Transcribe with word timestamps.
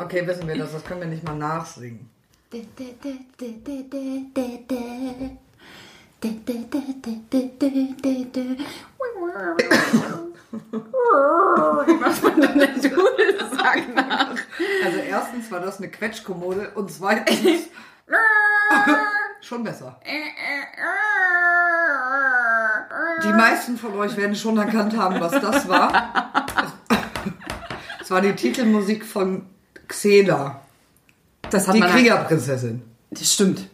Okay, 0.00 0.26
wissen 0.26 0.46
wir 0.46 0.56
das, 0.56 0.72
das 0.72 0.84
können 0.84 1.00
wir 1.00 1.08
nicht 1.08 1.24
mal 1.24 1.34
nachsingen. 1.36 2.08
Macht 12.00 12.22
man 12.22 12.40
denn 12.40 12.58
den 12.58 12.80
Dudelsack 12.80 13.94
nach? 13.94 14.36
Also 14.84 14.98
erstens 14.98 15.50
war 15.50 15.60
das 15.60 15.78
eine 15.78 15.90
Quetschkommode 15.90 16.70
und 16.74 16.90
zweitens 16.90 17.68
schon 19.40 19.64
besser. 19.64 20.00
Die 23.24 23.32
meisten 23.32 23.76
von 23.76 23.94
euch 23.94 24.16
werden 24.16 24.34
schon 24.36 24.56
erkannt 24.58 24.96
haben, 24.96 25.20
was 25.20 25.32
das 25.32 25.68
war. 25.68 26.12
Es 28.00 28.10
war 28.10 28.20
die 28.20 28.34
Titelmusik 28.34 29.04
von 29.04 29.46
Xena, 29.88 30.60
Das 31.50 31.66
hat 31.66 31.74
die 31.74 31.80
man 31.80 31.90
Kriegerprinzessin. 31.90 32.82
Das 33.10 33.32
stimmt. 33.32 33.68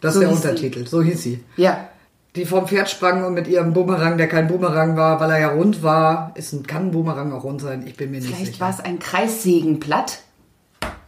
Das 0.00 0.14
So 0.14 0.20
ist 0.20 0.24
der 0.26 0.30
hieß 0.34 0.42
sie. 0.42 0.48
Untertitel, 0.48 0.86
so 0.86 1.02
hieß 1.02 1.22
sie. 1.22 1.44
Ja. 1.56 1.88
Die 2.36 2.44
vom 2.44 2.66
Pferd 2.66 2.90
sprang 2.90 3.24
und 3.24 3.34
mit 3.34 3.46
ihrem 3.46 3.72
Boomerang, 3.72 4.18
der 4.18 4.28
kein 4.28 4.48
Boomerang 4.48 4.96
war, 4.96 5.20
weil 5.20 5.30
er 5.30 5.38
ja 5.38 5.48
rund 5.50 5.82
war, 5.84 6.32
ist 6.34 6.52
ein, 6.52 6.66
kann 6.66 6.86
ein 6.88 6.90
Boomerang 6.90 7.32
auch 7.32 7.44
rund 7.44 7.60
sein, 7.60 7.86
ich 7.86 7.96
bin 7.96 8.10
mir 8.10 8.18
nicht 8.20 8.26
Vielleicht 8.34 8.46
sicher. 8.54 8.60
war 8.64 8.70
es 8.70 8.80
ein 8.80 8.98
Kreissägenblatt 8.98 10.18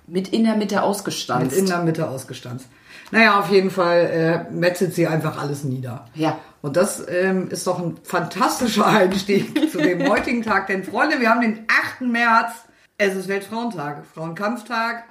mit 0.07 0.29
in 0.29 0.45
der 0.45 0.55
Mitte 0.55 0.77
Mit 0.77 0.85
ausgestanzt. 0.85 1.57
in 1.57 1.66
der 1.66 1.83
Mitte 1.83 2.09
ausgestanzt. 2.09 2.66
Naja, 3.10 3.41
auf 3.41 3.51
jeden 3.51 3.71
Fall 3.71 4.47
äh, 4.49 4.52
metzelt 4.52 4.95
sie 4.95 5.07
einfach 5.09 5.41
alles 5.41 5.65
nieder. 5.65 6.07
Ja. 6.15 6.38
Und 6.63 6.77
das 6.77 7.05
ähm, 7.09 7.49
ist 7.51 7.66
doch 7.66 7.80
ein 7.80 7.97
fantastischer 8.05 8.87
Einstieg 8.87 9.71
zu 9.71 9.79
dem 9.79 10.09
heutigen 10.09 10.43
Tag. 10.43 10.69
Denn 10.69 10.85
Freunde, 10.85 11.21
wir 11.21 11.30
haben 11.30 11.41
den 11.41 11.66
8. 12.01 12.02
März. 12.09 12.52
Es 12.99 13.15
ist 13.15 13.29
Weltfrauentag, 13.29 14.07
Frauenkampftag. 14.07 15.05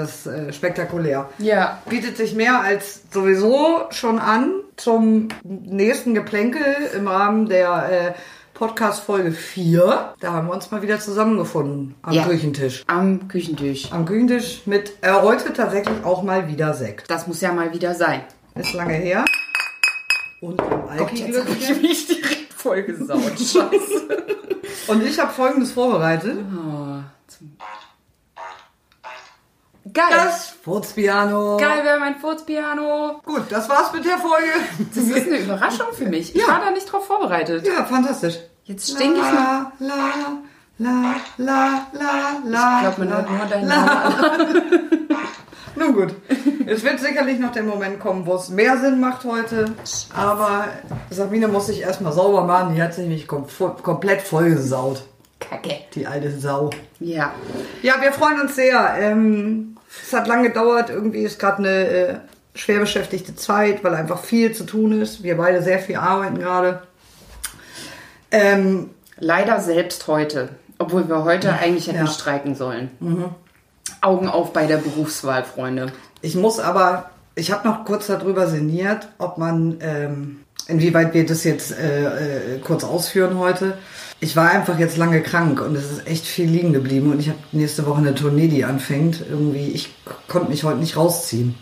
Das 0.00 0.26
äh, 0.26 0.50
spektakulär. 0.50 1.28
Ja. 1.36 1.82
Bietet 1.86 2.16
sich 2.16 2.34
mehr 2.34 2.62
als 2.62 3.02
sowieso 3.12 3.82
schon 3.90 4.18
an 4.18 4.54
zum 4.76 5.28
nächsten 5.42 6.14
Geplänkel 6.14 6.64
im 6.96 7.06
Rahmen 7.06 7.50
der 7.50 8.14
äh, 8.14 8.18
Podcast 8.54 9.04
Folge 9.04 9.32
4. 9.32 10.14
Da 10.18 10.32
haben 10.32 10.46
wir 10.46 10.54
uns 10.54 10.70
mal 10.70 10.80
wieder 10.80 10.98
zusammengefunden 10.98 11.96
am 12.00 12.14
Ja. 12.14 12.24
Küchentisch. 12.24 12.82
Am 12.86 13.28
Küchentisch. 13.28 13.92
Am 13.92 14.06
Küchentisch 14.06 14.62
mit 14.64 14.94
äh, 15.02 15.12
heute 15.12 15.52
tatsächlich 15.52 16.02
auch 16.02 16.22
mal 16.22 16.48
wieder 16.48 16.72
Sekt. 16.72 17.10
Das 17.10 17.26
muss 17.26 17.42
ja 17.42 17.52
mal 17.52 17.74
wieder 17.74 17.94
sein. 17.94 18.22
Ist 18.54 18.72
lange 18.72 18.94
her. 18.94 19.26
Und 20.40 20.62
Alki-Glöckchen. 20.62 21.82
mich 21.82 22.06
direkt 22.06 22.54
vollgesaut. 22.54 23.20
Scheiße. 23.38 24.08
Und 24.86 25.02
ich 25.02 25.18
habe 25.18 25.30
folgendes 25.30 25.72
vorbereitet. 25.72 26.38
Oh, 26.56 27.00
Geil. 29.92 30.04
Das 30.12 30.50
Furzpiano. 30.62 31.56
Geil, 31.56 31.82
wir 31.84 31.92
haben 31.92 32.02
ein 32.02 32.16
Furzpiano. 32.16 33.20
Gut, 33.24 33.42
das 33.50 33.68
war's 33.68 33.92
mit 33.92 34.04
der 34.04 34.18
Folge. 34.18 34.46
Das 34.94 35.04
ist 35.04 35.26
eine 35.26 35.38
Überraschung 35.38 35.86
für 35.92 36.06
mich. 36.06 36.34
Ich 36.34 36.42
Ja. 36.42 36.48
war 36.48 36.60
da 36.60 36.70
nicht 36.70 36.90
drauf 36.90 37.06
vorbereitet. 37.06 37.66
Ja, 37.66 37.84
fantastisch. 37.84 38.38
Jetzt 38.64 38.90
stinke 38.90 39.18
ich 39.18 39.22
noch. 39.32 39.72
La, 39.78 39.96
la, 40.78 40.78
la, 40.78 41.14
la, 41.38 41.86
la, 41.92 42.32
la. 42.44 42.76
Ich 42.76 42.96
glaube, 42.96 43.04
man 43.04 43.08
hört 43.16 43.30
nur 43.30 43.46
dein 43.48 43.66
la. 43.66 44.12
Nun 45.76 45.94
gut. 45.94 46.14
Es 46.66 46.82
wird 46.84 46.98
sicherlich 47.00 47.38
noch 47.38 47.52
der 47.52 47.62
Moment 47.62 48.00
kommen, 48.00 48.26
wo 48.26 48.34
es 48.34 48.48
mehr 48.50 48.76
Sinn 48.78 49.00
macht 49.00 49.24
heute. 49.24 49.72
Aber 50.14 50.64
Sabine 51.10 51.48
muss 51.48 51.66
sich 51.66 51.80
erstmal 51.80 52.12
sauber 52.12 52.44
machen. 52.44 52.74
Die 52.74 52.82
hat 52.82 52.92
sich 52.92 53.04
nämlich 53.04 53.26
kom 53.26 53.46
komplett 53.82 54.20
vollgesaut. 54.22 55.02
Kacke. 55.38 55.78
Die 55.94 56.06
alte 56.06 56.38
Sau. 56.38 56.70
Ja. 56.98 57.32
Ja, 57.82 57.94
wir 58.00 58.12
freuen 58.12 58.40
uns 58.42 58.56
sehr. 58.56 58.94
Ähm, 58.98 59.76
es 60.02 60.12
hat 60.12 60.26
lange 60.26 60.48
gedauert. 60.48 60.90
Irgendwie 60.90 61.22
ist 61.22 61.38
gerade 61.38 61.58
eine 61.58 61.88
äh, 61.88 62.14
schwer 62.54 62.80
beschäftigte 62.80 63.34
Zeit, 63.36 63.82
weil 63.84 63.94
einfach 63.94 64.22
viel 64.22 64.52
zu 64.52 64.64
tun 64.64 65.00
ist. 65.00 65.22
Wir 65.22 65.36
beide 65.36 65.62
sehr 65.62 65.78
viel 65.78 65.96
arbeiten 65.96 66.38
gerade. 66.38 66.82
Ähm, 68.30 68.90
Leider 69.22 69.60
selbst 69.60 70.06
heute. 70.06 70.48
Obwohl 70.78 71.06
wir 71.08 71.24
heute 71.24 71.52
eigentlich 71.52 71.86
hätten 71.88 71.98
Ja. 71.98 72.04
Mhm. 72.04 72.08
streiken 72.08 72.54
sollen. 72.54 72.90
Augen 74.00 74.28
auf 74.28 74.54
bei 74.54 74.64
der 74.66 74.78
Berufswahl, 74.78 75.44
Freunde. 75.44 75.92
ich 76.22 76.36
muss 76.36 76.58
aber, 76.58 77.10
ich 77.34 77.52
habe 77.52 77.68
noch 77.68 77.84
kurz 77.84 78.06
darüber 78.06 78.46
sinniert, 78.46 79.08
ob 79.18 79.36
man, 79.36 79.76
ähm, 79.82 80.39
inwieweit 80.70 81.14
wir 81.14 81.26
das 81.26 81.44
jetzt 81.44 81.72
äh, 81.72 82.04
äh, 82.04 82.58
kurz 82.58 82.84
ausführen 82.84 83.38
heute. 83.38 83.74
Ich 84.20 84.36
war 84.36 84.50
einfach 84.50 84.78
jetzt 84.78 84.96
lange 84.96 85.22
krank 85.22 85.60
und 85.62 85.74
es 85.74 85.90
ist 85.90 86.06
echt 86.06 86.26
viel 86.26 86.48
liegen 86.48 86.72
geblieben 86.72 87.10
und 87.10 87.20
ich 87.20 87.28
habe 87.28 87.38
nächste 87.52 87.86
Woche 87.86 87.98
eine 87.98 88.14
Tournee, 88.14 88.48
die 88.48 88.64
anfängt. 88.64 89.24
Irgendwie, 89.28 89.68
ich 89.68 89.94
konnte 90.28 90.50
mich 90.50 90.64
heute 90.64 90.78
nicht 90.78 90.96
rausziehen. 90.96 91.54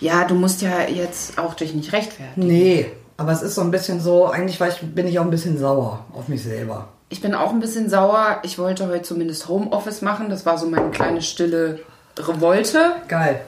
Ja, 0.00 0.24
du 0.24 0.34
musst 0.34 0.62
ja 0.62 0.88
jetzt 0.88 1.38
auch 1.38 1.54
dich 1.54 1.74
nicht 1.74 1.92
rechtfertigen. 1.92 2.46
Nee, 2.46 2.86
aber 3.16 3.32
es 3.32 3.42
ist 3.42 3.54
so 3.54 3.62
ein 3.62 3.70
bisschen 3.70 4.00
so, 4.00 4.26
eigentlich 4.26 4.60
war 4.60 4.68
ich, 4.68 4.80
bin 4.80 5.06
ich 5.06 5.18
auch 5.18 5.24
ein 5.24 5.30
bisschen 5.30 5.58
sauer 5.58 6.04
auf 6.12 6.28
mich 6.28 6.42
selber. 6.42 6.88
Ich 7.08 7.20
bin 7.20 7.34
auch 7.34 7.50
ein 7.50 7.60
bisschen 7.60 7.88
sauer. 7.88 8.40
Ich 8.42 8.58
wollte 8.58 8.88
heute 8.88 9.02
zumindest 9.02 9.48
Homeoffice 9.48 10.02
machen. 10.02 10.28
Das 10.28 10.44
war 10.44 10.58
so 10.58 10.66
meine 10.66 10.90
kleine 10.90 11.22
stille 11.22 11.80
Revolte. 12.18 12.96
Geil. 13.08 13.42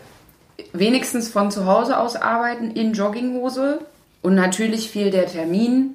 Wenigstens 0.73 1.29
von 1.29 1.51
zu 1.51 1.67
Hause 1.67 1.99
aus 1.99 2.17
arbeiten 2.17 2.71
in 2.71 2.93
Jogginghose. 2.93 3.81
Und 4.23 4.35
natürlich 4.35 4.91
fiel 4.91 5.11
der 5.11 5.27
Termin, 5.27 5.95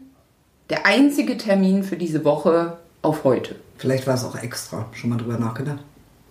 der 0.69 0.85
einzige 0.85 1.37
Termin 1.37 1.83
für 1.83 1.97
diese 1.97 2.23
Woche 2.25 2.77
auf 3.01 3.23
heute. 3.23 3.55
Vielleicht 3.77 4.07
war 4.07 4.15
es 4.15 4.23
auch 4.23 4.35
extra. 4.35 4.85
Schon 4.93 5.09
mal 5.09 5.17
drüber 5.17 5.37
nachgedacht? 5.37 5.79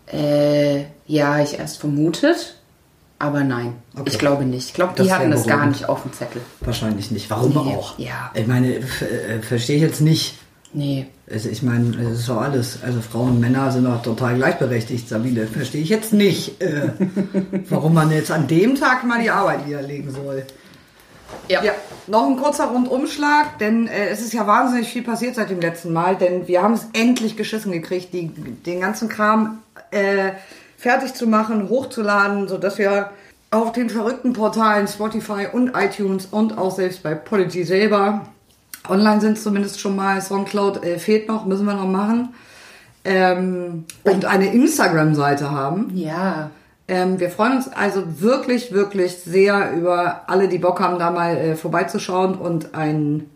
Äh, 0.06 0.84
ja, 1.06 1.41
ich 1.41 1.58
erst 1.58 1.78
vermutet. 1.78 2.56
Aber 3.19 3.44
nein, 3.44 3.75
Okay. 3.94 4.04
ich 4.10 4.19
glaube 4.19 4.44
nicht. 4.44 4.69
Ich 4.69 4.75
glaube, 4.75 5.00
die 5.00 5.12
hatten 5.12 5.30
das 5.30 5.47
gar 5.47 5.66
nicht 5.66 5.88
auf 5.88 6.03
dem 6.03 6.12
Zettel. 6.12 6.41
Wahrscheinlich 6.60 7.12
nicht. 7.12 7.30
Warum 7.30 7.50
Nee, 7.53 7.75
auch? 7.76 7.97
ja. 7.98 8.32
Ich 8.34 8.48
meine, 8.48 8.74
äh, 8.78 8.82
verstehe 9.42 9.76
ich 9.76 9.82
jetzt 9.82 10.00
nicht. 10.00 10.38
Nee. 10.72 11.06
Also 11.30 11.48
ich 11.50 11.62
meine, 11.62 11.94
es 12.10 12.20
ist 12.20 12.28
doch 12.28 12.41
alles. 12.41 12.78
Also 12.82 13.00
Frauen 13.00 13.32
und 13.32 13.41
Männer 13.41 13.70
sind 13.70 13.84
doch 13.84 14.03
total 14.03 14.34
gleichberechtigt, 14.36 15.09
Sabine. 15.09 15.47
Verstehe 15.47 15.82
ich 15.82 15.88
jetzt 15.91 16.12
nicht, 16.12 16.60
äh, 16.60 16.88
warum 17.69 17.94
man 17.94 18.10
jetzt 18.10 18.32
an 18.32 18.48
dem 18.48 18.74
Tag 18.74 19.04
mal 19.04 19.22
die 19.22 19.30
Arbeit 19.30 19.66
niederlegen 19.66 20.10
soll. 20.10 20.44
Ja. 21.48 21.62
Ja, 21.62 21.72
noch 22.06 22.26
ein 22.26 22.37
kurzer 22.37 22.66
Rundumschlag, 22.66 23.59
denn 23.59 23.87
äh, 23.87 24.09
es 24.09 24.20
ist 24.20 24.32
ja 24.32 24.47
wahnsinnig 24.47 24.88
viel 24.88 25.03
passiert 25.03 25.34
seit 25.34 25.50
dem 25.50 25.60
letzten 25.60 25.93
Mal, 25.93 26.16
denn 26.16 26.48
wir 26.48 26.62
haben 26.62 26.75
es 26.75 26.87
endlich 26.93 27.37
geschissen 27.37 27.72
gekriegt, 27.72 28.12
die, 28.12 28.28
den 28.28 28.81
ganzen 28.81 29.09
Kram 29.09 29.59
äh, 29.91 30.32
fertig 30.76 31.15
zu 31.15 31.26
machen, 31.26 31.69
hochzuladen, 31.69 32.48
sodass 32.48 32.78
wir 32.78 33.10
auf 33.50 33.72
den 33.72 33.91
verrückten 33.91 34.32
Portalen 34.32 34.88
Spotify 34.88 35.47
und 35.53 35.76
iTunes 35.76 36.26
und 36.26 36.56
auch 36.56 36.75
selbst 36.75 37.03
bei 37.03 37.15
Podigy 37.15 37.65
selber 37.65 38.26
online 38.88 39.21
sind 39.21 39.38
zumindest 39.38 39.81
schon 39.81 39.94
mal. 39.97 40.21
Soundcloud 40.21 40.84
äh, 40.84 40.98
fehlt 40.98 41.28
noch, 41.28 41.44
müssen 41.44 41.66
wir 41.66 41.75
noch 41.75 41.87
machen. 41.87 42.34
Ähm, 43.04 43.84
und 44.04 44.25
eine 44.25 44.53
Instagram-Seite 44.53 45.50
haben. 45.50 45.91
Ja. 45.94 46.50
Ähm, 46.94 47.19
wir 47.20 47.30
freuen 47.30 47.56
uns 47.56 47.69
also 47.69 48.03
wirklich, 48.20 48.72
wirklich 48.72 49.16
sehr 49.19 49.72
über 49.72 50.22
alle, 50.26 50.48
die 50.48 50.58
Bock 50.58 50.80
haben, 50.80 50.98
da 50.98 51.10
mal 51.10 51.36
äh, 51.36 51.54
vorbeizuschauen 51.56 52.34
und 52.34 52.75
ein, 52.75 53.30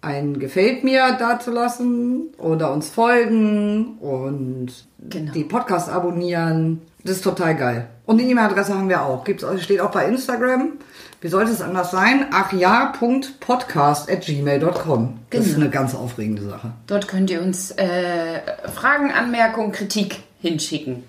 ein 0.00 0.38
Gefällt 0.38 0.84
mir 0.84 1.16
dazulassen 1.18 2.28
oder 2.38 2.72
uns 2.72 2.88
folgen 2.90 3.98
und 3.98 4.68
Genau. 5.08 5.32
die 5.32 5.44
Podcast 5.44 5.88
abonnieren. 5.88 6.82
Das 7.04 7.16
ist 7.16 7.24
total 7.24 7.56
geil. 7.56 7.88
Und 8.06 8.18
die 8.18 8.30
E-Mail-Adresse 8.30 8.74
haben 8.74 8.88
wir 8.88 9.02
auch. 9.02 9.24
Gibt's, 9.24 9.44
steht 9.62 9.80
auch 9.80 9.90
bei 9.90 10.06
Instagram. 10.06 10.72
Wie 11.20 11.28
sollte 11.28 11.50
es 11.50 11.60
anders 11.62 11.90
sein? 11.90 12.26
achja.podcast.gmail.com. 12.32 15.18
Das 15.30 15.40
ist 15.46 15.54
Genau. 15.54 15.60
eine 15.62 15.70
ganz 15.70 15.94
aufregende 15.94 16.42
Sache. 16.42 16.72
Dort 16.86 17.08
könnt 17.08 17.30
ihr 17.30 17.40
uns 17.42 17.70
äh, 17.72 18.40
Fragen, 18.74 19.10
Anmerkungen, 19.10 19.72
Kritik 19.72 20.20
hinschicken. 20.40 21.02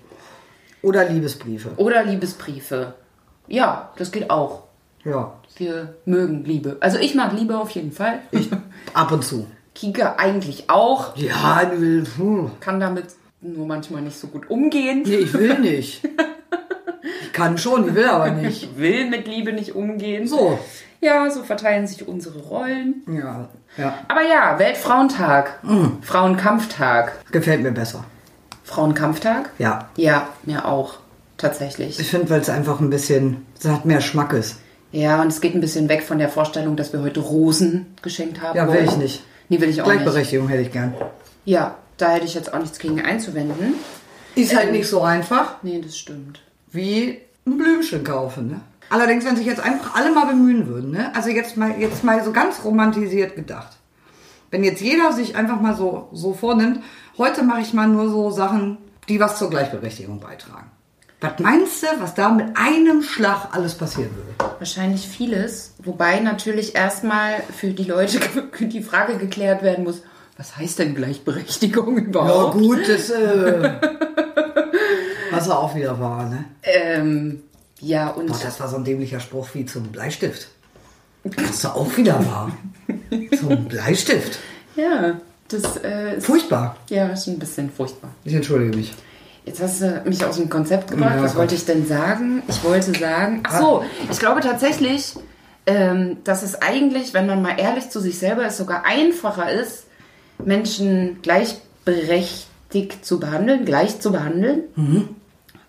Oder 0.82 1.08
Liebesbriefe. 1.08 1.70
Oder 1.76 2.04
Liebesbriefe. 2.04 2.94
Ja, 3.46 3.90
das 3.96 4.10
geht 4.12 4.30
auch. 4.30 4.64
Ja, 5.04 5.32
Wir 5.56 5.94
mögen 6.04 6.44
Liebe. 6.44 6.76
Also 6.80 6.98
ich 6.98 7.14
mag 7.14 7.32
Liebe 7.32 7.58
auf 7.58 7.70
jeden 7.70 7.92
Fall. 7.92 8.20
ich 8.30 8.50
ab 8.94 9.12
und 9.12 9.24
zu. 9.24 9.46
Kika 9.74 10.16
eigentlich 10.18 10.68
auch. 10.68 11.16
Ja, 11.16 11.64
du, 11.64 12.04
puh. 12.04 12.50
Kann 12.60 12.80
damit 12.80 13.06
nur 13.40 13.66
manchmal 13.66 14.02
nicht 14.02 14.18
so 14.18 14.26
gut 14.28 14.50
umgehen. 14.50 15.02
Nee, 15.06 15.16
ich 15.16 15.32
will 15.34 15.58
nicht. 15.58 16.02
Ich 17.22 17.32
kann 17.32 17.56
schon, 17.56 17.84
die 17.84 17.94
will 17.94 18.08
aber 18.08 18.30
nicht. 18.30 18.64
Ich 18.64 18.78
will 18.78 19.08
mit 19.08 19.26
Liebe 19.26 19.52
nicht 19.52 19.74
umgehen. 19.74 20.26
So. 20.26 20.58
Ja, 21.00 21.30
so 21.30 21.42
verteilen 21.44 21.86
sich 21.86 22.06
unsere 22.06 22.40
Rollen. 22.40 23.02
Ja, 23.06 23.48
ja. 23.78 23.94
Aber 24.08 24.20
ja, 24.22 24.58
Weltfrauentag. 24.58 25.60
Frauenkampftag. 26.02 27.24
Gefällt 27.32 27.62
mir 27.62 27.72
besser. 27.72 28.04
Frauenkampftag? 28.70 29.50
Ja. 29.58 29.88
Ja, 29.96 30.28
mir 30.44 30.64
auch. 30.64 30.94
Tatsächlich. 31.36 31.98
Ich 31.98 32.08
finde, 32.10 32.30
weil 32.30 32.40
es 32.40 32.48
einfach 32.50 32.80
ein 32.80 32.90
bisschen, 32.90 33.46
es 33.58 33.66
hat 33.68 33.84
mehr 33.84 34.00
Schmackes. 34.00 34.56
Ja, 34.92 35.20
und 35.22 35.28
es 35.28 35.40
geht 35.40 35.54
ein 35.54 35.60
bisschen 35.60 35.88
weg 35.88 36.02
von 36.02 36.18
der 36.18 36.28
Vorstellung, 36.28 36.76
dass 36.76 36.92
wir 36.92 37.00
heute 37.02 37.20
Rosen 37.20 37.94
geschenkt 38.02 38.40
haben. 38.42 38.56
Ja, 38.56 38.66
will 38.68 38.74
wollen. 38.74 38.84
ich 38.88 38.96
nicht. 38.96 39.24
Nee, 39.48 39.60
will 39.60 39.68
ich 39.68 39.80
auch 39.82 39.86
nicht. 39.86 39.94
Gleichberechtigung 40.02 40.48
hätte 40.48 40.62
ich 40.62 40.72
gern. 40.72 40.94
Ja, 41.44 41.76
da 41.96 42.10
hätte 42.10 42.26
ich 42.26 42.34
jetzt 42.34 42.52
auch 42.54 42.58
nichts 42.60 42.78
gegen 42.78 43.00
einzuwenden. 43.00 43.74
Ist 44.34 44.52
Ähm. 44.52 44.58
halt 44.58 44.72
nicht 44.72 44.88
so 44.88 45.00
einfach 45.02 45.56
Nee, 45.62 45.80
das 45.84 45.96
stimmt. 45.96 46.40
wie 46.70 47.18
ein 47.46 47.56
Blümchen 47.58 48.04
kaufen, 48.04 48.48
ne? 48.48 48.60
Allerdings, 48.90 49.24
wenn 49.24 49.36
sich 49.36 49.46
jetzt 49.46 49.60
einfach 49.60 49.94
alle 49.96 50.12
mal 50.12 50.26
bemühen 50.26 50.66
würden, 50.66 50.90
ne? 50.90 51.12
Also 51.14 51.30
jetzt 51.30 51.56
mal, 51.56 51.72
jetzt 51.80 52.04
mal 52.04 52.22
so 52.24 52.32
ganz 52.32 52.62
romantisiert 52.64 53.34
gedacht. 53.36 53.76
Wenn 54.50 54.64
jetzt 54.64 54.80
jeder 54.80 55.12
sich 55.12 55.36
einfach 55.36 55.60
mal 55.60 55.76
so, 55.76 56.08
so 56.12 56.34
vornimmt, 56.34 56.82
heute 57.18 57.42
mache 57.42 57.60
ich 57.60 57.72
mal 57.72 57.86
nur 57.86 58.08
so 58.10 58.30
Sachen, 58.30 58.78
die 59.08 59.20
was 59.20 59.38
zur 59.38 59.50
Gleichberechtigung 59.50 60.20
beitragen. 60.20 60.70
Was 61.20 61.38
meinst 61.38 61.82
du, 61.82 61.86
was 61.98 62.14
da 62.14 62.30
mit 62.30 62.56
einem 62.56 63.02
Schlag 63.02 63.48
alles 63.52 63.74
passieren 63.74 64.10
würde? 64.16 64.54
Wahrscheinlich 64.58 65.06
vieles, 65.06 65.74
wobei 65.82 66.18
natürlich 66.20 66.74
erstmal 66.74 67.42
für 67.56 67.68
die 67.68 67.84
Leute 67.84 68.18
die 68.60 68.82
Frage 68.82 69.18
geklärt 69.18 69.62
werden 69.62 69.84
muss, 69.84 70.02
was 70.36 70.56
heißt 70.56 70.78
denn 70.78 70.94
Gleichberechtigung 70.94 71.98
Ja 71.98 72.04
überhaupt? 72.04 72.54
gut, 72.58 72.88
das, 72.88 73.10
äh, 73.10 73.72
was 75.30 75.46
er 75.48 75.58
auch 75.58 75.74
wieder 75.74 76.00
war, 76.00 76.28
ne? 76.28 76.46
Ähm, 76.62 77.42
ja, 77.80 78.08
und 78.08 78.26
Boah, 78.28 78.38
das 78.42 78.58
war 78.58 78.68
so 78.68 78.76
ein 78.76 78.84
dämlicher 78.84 79.20
Spruch 79.20 79.48
wie 79.52 79.66
zum 79.66 79.84
Bleistift. 79.92 80.48
Was 81.24 81.64
er 81.64 81.76
auch 81.76 81.96
wieder 81.96 82.18
war. 82.26 82.50
Zum 83.38 83.64
Bleistift. 83.66 84.38
ja, 84.76 85.18
das 85.48 85.76
äh, 85.78 86.16
ist, 86.16 86.26
Furchtbar. 86.26 86.76
ja, 86.88 87.08
ist 87.08 87.26
ein 87.26 87.38
bisschen 87.38 87.70
furchtbar. 87.70 88.10
Ich 88.24 88.34
entschuldige 88.34 88.76
mich. 88.76 88.92
Jetzt 89.44 89.60
hast 89.60 89.80
du 89.80 90.02
mich 90.04 90.24
aus 90.24 90.36
dem 90.36 90.48
Konzept 90.48 90.90
gebracht. 90.90 91.16
Ja, 91.16 91.22
Was 91.22 91.34
wollte 91.34 91.54
ich 91.54 91.64
denn 91.64 91.86
sagen? 91.86 92.42
Ich 92.46 92.62
wollte 92.62 92.92
sagen, 92.98 93.42
ach 93.44 93.58
so, 93.58 93.84
ich 94.10 94.18
glaube 94.18 94.40
tatsächlich, 94.40 95.14
ähm, 95.66 96.18
dass 96.24 96.42
es 96.42 96.60
eigentlich, 96.62 97.14
wenn 97.14 97.26
man 97.26 97.42
mal 97.42 97.58
ehrlich 97.58 97.90
zu 97.90 98.00
sich 98.00 98.18
selber 98.18 98.46
ist, 98.46 98.58
sogar 98.58 98.84
einfacher 98.86 99.50
ist, 99.50 99.86
Menschen 100.44 101.20
gleichberechtigt 101.22 103.04
zu 103.04 103.18
behandeln, 103.18 103.64
gleich 103.64 104.00
zu 104.00 104.12
behandeln, 104.12 105.08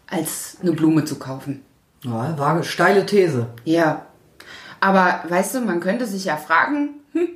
als 0.08 0.58
eine 0.62 0.74
Blume 0.74 1.06
zu 1.06 1.16
kaufen. 1.16 1.62
Ja, 2.04 2.38
war 2.38 2.64
steile 2.64 3.06
These. 3.06 3.48
Ja. 3.66 4.06
Aber 4.82 5.24
weißt 5.30 5.56
du, 5.56 5.62
man 5.62 5.80
könnte 5.80 6.06
sich 6.06 6.26
ja 6.26 6.36
fragen, 6.36 6.96
hm, 7.14 7.30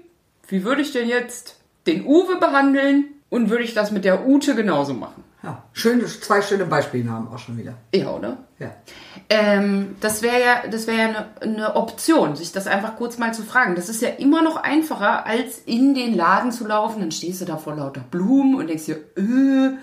wie 0.48 0.66
würde 0.66 0.82
ich 0.82 0.92
denn 0.92 1.08
jetzt 1.08 1.60
den 1.88 2.06
Uwe 2.06 2.38
behandeln 2.40 3.06
und 3.30 3.50
würde 3.50 3.64
ich 3.64 3.74
das 3.74 3.92
mit 3.92 4.04
der 4.04 4.28
Ute 4.28 4.56
genauso 4.56 4.94
machen? 4.94 5.24
Ja, 5.44 5.64
schöne, 5.74 6.06
zwei 6.06 6.42
schöne 6.42 6.66
Beispielnamen 6.66 7.28
auch 7.28 7.38
schon 7.38 7.58
wieder. 7.58 7.76
Ja, 7.94 8.10
oder? 8.10 8.38
Ja. 8.58 8.72
Ähm, 9.30 9.96
das 10.02 10.24
wäre 10.24 10.42
ja, 10.42 10.68
das 10.72 10.88
wäre 10.88 10.98
ja 10.98 11.08
eine, 11.08 11.26
eine 11.42 11.76
Option, 11.76 12.36
sich 12.36 12.52
das 12.52 12.66
einfach 12.66 12.96
kurz 12.96 13.20
mal 13.20 13.32
zu 13.32 13.44
fragen. 13.44 13.76
Das 13.76 13.88
ist 13.88 14.02
ja 14.02 14.10
immer 14.10 14.42
noch 14.42 14.56
einfacher, 14.56 15.28
als 15.28 15.60
in 15.60 15.94
den 15.94 16.16
Laden 16.16 16.52
zu 16.52 16.66
laufen. 16.66 17.02
Dann 17.02 17.12
stehst 17.12 17.42
du 17.42 17.46
da 17.46 17.58
vor 17.58 17.76
lauter 17.76 18.02
Blumen 18.10 18.56
und 18.56 18.68
denkst 18.68 18.86
dir, 18.86 18.98
äh, 19.18 19.78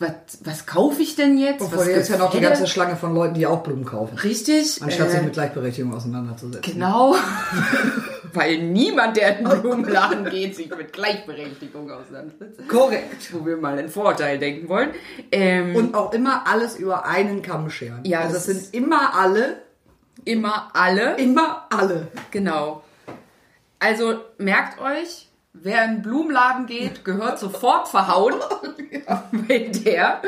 was, 0.00 0.12
was 0.44 0.66
kaufe 0.66 1.02
ich 1.02 1.16
denn 1.16 1.38
jetzt? 1.38 1.72
Was 1.72 1.84
hier 1.84 1.96
ist 1.96 2.08
ja 2.08 2.18
noch 2.18 2.30
die 2.30 2.40
ganze 2.40 2.68
Schlange 2.68 2.94
von 2.94 3.14
Leuten, 3.14 3.34
die 3.34 3.46
auch 3.46 3.64
Blumen 3.64 3.84
kaufen. 3.84 4.16
Richtig. 4.16 4.80
Anstatt 4.80 5.10
sich 5.10 5.18
äh, 5.18 5.24
mit 5.24 5.32
Gleichberechtigung 5.32 5.92
auseinanderzusetzen. 5.92 6.72
Genau. 6.72 7.16
Weil 8.32 8.58
niemand, 8.58 9.16
der 9.16 9.38
in 9.38 9.48
den 9.48 9.60
Blumenladen 9.60 10.26
geht, 10.26 10.54
sich 10.54 10.70
mit 10.70 10.92
Gleichberechtigung 10.92 11.90
auseinandersetzt. 11.90 12.68
Korrekt. 12.68 13.32
Wo 13.32 13.44
wir 13.44 13.56
mal 13.56 13.76
einen 13.76 13.88
Vorteil 13.88 14.38
denken 14.38 14.68
wollen. 14.68 14.90
Ähm, 15.32 15.74
Und 15.74 15.94
auch 15.96 16.12
immer 16.12 16.46
alles 16.46 16.76
über 16.76 17.04
einen 17.04 17.42
Kamm 17.42 17.68
scheren. 17.68 18.04
Ja, 18.04 18.20
also 18.20 18.34
das 18.34 18.46
sind 18.46 18.72
immer 18.74 19.16
alle, 19.16 19.62
immer 20.24 20.70
alle. 20.74 21.16
immer 21.16 21.66
alle. 21.70 22.06
Genau. 22.30 22.84
Also 23.80 24.20
merkt 24.38 24.80
euch, 24.80 25.27
wer 25.62 25.84
in 25.84 25.96
den 25.96 26.02
Blumenladen 26.02 26.66
geht, 26.66 27.04
gehört 27.04 27.38
sofort 27.38 27.88
verhauen. 27.88 28.34
Weil 29.32 29.70
der. 29.70 30.22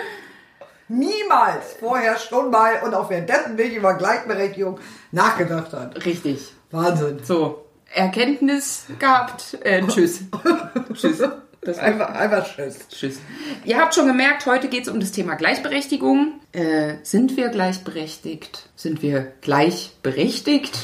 Niemals 0.88 1.74
vorher 1.78 2.18
schon 2.18 2.50
mal 2.50 2.82
und 2.84 2.94
auch 2.94 3.10
währenddessen 3.10 3.54
nicht 3.54 3.74
über 3.74 3.94
Gleichberechtigung 3.94 4.80
nachgedacht 5.12 5.72
hat. 5.72 6.04
Richtig. 6.04 6.52
Wahnsinn. 6.72 7.20
So. 7.22 7.64
Erkenntnis 7.92 8.86
gehabt. 8.98 9.58
Äh, 9.62 9.86
tschüss. 9.86 10.22
tschüss. 10.94 11.22
Das 11.62 11.78
Einfach, 11.78 12.14
einfach 12.14 12.44
tschüss. 12.44 12.88
Tschüss. 12.88 13.18
Ihr 13.64 13.78
habt 13.78 13.94
schon 13.94 14.06
gemerkt, 14.06 14.46
heute 14.46 14.68
geht 14.68 14.84
es 14.84 14.88
um 14.88 14.98
das 14.98 15.12
Thema 15.12 15.34
Gleichberechtigung. 15.34 16.40
Äh, 16.52 16.94
sind 17.02 17.36
wir 17.36 17.50
gleichberechtigt? 17.50 18.70
Sind 18.76 19.02
wir 19.02 19.32
gleichberechtigt? 19.42 20.78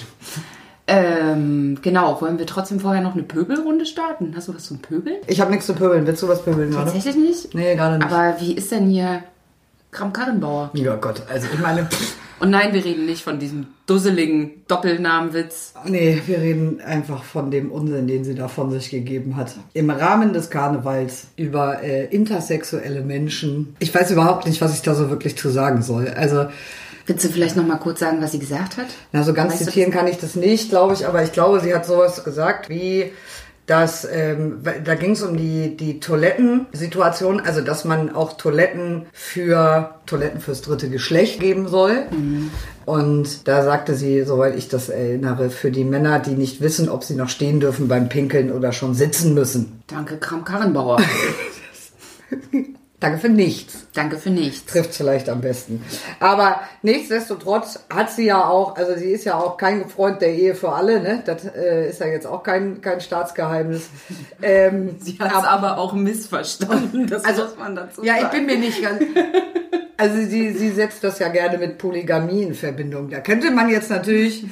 Ähm, 0.89 1.79
genau, 1.83 2.21
wollen 2.21 2.39
wir 2.39 2.47
trotzdem 2.47 2.79
vorher 2.79 3.03
noch 3.03 3.15
eine 3.15 3.25
Pöbelrunde 3.25 3.87
starten? 3.87 4.33
Hast 4.37 4.49
du 4.49 4.55
was 4.55 4.65
zum 4.65 4.79
Pöbeln? 4.79 5.17
Ich 5.27 5.41
habe 5.41 5.51
nichts 5.51 5.67
zu 5.67 5.75
pöbeln. 5.75 6.07
Willst 6.07 6.23
du 6.23 6.29
was 6.29 6.43
pöbeln 6.45 6.71
gerade? 6.71 6.93
Tatsächlich 6.93 7.17
nicht? 7.17 7.55
Nee, 7.55 7.75
gerade 7.75 7.99
nicht. 7.99 8.13
Aber 8.13 8.37
wie 8.41 8.53
ist 8.53 8.71
denn 8.71 8.87
hier 8.89 9.23
Kram-Karrenbauer? 9.91 10.71
ja 10.75 10.95
Gott, 10.97 11.23
also 11.29 11.49
ich 11.53 11.59
meine, 11.61 11.89
Und 12.39 12.51
nein, 12.51 12.73
wir 12.73 12.85
reden 12.85 13.07
nicht 13.07 13.25
von 13.25 13.39
diesem 13.39 13.67
dusseligen 13.87 14.63
Doppelnamenwitz. 14.69 15.73
nee, 15.87 16.21
wir 16.27 16.39
reden 16.39 16.81
einfach 16.83 17.25
von 17.25 17.51
dem 17.51 17.73
Unsinn, 17.73 18.07
den 18.07 18.25
sie 18.25 18.35
da 18.35 18.47
von 18.47 18.71
sich 18.71 18.91
gegeben 18.91 19.37
hat. 19.37 19.55
Im 19.73 19.91
Rahmen 19.91 20.33
des 20.35 20.51
Karnevals 20.51 21.29
über 21.37 21.83
äh, 21.83 22.05
intersexuelle 22.07 23.01
Menschen. 23.01 23.75
Ich 23.79 23.95
weiß 23.95 24.11
überhaupt 24.11 24.47
nicht, 24.47 24.61
was 24.61 24.75
ich 24.75 24.83
da 24.83 24.95
so 24.95 25.09
wirklich 25.09 25.37
zu 25.37 25.49
sagen 25.49 25.83
soll. 25.83 26.09
Also, 26.09 26.47
Willst 27.07 27.25
du 27.25 27.29
vielleicht 27.29 27.57
noch 27.57 27.67
mal 27.67 27.77
kurz 27.77 28.01
sagen, 28.01 28.21
was 28.21 28.33
sie 28.33 28.39
gesagt 28.39 28.77
hat? 28.77 28.87
na, 29.13 29.23
so 29.23 29.33
ganz 29.33 29.53
Weißt 29.53 29.65
zitieren 29.65 29.93
kann 29.93 30.09
ich 30.09 30.19
das 30.19 30.35
nicht, 30.35 30.71
glaube 30.71 30.95
ich, 30.95 31.07
aber 31.07 31.23
ich 31.23 31.33
glaube, 31.33 31.61
sie 31.61 31.75
hat 31.75 31.87
sowas 31.87 32.25
gesagt 32.25 32.69
wie, 32.69 33.13
dass 33.67 34.07
ähm, 34.11 34.61
da 34.85 34.95
ging 34.95 35.13
es 35.13 35.23
um 35.23 35.37
die, 35.37 35.77
die 35.77 35.99
Toilettensituation, 35.99 37.41
also 37.41 37.61
dass 37.61 37.85
man 37.85 38.15
auch 38.15 38.35
Toiletten 38.35 39.07
für 39.13 39.97
Toiletten 40.07 40.41
fürs 40.41 40.63
dritte 40.63 40.89
Geschlecht 40.89 41.41
geben 41.41 41.67
soll. 41.67 42.07
Und 42.85 43.49
da 43.49 43.65
sagte 43.65 43.97
sie, 43.97 44.23
soweit 44.23 44.57
ich 44.57 44.69
das 44.69 44.89
erinnere, 44.89 45.51
für 45.51 45.73
die 45.73 45.85
Männer, 45.85 46.21
die 46.21 46.31
nicht 46.31 46.61
wissen, 46.61 46.89
ob 46.89 47.03
sie 47.03 47.17
noch 47.17 47.29
stehen 47.29 47.59
dürfen 47.59 47.89
beim 47.89 48.09
Pinkeln 48.09 48.53
oder 48.53 48.73
schon 48.73 48.95
sitzen 48.95 49.35
müssen. 49.35 49.83
Danke, 49.89 50.19
Kram-Karrenbauer. 50.19 50.99
Danke 52.99 53.19
für 53.19 53.29
nichts. 53.29 53.87
Danke 53.93 54.17
für 54.17 54.31
nichts. 54.31 54.65
trifft 54.65 54.95
vielleicht 54.95 55.29
am 55.29 55.43
besten. 55.43 55.85
Aber 56.19 56.61
nichtsdestotrotz 56.83 57.81
hat 57.93 58.11
sie 58.11 58.25
ja 58.25 58.49
auch, 58.49 58.75
also 58.77 58.95
sie 58.97 59.11
ist 59.13 59.25
ja 59.25 59.35
auch 59.39 59.59
kein 59.59 59.87
Freund 59.89 60.23
der 60.23 60.33
Ehe 60.35 60.55
für 60.55 60.73
alle, 60.73 61.01
ne? 61.01 61.23
Das 61.27 61.45
äh, 61.45 61.91
ist 61.91 62.01
ja 62.01 62.07
jetzt 62.07 62.27
auch 62.27 62.43
kein, 62.43 62.81
kein 62.81 63.01
Staatsgeheimnis. 63.01 63.89
Ähm, 64.43 64.97
Sie 65.01 65.19
hat 65.19 65.31
es 65.33 65.45
aber 65.49 65.79
auch 65.79 65.93
missverstanden. 65.95 67.07
Das 67.07 67.25
Also, 67.25 67.43
muss 67.45 67.57
man 67.59 67.75
dazu 67.75 68.05
ja, 68.05 68.15
ich 68.17 68.23
sagen. 68.23 68.37
bin 68.37 68.47
mir 68.47 68.59
nicht 68.59 68.83
ganz. 68.83 69.03
Also 69.99 70.17
sie, 70.19 70.53
sie 70.53 70.71
setzt 70.73 71.03
das 71.05 71.19
ja 71.21 71.29
gerne 71.29 71.57
mit 71.57 71.79
Polygamie 71.79 72.43
in 72.43 72.55
Verbindung. 72.55 73.09
Da 73.09 73.21
könnte 73.21 73.51
man 73.51 73.71
jetzt 73.71 73.89
natürlich 73.89 74.45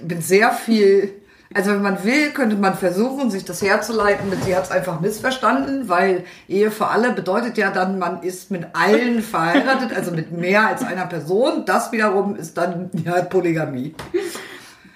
mit 0.00 0.22
sehr 0.24 0.52
viel, 0.52 1.12
also 1.54 1.72
wenn 1.72 1.82
man 1.82 2.04
will, 2.04 2.30
könnte 2.30 2.56
man 2.56 2.74
versuchen, 2.74 3.30
sich 3.30 3.44
das 3.44 3.62
herzuleiten 3.62 4.30
mit, 4.30 4.44
sie 4.44 4.54
hat 4.56 4.64
es 4.64 4.70
einfach 4.70 5.00
missverstanden, 5.00 5.88
weil 5.88 6.24
Ehe 6.48 6.70
für 6.70 6.88
alle 6.88 7.12
bedeutet 7.12 7.58
ja 7.58 7.70
dann, 7.70 7.98
man 7.98 8.22
ist 8.22 8.50
mit 8.50 8.66
allen 8.72 9.22
verheiratet, 9.22 9.94
also 9.94 10.10
mit 10.10 10.32
mehr 10.32 10.66
als 10.66 10.82
einer 10.82 11.06
Person. 11.06 11.64
Das 11.66 11.92
wiederum 11.92 12.36
ist 12.36 12.56
dann 12.56 12.90
ja 13.04 13.22
Polygamie. 13.22 13.94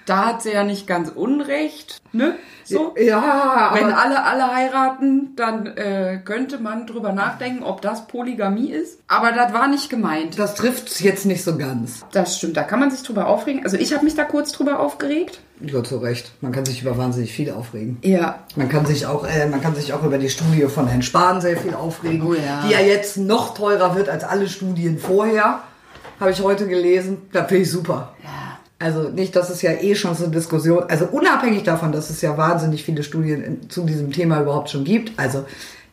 Da 0.07 0.25
hat 0.25 0.41
sie 0.41 0.53
ja 0.53 0.63
nicht 0.63 0.87
ganz 0.87 1.09
unrecht, 1.09 2.01
ne? 2.13 2.35
So. 2.63 2.95
Ja, 2.97 3.71
Wenn 3.73 3.83
aber 3.91 3.97
alle 4.01 4.23
alle 4.23 4.55
heiraten, 4.55 5.35
dann 5.35 5.67
äh, 5.77 6.19
könnte 6.23 6.59
man 6.59 6.87
drüber 6.87 7.11
nachdenken, 7.11 7.61
ob 7.63 7.81
das 7.81 8.07
Polygamie 8.07 8.71
ist. 8.71 8.99
Aber 9.09 9.33
das 9.33 9.51
war 9.53 9.67
nicht 9.67 9.89
gemeint. 9.89 10.39
das 10.39 10.55
trifft 10.55 11.01
jetzt 11.01 11.25
nicht 11.25 11.43
so 11.43 11.57
ganz. 11.57 12.05
Das 12.13 12.37
stimmt, 12.37 12.55
da 12.55 12.63
kann 12.63 12.79
man 12.79 12.89
sich 12.89 13.03
drüber 13.03 13.27
aufregen. 13.27 13.63
Also 13.65 13.75
ich 13.75 13.93
habe 13.93 14.05
mich 14.05 14.15
da 14.15 14.23
kurz 14.23 14.53
drüber 14.53 14.79
aufgeregt. 14.79 15.41
Ja, 15.59 15.83
zu 15.83 15.97
Recht. 15.97 16.31
Man 16.39 16.53
kann 16.53 16.63
sich 16.65 16.81
über 16.81 16.97
wahnsinnig 16.97 17.33
viel 17.33 17.51
aufregen. 17.51 17.97
Ja. 18.01 18.39
Man 18.55 18.69
kann 18.69 18.85
sich 18.85 19.05
auch, 19.07 19.27
äh, 19.27 19.45
man 19.47 19.61
kann 19.61 19.75
sich 19.75 19.91
auch 19.91 20.03
über 20.03 20.17
die 20.17 20.29
Studie 20.29 20.67
von 20.67 20.87
Herrn 20.87 21.01
Spahn 21.01 21.41
sehr 21.41 21.57
viel 21.57 21.73
aufregen, 21.73 22.25
Oh 22.25 22.33
ja. 22.33 22.63
die 22.65 22.71
ja 22.71 22.79
jetzt 22.79 23.17
noch 23.17 23.55
teurer 23.55 23.95
wird 23.95 24.07
als 24.07 24.23
alle 24.23 24.47
Studien 24.47 24.99
vorher. 24.99 25.63
Habe 26.19 26.31
ich 26.31 26.41
heute 26.41 26.65
gelesen. 26.67 27.23
Da 27.33 27.43
finde 27.43 27.63
ich 27.63 27.71
super. 27.71 28.13
Ja. 28.23 28.29
Also 28.79 29.09
nicht, 29.09 29.35
dass 29.35 29.49
es 29.49 29.61
ja 29.61 29.71
eh 29.71 29.95
schon 29.95 30.13
so 30.15 30.27
Diskussion, 30.27 30.83
also 30.87 31.05
unabhängig 31.05 31.63
davon, 31.63 31.91
dass 31.91 32.09
es 32.09 32.21
ja 32.21 32.37
wahnsinnig 32.37 32.83
viele 32.83 33.03
Studien 33.03 33.43
in, 33.43 33.69
zu 33.69 33.85
diesem 33.85 34.11
Thema 34.11 34.41
überhaupt 34.41 34.69
schon 34.69 34.83
gibt. 34.83 35.17
Also 35.17 35.45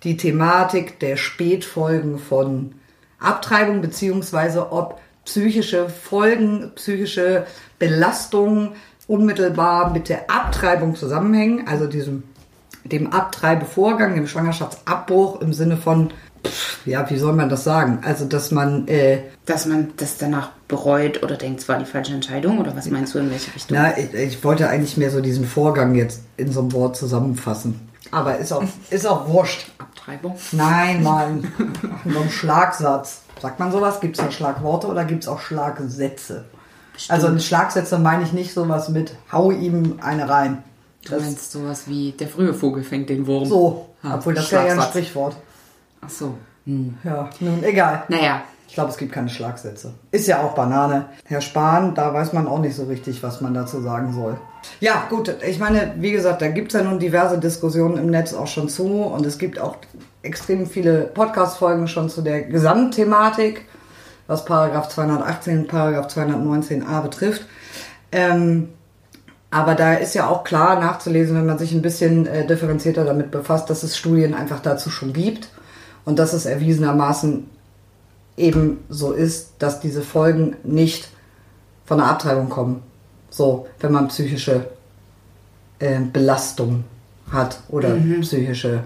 die 0.02 0.16
Thematik 0.18 0.98
der 0.98 1.16
Spätfolgen 1.16 2.18
von 2.18 2.74
Abtreibung 3.18 3.80
beziehungsweise 3.80 4.70
ob 4.70 5.00
psychische 5.24 5.88
Folgen, 5.88 6.72
psychische 6.74 7.46
Belastungen 7.78 8.72
unmittelbar 9.06 9.90
mit 9.90 10.10
der 10.10 10.30
Abtreibung 10.30 10.94
zusammenhängen, 10.94 11.66
also 11.66 11.86
diesem 11.86 12.24
dem 12.84 13.12
Abtreibevorgang, 13.12 14.14
dem 14.14 14.26
Schwangerschaftsabbruch 14.26 15.40
im 15.40 15.52
Sinne 15.52 15.76
von, 15.76 16.10
pff, 16.46 16.86
ja, 16.86 17.08
wie 17.08 17.16
soll 17.16 17.32
man 17.32 17.48
das 17.48 17.64
sagen? 17.64 18.00
Also, 18.04 18.26
dass 18.26 18.50
man, 18.50 18.86
äh, 18.88 19.22
Dass 19.46 19.66
man 19.66 19.92
das 19.96 20.18
danach 20.18 20.50
bereut 20.68 21.22
oder 21.22 21.36
denkt, 21.36 21.60
es 21.60 21.68
war 21.68 21.78
die 21.78 21.84
falsche 21.84 22.14
Entscheidung 22.14 22.58
oder 22.58 22.74
was 22.76 22.88
meinst 22.90 23.14
du 23.14 23.18
in 23.18 23.30
welche 23.30 23.54
Richtung? 23.54 23.76
na, 23.76 23.96
ich, 23.98 24.12
ich 24.14 24.44
wollte 24.44 24.68
eigentlich 24.68 24.96
mehr 24.96 25.10
so 25.10 25.20
diesen 25.20 25.44
Vorgang 25.46 25.94
jetzt 25.94 26.22
in 26.36 26.50
so 26.52 26.60
einem 26.60 26.72
Wort 26.72 26.96
zusammenfassen. 26.96 27.88
Aber 28.10 28.36
ist 28.38 28.52
auch, 28.52 28.62
ist 28.90 29.06
auch 29.06 29.28
wurscht. 29.28 29.70
Abtreibung? 29.78 30.36
Nein, 30.52 31.02
Mann. 31.02 31.52
so 32.06 32.20
ein 32.20 32.30
Schlagsatz. 32.30 33.22
Sagt 33.40 33.58
man 33.58 33.72
sowas? 33.72 34.00
Gibt 34.00 34.18
es 34.18 34.24
da 34.24 34.30
Schlagworte 34.30 34.86
oder 34.86 35.04
gibt 35.04 35.24
es 35.24 35.28
auch 35.28 35.40
Schlagsätze? 35.40 36.44
Also 37.08 37.26
in 37.26 37.40
Schlagsätze 37.40 37.98
meine 37.98 38.22
ich 38.22 38.32
nicht 38.32 38.54
sowas 38.54 38.88
mit 38.88 39.14
hau 39.32 39.50
ihm 39.50 39.98
eine 40.00 40.28
rein. 40.28 40.62
Du 41.04 41.16
meinst 41.16 41.50
sowas 41.52 41.84
wie 41.88 42.12
der 42.12 42.28
frühe 42.28 42.54
Vogel 42.54 42.84
fängt 42.84 43.10
den 43.10 43.26
Wurm. 43.26 43.44
So, 43.46 43.88
Ah, 44.02 44.14
obwohl 44.16 44.34
das 44.34 44.52
wäre 44.52 44.68
ja 44.68 44.74
ein. 44.74 44.82
Sprichwort. 44.82 45.36
Ach 46.00 46.08
so. 46.10 46.34
Ja, 46.66 47.28
nun 47.40 47.62
egal. 47.64 48.04
Naja, 48.08 48.42
Ich 48.68 48.74
glaube, 48.74 48.90
es 48.90 48.96
gibt 48.96 49.12
keine 49.12 49.28
Schlagsätze. 49.28 49.94
Ist 50.10 50.26
ja 50.26 50.42
auch 50.42 50.54
Banane. 50.54 51.06
Herr 51.26 51.40
Spahn, 51.40 51.94
da 51.94 52.12
weiß 52.12 52.32
man 52.32 52.48
auch 52.48 52.58
nicht 52.58 52.74
so 52.74 52.84
richtig, 52.84 53.22
was 53.22 53.40
man 53.40 53.54
dazu 53.54 53.80
sagen 53.80 54.12
soll. 54.12 54.36
Ja, 54.80 55.04
gut, 55.08 55.34
ich 55.46 55.58
meine, 55.58 55.94
wie 55.98 56.12
gesagt, 56.12 56.42
da 56.42 56.48
gibt 56.48 56.74
es 56.74 56.80
ja 56.80 56.84
nun 56.84 56.98
diverse 56.98 57.38
Diskussionen 57.38 57.98
im 57.98 58.10
Netz 58.10 58.34
auch 58.34 58.46
schon 58.46 58.68
zu 58.68 59.02
und 59.02 59.24
es 59.26 59.38
gibt 59.38 59.60
auch 59.60 59.76
extrem 60.22 60.66
viele 60.66 61.02
Podcast-Folgen 61.02 61.86
schon 61.86 62.08
zu 62.08 62.22
der 62.22 62.42
Gesamtthematik, 62.42 63.66
was 64.26 64.44
Paragraph 64.44 64.88
218, 64.88 65.66
Paragraph 65.66 66.08
219a 66.08 67.02
betrifft. 67.02 67.46
Ähm, 68.10 68.70
aber 69.50 69.76
da 69.76 69.94
ist 69.94 70.14
ja 70.14 70.28
auch 70.28 70.42
klar 70.42 70.80
nachzulesen, 70.80 71.36
wenn 71.36 71.46
man 71.46 71.58
sich 71.58 71.72
ein 71.72 71.82
bisschen 71.82 72.26
äh, 72.26 72.44
differenzierter 72.44 73.04
damit 73.04 73.30
befasst, 73.30 73.70
dass 73.70 73.84
es 73.84 73.96
Studien 73.96 74.34
einfach 74.34 74.58
dazu 74.58 74.90
schon 74.90 75.12
gibt 75.12 75.48
und 76.04 76.18
dass 76.18 76.32
es 76.32 76.44
erwiesenermaßen 76.44 77.48
eben 78.36 78.84
so 78.88 79.12
ist, 79.12 79.52
dass 79.58 79.80
diese 79.80 80.02
Folgen 80.02 80.56
nicht 80.64 81.08
von 81.84 81.98
der 81.98 82.08
Abtreibung 82.08 82.48
kommen. 82.48 82.82
So, 83.30 83.66
wenn 83.80 83.92
man 83.92 84.08
psychische 84.08 84.68
äh, 85.78 86.00
Belastung 86.00 86.84
hat 87.30 87.60
oder 87.68 87.96
psychische 88.20 88.84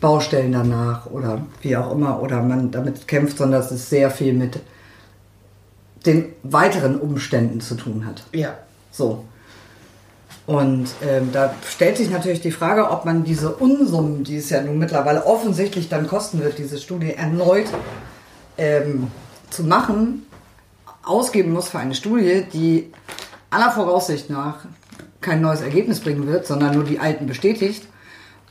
Baustellen 0.00 0.52
danach 0.52 1.06
oder 1.06 1.42
wie 1.60 1.76
auch 1.76 1.92
immer 1.92 2.22
oder 2.22 2.42
man 2.42 2.70
damit 2.70 3.06
kämpft, 3.06 3.38
sondern 3.38 3.60
dass 3.60 3.70
es 3.70 3.90
sehr 3.90 4.10
viel 4.10 4.32
mit 4.32 4.60
den 6.06 6.26
weiteren 6.42 6.98
Umständen 6.98 7.60
zu 7.60 7.74
tun 7.74 8.06
hat. 8.06 8.22
ja. 8.32 8.54
So. 8.92 9.24
Und 10.46 10.88
ähm, 11.06 11.28
da 11.32 11.54
stellt 11.68 11.96
sich 11.96 12.10
natürlich 12.10 12.40
die 12.40 12.50
Frage, 12.50 12.90
ob 12.90 13.04
man 13.04 13.22
diese 13.22 13.54
Unsummen, 13.54 14.24
die 14.24 14.38
es 14.38 14.50
ja 14.50 14.60
nun 14.60 14.78
mittlerweile 14.78 15.24
offensichtlich 15.24 15.88
dann 15.88 16.08
kosten 16.08 16.40
wird, 16.40 16.58
diese 16.58 16.78
Studie 16.78 17.14
erneut 17.14 17.66
ähm, 18.60 19.08
zu 19.48 19.64
machen, 19.64 20.26
ausgeben 21.02 21.52
muss 21.52 21.70
für 21.70 21.78
eine 21.78 21.94
Studie, 21.94 22.44
die 22.52 22.92
aller 23.48 23.72
Voraussicht 23.72 24.30
nach 24.30 24.66
kein 25.20 25.40
neues 25.40 25.62
Ergebnis 25.62 26.00
bringen 26.00 26.26
wird, 26.26 26.46
sondern 26.46 26.74
nur 26.74 26.84
die 26.84 27.00
alten 27.00 27.26
bestätigt. 27.26 27.88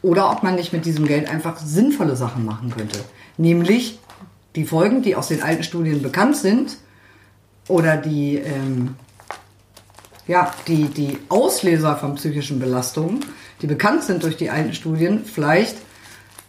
Oder 0.02 0.32
ob 0.32 0.44
man 0.44 0.56
nicht 0.56 0.74
mit 0.74 0.86
diesem 0.86 1.06
Geld 1.06 1.30
einfach 1.30 1.58
sinnvolle 1.58 2.16
Sachen 2.16 2.44
machen 2.44 2.74
könnte. 2.76 3.00
Nämlich 3.38 4.00
die 4.56 4.66
Folgen, 4.66 5.02
die 5.02 5.16
aus 5.16 5.28
den 5.28 5.44
alten 5.44 5.64
Studien 5.64 6.02
bekannt 6.02 6.38
sind, 6.38 6.78
oder 7.68 7.98
die, 7.98 8.38
ähm, 8.38 8.96
ja, 10.26 10.52
die, 10.68 10.86
die 10.86 11.20
Auslöser 11.30 11.98
von 11.98 12.16
psychischen 12.16 12.60
Belastungen, 12.60 13.24
die 13.62 13.68
bekannt 13.68 14.04
sind 14.04 14.24
durch 14.24 14.38
die 14.38 14.50
alten 14.50 14.74
Studien, 14.74 15.24
vielleicht 15.24 15.78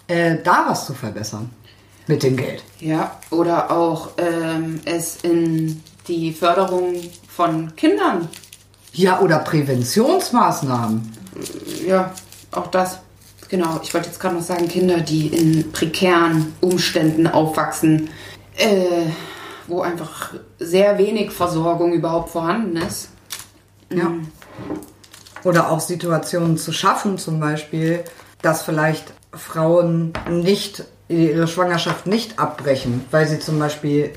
äh, 0.09 0.38
da 0.43 0.64
was 0.67 0.87
zu 0.87 0.95
verbessern 0.95 1.50
mit 2.11 2.23
dem 2.23 2.37
Geld. 2.37 2.62
Ja, 2.81 3.19
oder 3.31 3.71
auch 3.71 4.11
ähm, 4.19 4.81
es 4.85 5.19
in 5.23 5.83
die 6.09 6.33
Förderung 6.33 6.97
von 7.29 7.75
Kindern. 7.76 8.29
Ja, 8.93 9.21
oder 9.21 9.38
Präventionsmaßnahmen. 9.38 11.12
Ja, 11.87 12.12
auch 12.50 12.67
das. 12.67 12.99
Genau, 13.49 13.81
ich 13.83 13.95
wollte 13.95 14.09
jetzt 14.09 14.21
gerade 14.21 14.35
noch 14.37 14.43
sagen, 14.43 14.69
Kinder, 14.69 15.00
die 15.00 15.29
in 15.29 15.73
prekären 15.73 16.52
Umständen 16.61 17.26
aufwachsen, 17.26 18.11
äh, 18.57 19.07
wo 19.67 19.81
einfach 19.81 20.35
sehr 20.59 20.99
wenig 20.99 21.31
Versorgung 21.31 21.93
überhaupt 21.93 22.31
vorhanden 22.31 22.76
ist. 22.76 23.09
Ja. 23.93 24.12
Oder 25.43 25.71
auch 25.71 25.81
Situationen 25.81 26.59
zu 26.59 26.73
schaffen, 26.73 27.19
zum 27.19 27.40
Beispiel, 27.40 28.05
dass 28.43 28.62
vielleicht 28.62 29.12
Frauen 29.33 30.12
nicht 30.29 30.85
ihre 31.11 31.49
Schwangerschaft 31.49 32.07
nicht 32.07 32.38
abbrechen, 32.38 33.05
weil 33.11 33.26
sie 33.26 33.38
zum 33.38 33.59
Beispiel, 33.59 34.11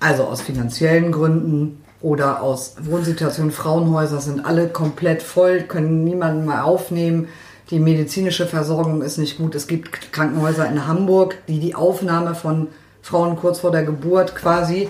also 0.00 0.24
aus 0.24 0.40
finanziellen 0.40 1.12
Gründen 1.12 1.84
oder 2.00 2.42
aus 2.42 2.76
Wohnsituationen, 2.80 3.52
Frauenhäuser 3.52 4.20
sind 4.20 4.44
alle 4.44 4.68
komplett 4.68 5.22
voll, 5.22 5.62
können 5.62 6.04
niemanden 6.04 6.46
mal 6.46 6.62
aufnehmen. 6.62 7.28
Die 7.70 7.80
medizinische 7.80 8.46
Versorgung 8.46 9.02
ist 9.02 9.18
nicht 9.18 9.36
gut. 9.36 9.54
Es 9.54 9.66
gibt 9.66 10.12
Krankenhäuser 10.12 10.66
in 10.66 10.86
Hamburg, 10.86 11.36
die 11.48 11.60
die 11.60 11.74
Aufnahme 11.74 12.34
von 12.34 12.68
Frauen 13.02 13.36
kurz 13.36 13.60
vor 13.60 13.70
der 13.70 13.82
Geburt 13.82 14.34
quasi 14.34 14.88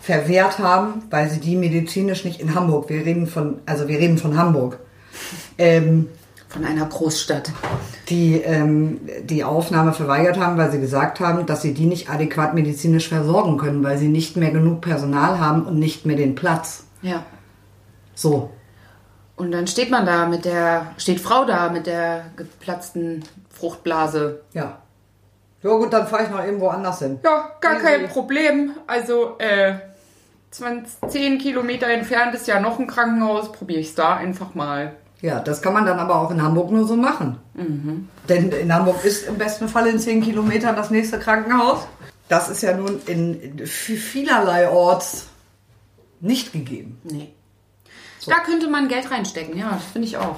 verwehrt 0.00 0.58
haben, 0.58 1.02
weil 1.10 1.30
sie 1.30 1.40
die 1.40 1.56
medizinisch 1.56 2.24
nicht 2.24 2.40
in 2.40 2.54
Hamburg, 2.54 2.88
wir 2.88 3.04
reden 3.04 3.26
von, 3.26 3.58
also 3.66 3.88
wir 3.88 3.98
reden 3.98 4.18
von 4.18 4.36
Hamburg, 4.36 4.78
ähm, 5.58 6.08
Von 6.48 6.64
einer 6.64 6.86
Großstadt. 6.86 7.50
die 8.08 8.40
ähm, 8.40 9.00
die 9.24 9.44
Aufnahme 9.44 9.92
verweigert 9.92 10.38
haben, 10.38 10.56
weil 10.56 10.70
sie 10.70 10.80
gesagt 10.80 11.20
haben, 11.20 11.44
dass 11.44 11.62
sie 11.62 11.74
die 11.74 11.86
nicht 11.86 12.08
adäquat 12.08 12.54
medizinisch 12.54 13.08
versorgen 13.08 13.58
können, 13.58 13.82
weil 13.82 13.98
sie 13.98 14.08
nicht 14.08 14.36
mehr 14.36 14.52
genug 14.52 14.80
Personal 14.80 15.40
haben 15.40 15.64
und 15.64 15.78
nicht 15.78 16.06
mehr 16.06 16.16
den 16.16 16.34
Platz. 16.34 16.84
Ja. 17.02 17.24
So. 18.14 18.50
Und 19.36 19.52
dann 19.52 19.66
steht 19.66 19.90
man 19.90 20.06
da 20.06 20.26
mit 20.26 20.44
der, 20.44 20.92
steht 20.96 21.20
Frau 21.20 21.44
da 21.44 21.68
mit 21.68 21.86
der 21.86 22.26
geplatzten 22.36 23.22
Fruchtblase. 23.50 24.40
Ja. 24.54 24.78
Ja 25.62 25.70
gut, 25.70 25.92
dann 25.92 26.06
fahre 26.06 26.24
ich 26.24 26.30
noch 26.30 26.44
irgendwo 26.44 26.68
anders 26.68 27.00
hin. 27.00 27.18
Ja, 27.24 27.50
gar 27.60 27.76
kein 27.76 28.08
Problem. 28.08 28.72
Also, 28.86 29.36
äh, 29.38 29.74
20, 30.50 31.10
10 31.10 31.38
Kilometer 31.38 31.88
entfernt 31.88 32.34
ist 32.34 32.46
ja 32.46 32.60
noch 32.60 32.78
ein 32.78 32.86
Krankenhaus. 32.86 33.52
Probiere 33.52 33.80
ich 33.80 33.88
es 33.88 33.94
da 33.94 34.16
einfach 34.16 34.54
mal. 34.54 34.94
Ja, 35.26 35.40
das 35.40 35.60
kann 35.60 35.72
man 35.72 35.84
dann 35.84 35.98
aber 35.98 36.14
auch 36.14 36.30
in 36.30 36.40
Hamburg 36.40 36.70
nur 36.70 36.86
so 36.86 36.94
machen. 36.94 37.38
Denn 38.28 38.52
in 38.52 38.72
Hamburg 38.72 39.04
ist 39.04 39.26
im 39.26 39.36
besten 39.36 39.66
Fall 39.66 39.88
in 39.88 39.98
10 39.98 40.22
Kilometern 40.22 40.76
das 40.76 40.90
nächste 40.90 41.18
Krankenhaus. 41.18 41.88
Das 42.28 42.48
ist 42.48 42.62
ja 42.62 42.76
nun 42.76 43.00
in 43.06 43.66
vielerlei 43.66 44.68
Orts 44.70 45.26
nicht 46.20 46.52
gegeben. 46.52 47.00
Nee. 47.02 47.32
Da 48.28 48.36
könnte 48.44 48.68
man 48.68 48.86
Geld 48.86 49.10
reinstecken, 49.10 49.58
ja, 49.58 49.70
das 49.72 49.84
finde 49.86 50.06
ich 50.06 50.16
auch. 50.16 50.36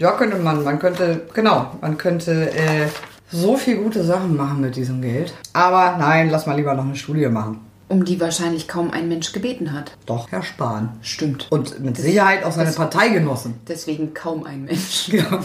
Ja, 0.00 0.10
könnte 0.12 0.36
man. 0.36 0.64
Man 0.64 0.80
könnte, 0.80 1.28
genau, 1.32 1.70
man 1.80 1.96
könnte 1.96 2.50
äh, 2.50 2.88
so 3.30 3.56
viel 3.56 3.76
gute 3.76 4.02
Sachen 4.02 4.36
machen 4.36 4.60
mit 4.60 4.74
diesem 4.74 5.00
Geld. 5.00 5.32
Aber 5.52 5.96
nein, 5.96 6.28
lass 6.28 6.46
mal 6.46 6.56
lieber 6.56 6.74
noch 6.74 6.84
eine 6.84 6.96
Studie 6.96 7.28
machen. 7.28 7.60
Um 7.86 8.04
die 8.04 8.18
wahrscheinlich 8.20 8.66
kaum 8.66 8.90
ein 8.90 9.08
Mensch 9.08 9.32
gebeten 9.32 9.72
hat. 9.72 9.92
Doch, 10.06 10.30
Herr 10.32 10.42
Spahn. 10.42 10.96
Stimmt. 11.02 11.46
Und 11.50 11.80
mit 11.80 11.96
Sicherheit 11.98 12.42
auch 12.44 12.52
seine 12.52 12.66
das- 12.68 12.76
Parteigenossen. 12.76 13.54
Deswegen 13.68 14.14
kaum 14.14 14.44
ein 14.44 14.64
Mensch. 14.64 15.08
Ja. 15.12 15.40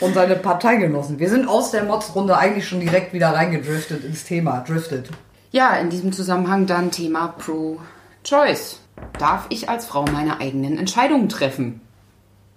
Und 0.00 0.14
seine 0.14 0.36
Parteigenossen. 0.36 1.18
Wir 1.18 1.28
sind 1.28 1.48
aus 1.48 1.70
der 1.72 1.84
Mods-Runde 1.84 2.36
eigentlich 2.38 2.68
schon 2.68 2.80
direkt 2.80 3.12
wieder 3.12 3.30
reingedriftet 3.34 4.04
ins 4.04 4.24
Thema. 4.24 4.60
Driftet. 4.60 5.10
Ja, 5.50 5.74
in 5.76 5.90
diesem 5.90 6.12
Zusammenhang 6.12 6.66
dann 6.66 6.90
Thema 6.92 7.28
Pro-Choice. 7.38 8.80
Darf 9.18 9.46
ich 9.48 9.68
als 9.68 9.86
Frau 9.86 10.04
meine 10.04 10.40
eigenen 10.40 10.78
Entscheidungen 10.78 11.28
treffen? 11.28 11.80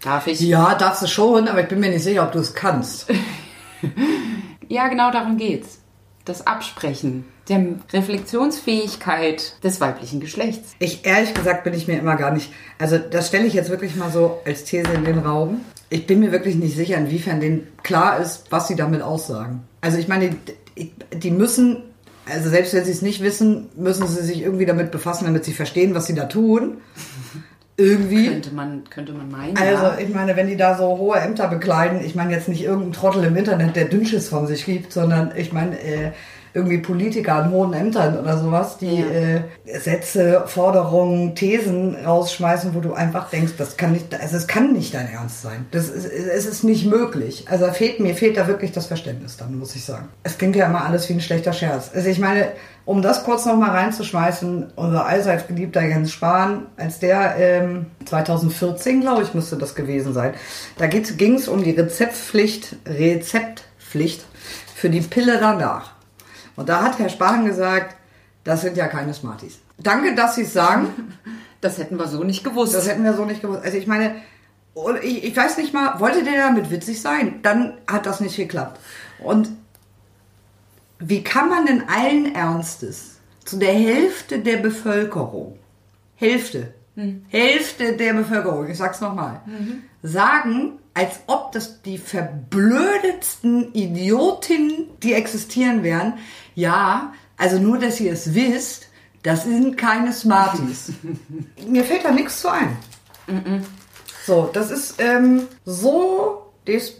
Darf 0.01 0.27
ich? 0.27 0.39
Ja, 0.39 0.75
darfst 0.75 1.01
du 1.01 1.07
schon, 1.07 1.47
aber 1.47 1.61
ich 1.61 1.67
bin 1.67 1.79
mir 1.79 1.89
nicht 1.89 2.03
sicher, 2.03 2.23
ob 2.23 2.31
du 2.31 2.39
es 2.39 2.53
kannst. 2.53 3.07
Ja, 4.69 4.89
genau 4.89 5.11
darum 5.11 5.37
geht's. 5.37 5.79
Das 6.25 6.45
Absprechen 6.45 7.23
der 7.49 7.65
Reflexionsfähigkeit 7.93 9.63
des 9.63 9.79
weiblichen 9.79 10.19
Geschlechts. 10.19 10.75
Ich 10.79 11.05
ehrlich 11.05 11.33
gesagt 11.33 11.63
bin 11.63 11.73
ich 11.73 11.87
mir 11.87 11.97
immer 11.97 12.15
gar 12.15 12.31
nicht. 12.31 12.51
Also 12.77 12.97
das 12.97 13.27
stelle 13.27 13.45
ich 13.45 13.53
jetzt 13.53 13.69
wirklich 13.69 13.95
mal 13.95 14.11
so 14.11 14.39
als 14.45 14.63
These 14.65 14.91
in 14.93 15.05
den 15.05 15.19
Raum. 15.19 15.61
Ich 15.89 16.05
bin 16.07 16.19
mir 16.19 16.31
wirklich 16.31 16.55
nicht 16.55 16.75
sicher, 16.75 16.97
inwiefern 16.97 17.39
denen 17.39 17.67
klar 17.83 18.19
ist, 18.19 18.51
was 18.51 18.67
sie 18.67 18.75
damit 18.75 19.01
aussagen. 19.01 19.63
Also 19.79 19.97
ich 19.97 20.07
meine, 20.07 20.35
die, 20.77 20.91
die 21.13 21.31
müssen, 21.31 21.83
also 22.25 22.49
selbst 22.49 22.73
wenn 22.73 22.83
sie 22.83 22.91
es 22.91 23.01
nicht 23.01 23.21
wissen, 23.21 23.69
müssen 23.75 24.07
sie 24.07 24.23
sich 24.23 24.41
irgendwie 24.41 24.65
damit 24.65 24.91
befassen, 24.91 25.25
damit 25.25 25.45
sie 25.45 25.53
verstehen, 25.53 25.95
was 25.95 26.07
sie 26.07 26.15
da 26.15 26.25
tun. 26.25 26.77
Irgendwie. 27.79 28.27
Könnte 28.27 28.55
man, 28.55 28.83
könnte 28.89 29.13
man 29.13 29.29
meinen. 29.29 29.55
Also 29.55 29.83
ja. 29.83 29.97
ich 29.99 30.09
meine, 30.09 30.35
wenn 30.35 30.47
die 30.47 30.57
da 30.57 30.75
so 30.75 30.97
hohe 30.97 31.17
Ämter 31.17 31.47
bekleiden, 31.47 32.03
ich 32.03 32.15
meine 32.15 32.33
jetzt 32.33 32.47
nicht 32.47 32.63
irgendein 32.63 32.93
Trottel 32.93 33.23
im 33.23 33.35
Internet, 33.35 33.75
der 33.75 33.85
Dünnschiss 33.85 34.29
von 34.29 34.47
sich 34.47 34.65
gibt, 34.65 34.91
sondern 34.91 35.31
ich 35.35 35.53
meine, 35.53 35.79
äh, 35.79 36.11
irgendwie 36.57 36.79
Politiker 36.79 37.35
an 37.35 37.51
hohen 37.51 37.73
Ämtern 37.73 38.17
oder 38.19 38.37
sowas, 38.37 38.77
die 38.77 38.97
Ja. 38.99 39.05
äh, 39.07 39.79
Sätze, 39.79 40.43
Forderungen, 40.47 41.35
Thesen 41.35 41.95
rausschmeißen, 42.05 42.73
wo 42.75 42.79
du 42.79 42.93
einfach 42.93 43.29
denkst, 43.29 43.53
das 43.57 43.77
kann 43.77 43.93
nicht, 43.93 44.13
also 44.19 44.35
es 44.35 44.47
kann 44.47 44.73
nicht 44.73 44.93
dein 44.93 45.07
Ernst 45.07 45.41
sein. 45.43 45.65
Das 45.71 45.87
ist, 45.89 46.05
es 46.05 46.45
ist 46.45 46.63
nicht 46.63 46.85
möglich. 46.85 47.45
Also 47.49 47.67
fehlt, 47.67 47.99
mir 47.99 48.15
fehlt 48.15 48.37
da 48.37 48.47
wirklich 48.47 48.71
das 48.71 48.87
Verständnis 48.87 49.37
dann, 49.37 49.57
muss 49.57 49.75
ich 49.75 49.85
sagen. 49.85 50.07
Es 50.23 50.37
klingt 50.37 50.55
ja 50.55 50.65
immer 50.65 50.83
alles 50.85 51.07
wie 51.07 51.13
ein 51.13 51.21
schlechter 51.21 51.53
Scherz. 51.53 51.91
Also 51.93 52.09
ich 52.09 52.19
meine, 52.19 52.47
um 52.85 53.01
das 53.01 53.23
kurz 53.25 53.45
noch 53.45 53.57
mal 53.57 53.71
reinzuschmeißen, 53.71 54.67
unser 54.75 55.05
allseits 55.05 55.45
geliebter 55.47 55.81
Jens 55.83 56.11
Spahn, 56.11 56.67
als 56.77 56.99
der 56.99 57.35
ähm, 57.37 57.85
2014, 58.05 59.01
glaube 59.01 59.23
ich, 59.23 59.33
müsste 59.33 59.57
das 59.57 59.75
gewesen 59.75 60.13
sein, 60.13 60.33
da 60.77 60.87
ging 60.87 61.35
es 61.35 61.47
um 61.49 61.63
die 61.63 61.71
Rezeptpflicht, 61.71 62.77
Rezeptpflicht 62.87 64.23
für 64.73 64.89
die 64.89 65.01
Pille 65.01 65.37
danach. 65.39 65.96
Und 66.57 66.67
da 66.67 66.83
hat 66.83 66.99
Herr 66.99 67.07
Spahn 67.07 67.45
gesagt, 67.45 67.95
das 68.43 68.61
sind 68.61 68.75
ja 68.75 68.87
keine 68.87 69.13
Smarties. 69.13 69.59
Danke, 69.77 70.13
dass 70.15 70.35
Sie 70.35 70.41
es 70.41 70.51
sagen. 70.51 71.13
Das 71.59 71.79
hätten 71.79 71.97
wir 71.97 72.07
so 72.07 72.23
nicht 72.23 72.43
gewusst. 72.43 72.75
Das 72.75 72.87
hätten 72.87 73.03
wir 73.03 73.15
so 73.15 73.25
nicht 73.25 73.41
gewusst. 73.41 73.63
Also 73.63 73.79
ich 73.79 73.87
meine, 73.87 74.13
und 74.75 75.03
ich, 75.03 75.23
ich 75.23 75.35
weiß 75.35 75.57
nicht 75.57 75.73
mal, 75.73 75.99
wollte 75.99 76.23
der 76.23 76.37
damit 76.37 76.69
witzig 76.69 77.01
sein? 77.01 77.39
Dann 77.41 77.73
hat 77.87 78.05
das 78.05 78.19
nicht 78.19 78.37
geklappt. 78.37 78.79
Und 79.17 79.49
wie 80.99 81.23
kann 81.23 81.49
man 81.49 81.65
denn 81.65 81.85
allen 81.89 82.35
Ernstes 82.35 83.17
zu 83.43 83.57
der 83.57 83.73
Hälfte 83.73 84.37
der 84.37 84.57
Bevölkerung, 84.57 85.57
Hälfte, 86.15 86.75
Hälfte 87.29 87.97
der 87.97 88.13
Bevölkerung, 88.13 88.67
ich 88.67 88.77
sag's 88.77 89.01
nochmal, 89.01 89.41
sagen, 90.03 90.73
als 90.97 91.11
ob 91.27 91.51
das 91.51 91.81
die 91.83 91.97
verblödetsten 91.99 93.73
Idiotinnen, 93.73 94.87
die 95.03 95.13
existieren 95.13 95.83
wären, 95.83 96.13
ja, 96.55 97.13
also 97.37 97.59
nur, 97.59 97.77
dass 97.77 97.99
ihr 97.99 98.13
es 98.13 98.33
wisst, 98.33 98.87
das 99.23 99.43
sind 99.43 99.77
keine 99.77 100.11
Smarties. 100.11 100.91
Mir 101.67 101.83
fällt 101.83 102.05
da 102.05 102.11
nichts 102.11 102.41
zu 102.41 102.49
ein. 102.49 102.77
So, 104.25 104.49
das 104.51 104.71
ist 104.71 104.95
ähm, 104.99 105.47
so, 105.65 106.51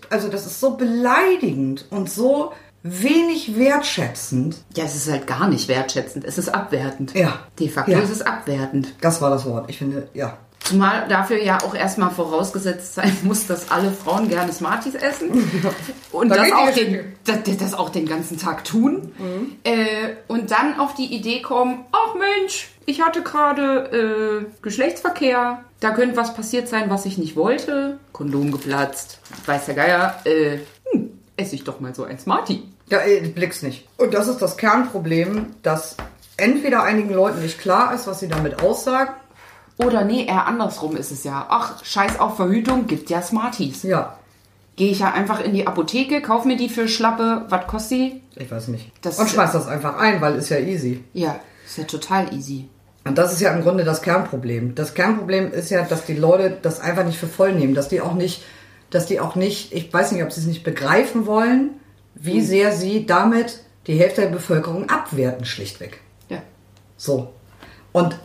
also 0.09 0.27
das 0.29 0.45
ist 0.45 0.59
so 0.59 0.71
beleidigend 0.77 1.85
und 1.89 2.09
so 2.09 2.51
wenig 2.83 3.57
wertschätzend. 3.57 4.57
ja, 4.75 4.85
es 4.85 4.95
ist 4.95 5.09
halt 5.11 5.25
gar 5.27 5.47
nicht 5.49 5.67
wertschätzend. 5.67 6.23
Es 6.23 6.37
ist 6.37 6.49
abwertend. 6.49 7.13
Ja. 7.15 7.39
De 7.59 7.67
facto 7.67 7.91
Ja. 7.91 7.99
ist 7.99 8.11
es 8.11 8.21
abwertend. 8.21 8.93
Das 9.01 9.21
war 9.21 9.29
das 9.29 9.45
Wort. 9.45 9.69
Ich 9.69 9.77
finde, 9.79 10.07
ja. 10.13 10.37
Zumal 10.67 11.07
dafür 11.07 11.41
ja 11.41 11.59
auch 11.63 11.73
erstmal 11.73 12.11
vorausgesetzt 12.11 12.95
sein 12.95 13.15
muss, 13.23 13.47
dass 13.47 13.71
alle 13.71 13.91
Frauen 13.91 14.27
gerne 14.27 14.51
Smarties 14.51 14.95
essen. 14.95 15.29
Und 16.11 16.29
Da 16.29 16.35
das 16.35 16.51
auch, 16.51 16.71
den, 16.71 17.13
das, 17.23 17.37
das 17.57 17.73
auch 17.73 17.89
den 17.89 18.05
ganzen 18.05 18.37
Tag 18.37 18.65
tun. 18.65 19.13
Äh, 19.63 20.15
und 20.27 20.51
dann 20.51 20.77
auf 20.77 20.93
die 20.93 21.05
Idee 21.05 21.41
kommen, 21.41 21.85
ach 21.93 22.15
Mensch, 22.15 22.69
ich 22.85 23.01
hatte 23.01 23.21
gerade 23.21 24.45
äh, 24.45 24.61
Geschlechtsverkehr. 24.61 25.63
Da 25.79 25.91
könnte 25.91 26.17
was 26.17 26.33
passiert 26.33 26.67
sein, 26.67 26.89
was 26.89 27.05
ich 27.05 27.17
nicht 27.17 27.35
wollte. 27.35 27.99
Kondom 28.11 28.51
geplatzt. 28.51 29.19
Weiß 29.45 29.67
der 29.67 29.75
Geier. 29.75 30.19
Äh, 30.25 30.59
hm, 30.91 31.11
esse 31.37 31.55
ich 31.55 31.63
doch 31.63 31.79
mal 31.79 31.95
so 31.95 32.03
ein 32.03 32.19
Smartie. 32.19 32.63
Ja, 32.89 32.99
ey, 32.99 33.21
du 33.21 33.29
blickst 33.29 33.63
nicht. 33.63 33.87
Und 33.97 34.13
das 34.13 34.27
ist 34.27 34.41
das 34.41 34.57
Kernproblem, 34.57 35.47
dass 35.63 35.95
entweder 36.37 36.83
einigen 36.83 37.13
Leuten 37.13 37.41
nicht 37.41 37.59
klar 37.59 37.93
ist, 37.93 38.07
was 38.07 38.19
sie 38.19 38.27
damit 38.27 38.61
aussagen. 38.61 39.13
Oder 39.77 40.03
nee, 40.03 40.25
eher 40.25 40.47
andersrum 40.47 40.95
ist 40.95 41.11
es 41.11 41.23
ja. 41.23 41.45
Ach, 41.49 41.83
scheiß 41.83 42.19
auf 42.19 42.35
Verhütung, 42.35 42.87
gibt 42.87 43.09
ja 43.09 43.21
Smarties. 43.21 43.83
Ja, 43.83 44.17
Gehe 44.77 44.91
ich 44.91 44.99
ja 44.99 45.11
einfach 45.11 45.39
in 45.39 45.53
die 45.53 45.65
Apotheke, 45.65 46.21
kauf 46.21 46.45
mir 46.45 46.55
die 46.55 46.69
für 46.69 46.87
Schlappe, 46.87 47.45
was 47.49 47.65
kostet 47.65 47.97
die? 47.97 48.21
ich 48.35 48.51
weiß 48.51 48.67
nicht. 48.67 48.91
Das- 49.01 49.17
und 49.17 49.27
schmeiß 49.27 49.51
das 49.51 49.67
einfach 49.67 49.97
ein, 49.97 50.21
weil 50.21 50.35
ist 50.35 50.49
ja 50.49 50.59
easy. 50.59 51.03
Ja, 51.13 51.39
ist 51.65 51.79
ja 51.79 51.83
total 51.85 52.31
easy. 52.31 52.69
Und 53.03 53.17
das 53.17 53.33
ist 53.33 53.41
ja 53.41 53.51
im 53.53 53.63
Grunde 53.63 53.83
das 53.83 54.03
Kernproblem. 54.03 54.75
Das 54.75 54.93
Kernproblem 54.93 55.51
ist 55.51 55.71
ja, 55.71 55.81
dass 55.81 56.05
die 56.05 56.13
Leute 56.13 56.55
das 56.61 56.79
einfach 56.79 57.05
nicht 57.05 57.17
für 57.17 57.25
voll 57.25 57.53
nehmen, 57.53 57.73
dass 57.73 57.89
die 57.89 58.01
auch 58.01 58.13
nicht, 58.13 58.43
dass 58.91 59.07
die 59.07 59.19
auch 59.19 59.35
nicht, 59.35 59.73
ich 59.73 59.91
weiß 59.91 60.11
nicht, 60.11 60.23
ob 60.23 60.31
sie 60.31 60.41
es 60.41 60.47
nicht 60.47 60.63
begreifen 60.63 61.25
wollen, 61.25 61.71
wie 62.13 62.41
sehr 62.41 62.71
sie 62.71 63.07
damit 63.07 63.61
die 63.87 63.97
Hälfte 63.97 64.21
der 64.21 64.29
Bevölkerung 64.29 64.89
abwerten, 64.89 65.45
schlichtweg. 65.45 66.01
Ja. 66.29 66.43
So. 66.97 67.33
Und 67.93 68.19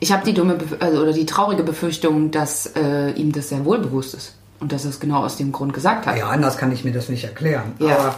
Ich 0.00 0.12
habe 0.12 0.24
die 0.24 0.34
dumme 0.34 0.54
Bef 0.54 0.76
also, 0.80 1.02
oder 1.02 1.12
die 1.12 1.26
traurige 1.26 1.62
Befürchtung, 1.62 2.30
dass 2.30 2.66
äh, 2.76 3.10
ihm 3.12 3.32
das 3.32 3.48
sehr 3.48 3.64
wohl 3.64 3.78
bewusst 3.78 4.14
ist 4.14 4.34
und 4.60 4.72
dass 4.72 4.84
er 4.84 4.90
es 4.90 5.00
genau 5.00 5.24
aus 5.24 5.36
dem 5.36 5.52
Grund 5.52 5.74
gesagt 5.74 6.06
hat. 6.06 6.16
ja, 6.16 6.28
anders 6.28 6.56
kann 6.56 6.72
ich 6.72 6.84
mir 6.84 6.92
das 6.92 7.08
nicht 7.08 7.24
erklären. 7.24 7.74
Ja. 7.78 7.98
Aber 7.98 8.14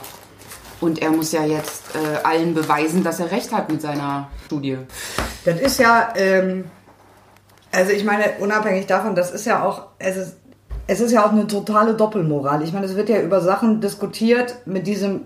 Und 0.80 1.02
er 1.02 1.10
muss 1.10 1.32
ja 1.32 1.44
jetzt 1.44 1.94
äh, 1.94 2.24
allen 2.24 2.54
beweisen, 2.54 3.02
dass 3.02 3.20
er 3.20 3.30
recht 3.30 3.52
hat 3.52 3.70
mit 3.70 3.82
seiner 3.82 4.28
Studie. 4.46 4.78
Das 5.44 5.60
ist 5.60 5.78
ja, 5.78 6.12
ähm, 6.14 6.64
also 7.72 7.92
ich 7.92 8.04
meine, 8.04 8.24
unabhängig 8.38 8.86
davon, 8.86 9.14
das 9.14 9.32
ist 9.32 9.44
ja 9.46 9.64
auch, 9.64 9.86
es 9.98 10.16
ist, 10.16 10.36
es 10.86 11.00
ist 11.00 11.12
ja 11.12 11.26
auch 11.26 11.32
eine 11.32 11.46
totale 11.46 11.94
Doppelmoral. 11.94 12.62
Ich 12.62 12.72
meine, 12.72 12.86
es 12.86 12.96
wird 12.96 13.08
ja 13.08 13.20
über 13.20 13.40
Sachen 13.40 13.80
diskutiert 13.80 14.56
mit 14.66 14.86
diesem 14.86 15.22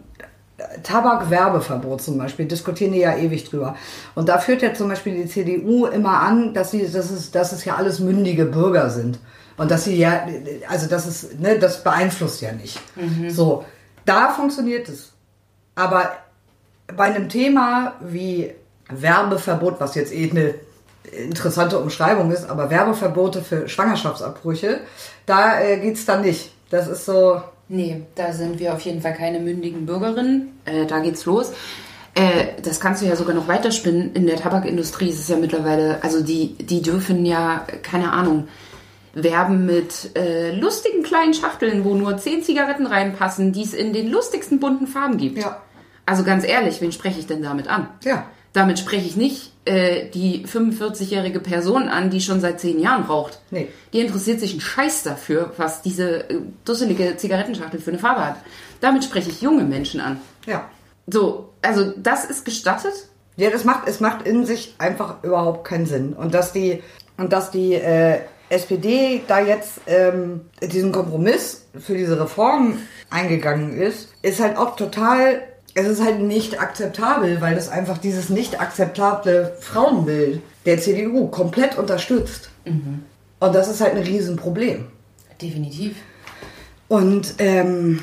Tabakwerbeverbot 0.83 2.03
zum 2.03 2.19
Beispiel, 2.19 2.47
diskutieren 2.47 2.93
die 2.93 3.01
ja 3.01 3.17
ewig 3.17 3.49
drüber. 3.49 3.77
Und 4.15 4.29
da 4.29 4.39
führt 4.39 4.63
ja 4.63 4.75
zum 4.75 4.89
Beispiel 4.89 5.15
die 5.15 5.29
CDU 5.29 5.87
immer 5.87 6.21
an, 6.21 6.55
dass 6.55 6.71
sie, 6.71 6.83
dass 6.91 7.11
es, 7.11 7.31
dass 7.31 7.53
es 7.53 7.65
ja 7.65 7.77
alles 7.77 8.01
mündige 8.01 8.47
Bürger 8.47 8.91
sind. 8.91 9.19
Und 9.57 9.71
dass 9.71 9.85
sie 9.85 9.97
ja, 9.97 10.27
also 10.69 10.89
das 10.89 11.07
ist, 11.07 11.41
ne, 11.41 11.59
das 11.59 11.85
beeinflusst 11.85 12.41
ja 12.41 12.53
nicht. 12.53 12.81
So, 13.31 13.65
da 14.05 14.31
funktioniert 14.31 14.89
es. 14.89 15.13
Aber 15.75 16.13
bei 16.97 17.05
einem 17.05 17.29
Thema 17.29 17.95
wie 18.01 18.53
Werbeverbot, 18.89 19.81
was 19.81 19.95
jetzt 19.95 20.13
eh 20.13 20.31
eine 20.31 20.55
interessante 21.11 21.79
Umschreibung 21.79 22.31
ist, 22.31 22.49
aber 22.49 22.71
Werbeverbote 22.71 23.43
für 23.43 23.69
Schwangerschaftsabbrüche, 23.69 24.81
da 25.27 25.61
äh, 25.61 25.79
geht's 25.79 26.05
dann 26.05 26.23
nicht. 26.23 26.53
Das 26.71 26.89
ist 26.89 27.05
so, 27.05 27.43
Nee, 27.73 28.03
da 28.17 28.35
sind 28.35 28.59
wir 28.59 28.75
auf 28.75 28.83
jeden 28.83 29.01
Fall 29.01 29.15
keine 29.15 29.41
mündigen 29.41 29.87
Bürgerinnen. 29.87 30.61
Äh, 30.67 30.85
da 30.85 30.99
geht's 30.99 31.25
los. 31.25 31.53
Äh, 32.15 32.61
das 32.63 32.81
kannst 32.81 33.01
du 33.01 33.07
ja 33.07 33.17
sogar 33.17 33.35
noch 33.35 33.49
weiterspinnen. 33.49 34.13
In 34.13 34.27
der 34.27 34.37
Tabakindustrie 34.37 35.09
ist 35.09 35.21
es 35.21 35.29
ja 35.29 35.39
mittlerweile, 35.39 36.05
also 36.05 36.23
die, 36.23 36.55
die 36.59 36.83
dürfen 36.83 37.25
ja, 37.25 37.67
keine 37.83 38.13
Ahnung, 38.13 38.47
werben 39.15 39.65
mit 39.65 40.15
äh, 40.19 40.55
lustigen 40.55 41.03
kleinen 41.03 41.33
Schachteln, 41.33 41.87
wo 41.87 41.95
nur 41.95 42.19
zehn 42.19 42.43
Zigaretten 42.43 42.87
reinpassen, 42.87 43.53
die 43.53 43.63
es 43.63 43.73
in 43.73 43.95
den 43.95 44.11
lustigsten 44.11 44.61
bunten 44.61 44.87
Farben 44.87 45.17
gibt. 45.17 45.39
Ja. 45.39 45.63
Also 46.05 46.25
ganz 46.25 46.47
ehrlich, 46.47 46.83
wen 46.83 46.93
spreche 46.93 47.21
ich 47.21 47.27
denn 47.27 47.43
damit 47.43 47.69
an? 47.69 47.89
Ja. 48.05 48.27
Damit 48.53 48.79
spreche 48.79 49.07
ich 49.07 49.17
nicht 49.17 49.53
äh, 49.65 50.09
die 50.11 50.45
45-jährige 50.47 51.41
Person 51.41 51.89
an, 51.89 52.11
die 52.11 52.21
schon 52.21 52.41
seit 52.41 52.61
zehn 52.61 52.79
Jahren 52.79 53.05
raucht. 53.05 53.41
Nee. 53.51 53.69
Die 53.93 54.01
interessiert 54.01 54.41
sich 54.41 54.53
einen 54.53 54.61
Scheiß 54.61 55.05
dafür, 55.05 55.53
was 55.57 55.83
diese 55.83 56.29
äh, 56.29 56.41
dusselige 56.65 57.17
Zigarettenschachtel 57.17 57.81
für 57.81 57.91
eine 57.91 57.99
Farbe 57.99 58.27
hat. 58.27 58.37
Damit 58.81 59.05
spreche 59.05 59.31
ich 59.31 59.41
junge 59.41 59.65
Menschen 59.65 60.01
an. 60.01 60.21
ja. 60.47 60.69
So, 61.07 61.53
also 61.63 61.93
das 61.97 62.25
ist 62.25 62.45
gestattet. 62.45 62.93
Ja, 63.37 63.51
das 63.51 63.65
macht, 63.65 63.89
es 63.89 63.99
macht 63.99 64.27
in 64.27 64.47
sich 64.47 64.75
einfach 64.79 65.23
überhaupt 65.25 65.67
keinen 65.67 65.87
Sinn. 65.87 66.13
Und 66.13 66.33
dass 66.33 66.53
die, 66.53 66.81
und 67.17 67.33
dass 67.33 67.51
die 67.51 67.75
äh, 67.75 68.21
SPD 68.51 69.23
da 69.27 69.41
jetzt 69.41 69.81
ähm, 69.87 70.43
diesen 70.61 70.93
Kompromiss 70.93 71.67
für 71.79 71.97
diese 71.97 72.21
Reform 72.21 72.79
eingegangen 73.11 73.77
ist, 73.81 74.13
ist 74.23 74.41
halt 74.41 74.57
auch 74.57 74.77
total, 74.77 75.43
es 75.75 75.87
ist 75.87 76.05
halt 76.05 76.21
nicht 76.21 76.61
akzeptabel, 76.61 77.41
weil 77.41 77.55
das 77.55 77.69
einfach 77.69 77.99
dieses 77.99 78.29
nicht 78.29 78.61
akzeptable 78.61 79.57
Frauenbild 79.61 80.43
der 80.67 80.79
CDU 80.79 81.29
komplett 81.29 81.79
unterstützt. 81.79 82.51
Und 83.41 83.55
das 83.55 83.69
ist 83.69 83.81
halt 83.81 83.95
ein 83.95 84.03
Riesenproblem. 84.03 84.87
Definitiv. 85.41 85.97
Und 86.89 87.35
ähm, 87.39 88.01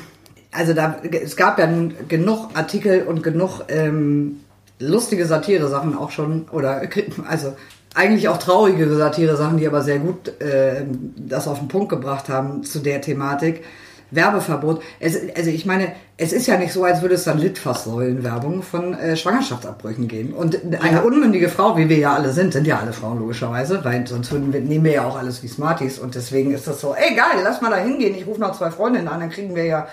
also 0.50 0.74
da 0.74 0.96
es 1.02 1.36
gab 1.36 1.58
ja 1.58 1.66
nun 1.66 1.94
genug 2.08 2.50
Artikel 2.54 3.04
und 3.04 3.22
genug 3.22 3.62
ähm, 3.68 4.40
lustige 4.80 5.26
Satire-Sachen 5.26 5.96
auch 5.96 6.10
schon 6.10 6.48
oder 6.50 6.82
also 7.28 7.56
eigentlich 7.94 8.28
auch 8.28 8.38
traurige 8.38 8.92
Satire-Sachen, 8.94 9.58
die 9.58 9.66
aber 9.66 9.82
sehr 9.82 9.98
gut 9.98 10.40
äh, 10.40 10.84
das 11.16 11.48
auf 11.48 11.58
den 11.58 11.68
Punkt 11.68 11.88
gebracht 11.88 12.28
haben 12.28 12.64
zu 12.64 12.80
der 12.80 13.00
Thematik. 13.00 13.64
Werbeverbot. 14.10 14.82
Es, 14.98 15.16
also 15.36 15.50
ich 15.50 15.66
meine, 15.66 15.92
es 16.16 16.32
ist 16.32 16.46
ja 16.46 16.56
nicht 16.58 16.72
so, 16.72 16.84
als 16.84 17.02
würde 17.02 17.14
es 17.14 17.24
dann 17.24 17.38
Litfaßsäulen-Werbung 17.38 18.62
von 18.62 18.94
äh, 18.94 19.16
Schwangerschaftsabbrüchen 19.16 20.08
gehen. 20.08 20.32
Und 20.32 20.58
eine 20.80 20.96
Ja. 20.98 21.00
unmündige 21.00 21.48
Frau, 21.48 21.76
wie 21.76 21.88
wir 21.88 21.98
ja 21.98 22.14
alle 22.14 22.32
sind, 22.32 22.52
sind 22.52 22.66
ja 22.66 22.78
alle 22.78 22.92
Frauen 22.92 23.18
logischerweise, 23.18 23.84
weil 23.84 24.06
sonst 24.06 24.30
würden 24.32 24.52
wir, 24.52 24.60
nehmen 24.60 24.84
wir 24.84 24.92
ja 24.92 25.04
auch 25.06 25.16
alles 25.18 25.42
wie 25.42 25.48
Smarties. 25.48 25.98
Und 25.98 26.14
deswegen 26.14 26.52
ist 26.52 26.66
das 26.66 26.80
so, 26.80 26.94
ey 26.94 27.14
geil, 27.14 27.40
lass 27.42 27.60
mal 27.60 27.70
da 27.70 27.76
hingehen. 27.76 28.14
Ich 28.16 28.26
rufe 28.26 28.40
noch 28.40 28.56
zwei 28.56 28.70
Freundinnen 28.70 29.08
an, 29.08 29.20
dann 29.20 29.30
kriegen 29.30 29.54
wir 29.54 29.64
ja 29.64 29.88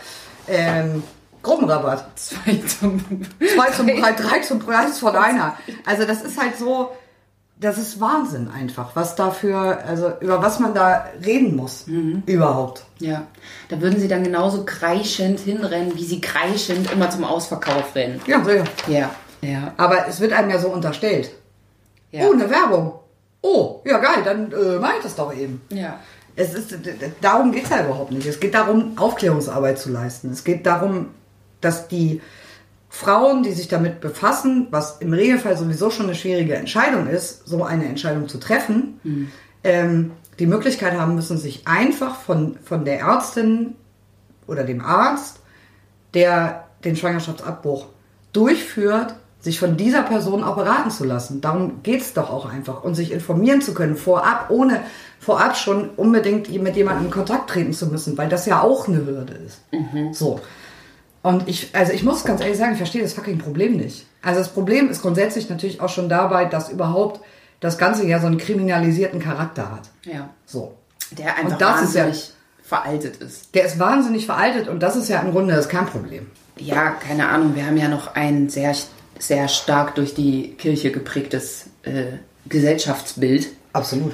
ähm, 0.47 1.03
Gruppenrabatt. 1.43 2.05
Zwei 2.15 2.55
zum 2.67 3.01
Zwei 3.55 3.71
zum 3.71 3.87
Preis, 4.01 4.15
drei 4.17 4.39
zum 4.39 4.59
Preis 4.59 4.99
von 4.99 5.15
einer. 5.15 5.55
Also 5.85 6.05
das 6.05 6.21
ist 6.23 6.41
halt 6.41 6.57
so, 6.57 6.89
das 7.59 7.77
ist 7.77 7.99
Wahnsinn 7.99 8.49
einfach, 8.49 8.95
was 8.95 9.15
dafür, 9.15 9.83
also 9.85 10.11
über 10.19 10.41
was 10.41 10.59
man 10.59 10.73
da 10.73 11.05
reden 11.25 11.55
muss. 11.55 11.85
Überhaupt. 12.25 12.83
Ja, 12.99 13.25
da 13.69 13.81
würden 13.81 13.99
sie 13.99 14.07
dann 14.07 14.23
genauso 14.23 14.63
kreischend 14.63 15.39
hinrennen, 15.39 15.95
wie 15.95 16.03
sie 16.05 16.21
kreischend 16.21 16.91
immer 16.91 17.09
zum 17.09 17.23
Ausverkauf 17.23 17.95
rennen. 17.95 18.21
Ja, 18.27 18.43
sicher. 18.43 18.63
Ja, 18.87 19.09
ja. 19.41 19.73
Aber 19.77 20.07
es 20.07 20.19
wird 20.19 20.33
einem 20.33 20.49
ja 20.51 20.59
so 20.59 20.69
unterstellt. 20.69 21.31
ja. 22.11 22.27
Oh, 22.27 22.33
eine 22.33 22.49
Werbung. 22.49 22.93
Oh, 23.41 23.81
ja 23.85 23.97
geil, 23.99 24.23
dann 24.23 24.51
äh, 24.51 24.79
mach 24.79 24.97
ich 24.97 25.03
das 25.03 25.15
doch 25.15 25.33
eben. 25.35 25.61
ja. 25.69 25.99
Es 26.39 26.53
ist, 26.53 26.77
darum 27.19 27.51
geht 27.51 27.63
es 27.63 27.71
ja 27.71 27.83
überhaupt 27.83 28.11
nicht. 28.11 28.27
Es 28.27 28.39
geht 28.39 28.53
darum, 28.53 28.95
Aufklärungsarbeit 28.95 29.79
zu 29.79 29.89
leisten. 29.89 30.29
Es 30.31 30.43
geht 30.43 30.67
darum, 30.67 31.07
dass 31.61 31.87
die 31.87 32.21
Frauen, 32.97 33.43
die 33.43 33.51
sich 33.51 33.67
damit 33.67 34.01
befassen, 34.01 34.67
was 34.71 34.97
im 35.01 35.13
Regelfall 35.13 35.55
sowieso 35.55 35.91
schon 35.91 36.07
eine 36.07 36.15
schwierige 36.15 36.55
Entscheidung 36.55 37.05
ist, 37.05 37.47
so 37.47 37.63
eine 37.63 37.85
Entscheidung 37.85 38.27
zu 38.27 38.39
treffen, 38.39 38.99
ähm, 39.63 40.11
die 40.39 40.47
Möglichkeit 40.47 40.97
haben 40.97 41.13
müssen, 41.13 41.37
sich 41.37 41.67
einfach 41.67 42.19
von, 42.19 42.57
von 42.63 42.85
der 42.85 43.01
Ärztin 43.01 43.75
oder 44.47 44.63
dem 44.63 44.81
Arzt, 44.81 45.41
der 46.15 46.65
den 46.83 46.95
Schwangerschaftsabbruch 46.95 47.85
durchführt, 48.33 49.13
sich 49.41 49.59
von 49.59 49.77
dieser 49.77 50.01
Person 50.01 50.43
auch 50.43 50.55
beraten 50.55 50.89
zu 50.89 51.03
lassen. 51.03 51.39
Darum 51.39 51.83
geht's 51.83 52.13
doch 52.13 52.31
auch 52.31 52.51
einfach. 52.51 52.83
Und 52.83 52.95
sich 52.95 53.11
informieren 53.11 53.61
zu 53.61 53.75
können, 53.75 53.95
vorab, 53.95 54.49
ohne 54.49 54.81
vorab 55.19 55.55
schon 55.55 55.89
unbedingt 55.97 56.49
mit 56.49 56.75
jemandem 56.75 57.05
in 57.05 57.11
Kontakt 57.11 57.51
treten 57.51 57.73
zu 57.73 57.85
müssen, 57.85 58.17
weil 58.17 58.29
das 58.29 58.47
ja 58.47 58.61
auch 58.63 58.87
eine 58.87 59.05
Hürde 59.05 59.33
ist. 59.33 59.61
So. 60.13 60.39
Und 61.27 61.47
ich, 61.49 61.69
also 61.73 61.91
ich 61.91 62.03
muss 62.03 62.23
ganz 62.23 62.41
ehrlich 62.41 62.57
sagen, 62.57 62.71
ich 62.73 62.77
verstehe 62.77 63.01
das 63.01 63.13
fucking 63.13 63.37
Problem 63.37 63.75
nicht. 63.77 64.05
Also 64.21 64.39
das 64.39 64.49
Problem 64.49 64.89
ist 64.89 65.01
grundsätzlich 65.01 65.49
natürlich 65.49 65.81
auch 65.81 65.89
schon 65.89 66.07
dabei, 66.09 66.45
dass 66.45 66.69
überhaupt 66.69 67.19
das 67.59 67.77
Ganze 67.77 68.05
ja 68.07 68.19
so 68.19 68.27
einen 68.27 68.37
kriminalisierten 68.37 69.19
Charakter 69.19 69.71
hat. 69.71 69.89
ja. 70.03 70.29
So. 70.45 70.75
Der 71.11 71.37
einfach 71.37 71.53
Und 71.53 71.61
das 71.61 71.81
ist 71.83 71.95
ja- 71.95 72.03
wahnsinnig 72.05 72.31
veraltet 72.63 73.15
ist. 73.17 73.55
Der 73.55 73.65
ist 73.65 73.79
wahnsinnig 73.79 74.25
veraltet 74.25 74.67
und 74.67 74.81
das 74.83 74.95
ist 74.97 75.07
ja 75.09 75.21
im 75.21 75.31
Grunde 75.31 75.55
das 75.55 75.69
Kernproblem. 75.69 76.27
Ja, 76.57 76.91
keine 76.91 77.29
Ahnung. 77.29 77.55
Wir 77.55 77.65
haben 77.65 77.77
ja 77.77 77.87
noch 77.87 78.15
ein 78.15 78.49
sehr, 78.49 78.75
sehr 79.19 79.47
stark 79.47 79.95
durch 79.95 80.13
die 80.15 80.53
Kirche 80.57 80.91
geprägtes 80.91 81.67
äh, 81.83 82.17
Gesellschaftsbild, 82.49 83.47
Absolut. 83.73 84.11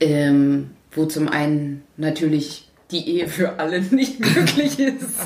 ähm, 0.00 0.70
wo 0.92 1.04
zum 1.06 1.28
einen 1.28 1.82
natürlich 1.98 2.70
die 2.92 3.08
Ehe 3.08 3.28
für 3.28 3.58
alle 3.58 3.80
nicht 3.82 4.20
möglich 4.20 4.78
ist. 4.78 5.16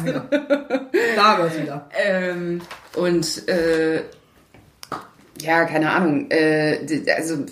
Da 1.16 1.38
war 1.38 1.46
es 1.46 1.61
wieder. 1.61 1.88
Ähm, 1.94 2.62
und 2.94 3.48
äh, 3.48 4.02
ja, 5.40 5.64
keine 5.64 5.90
Ahnung. 5.90 6.31
Äh, 6.31 6.79
also, 7.16 7.44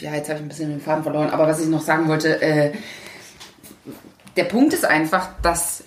ja, 0.00 0.14
jetzt 0.14 0.28
habe 0.28 0.38
ich 0.38 0.44
ein 0.44 0.48
bisschen 0.48 0.70
den 0.70 0.80
Faden 0.80 1.04
verloren. 1.04 1.30
Aber 1.30 1.46
was 1.46 1.60
ich 1.60 1.68
noch 1.68 1.82
sagen 1.82 2.08
wollte, 2.08 2.42
äh, 2.42 2.72
der 4.36 4.44
Punkt 4.44 4.72
ist 4.72 4.84
einfach, 4.84 5.28
dass 5.42 5.84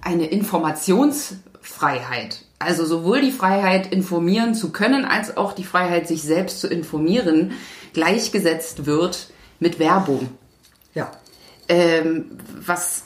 eine 0.00 0.26
Informationsfreiheit, 0.26 2.44
also 2.58 2.84
sowohl 2.84 3.20
die 3.20 3.30
Freiheit, 3.32 3.92
informieren 3.92 4.54
zu 4.54 4.70
können, 4.70 5.04
als 5.04 5.36
auch 5.36 5.52
die 5.52 5.64
Freiheit, 5.64 6.08
sich 6.08 6.22
selbst 6.22 6.60
zu 6.60 6.68
informieren, 6.68 7.52
gleichgesetzt 7.92 8.86
wird 8.86 9.28
mit 9.60 9.78
Werbung 9.78 10.30
Ja. 10.94 11.12
Ähm, 11.68 12.32
was, 12.66 13.04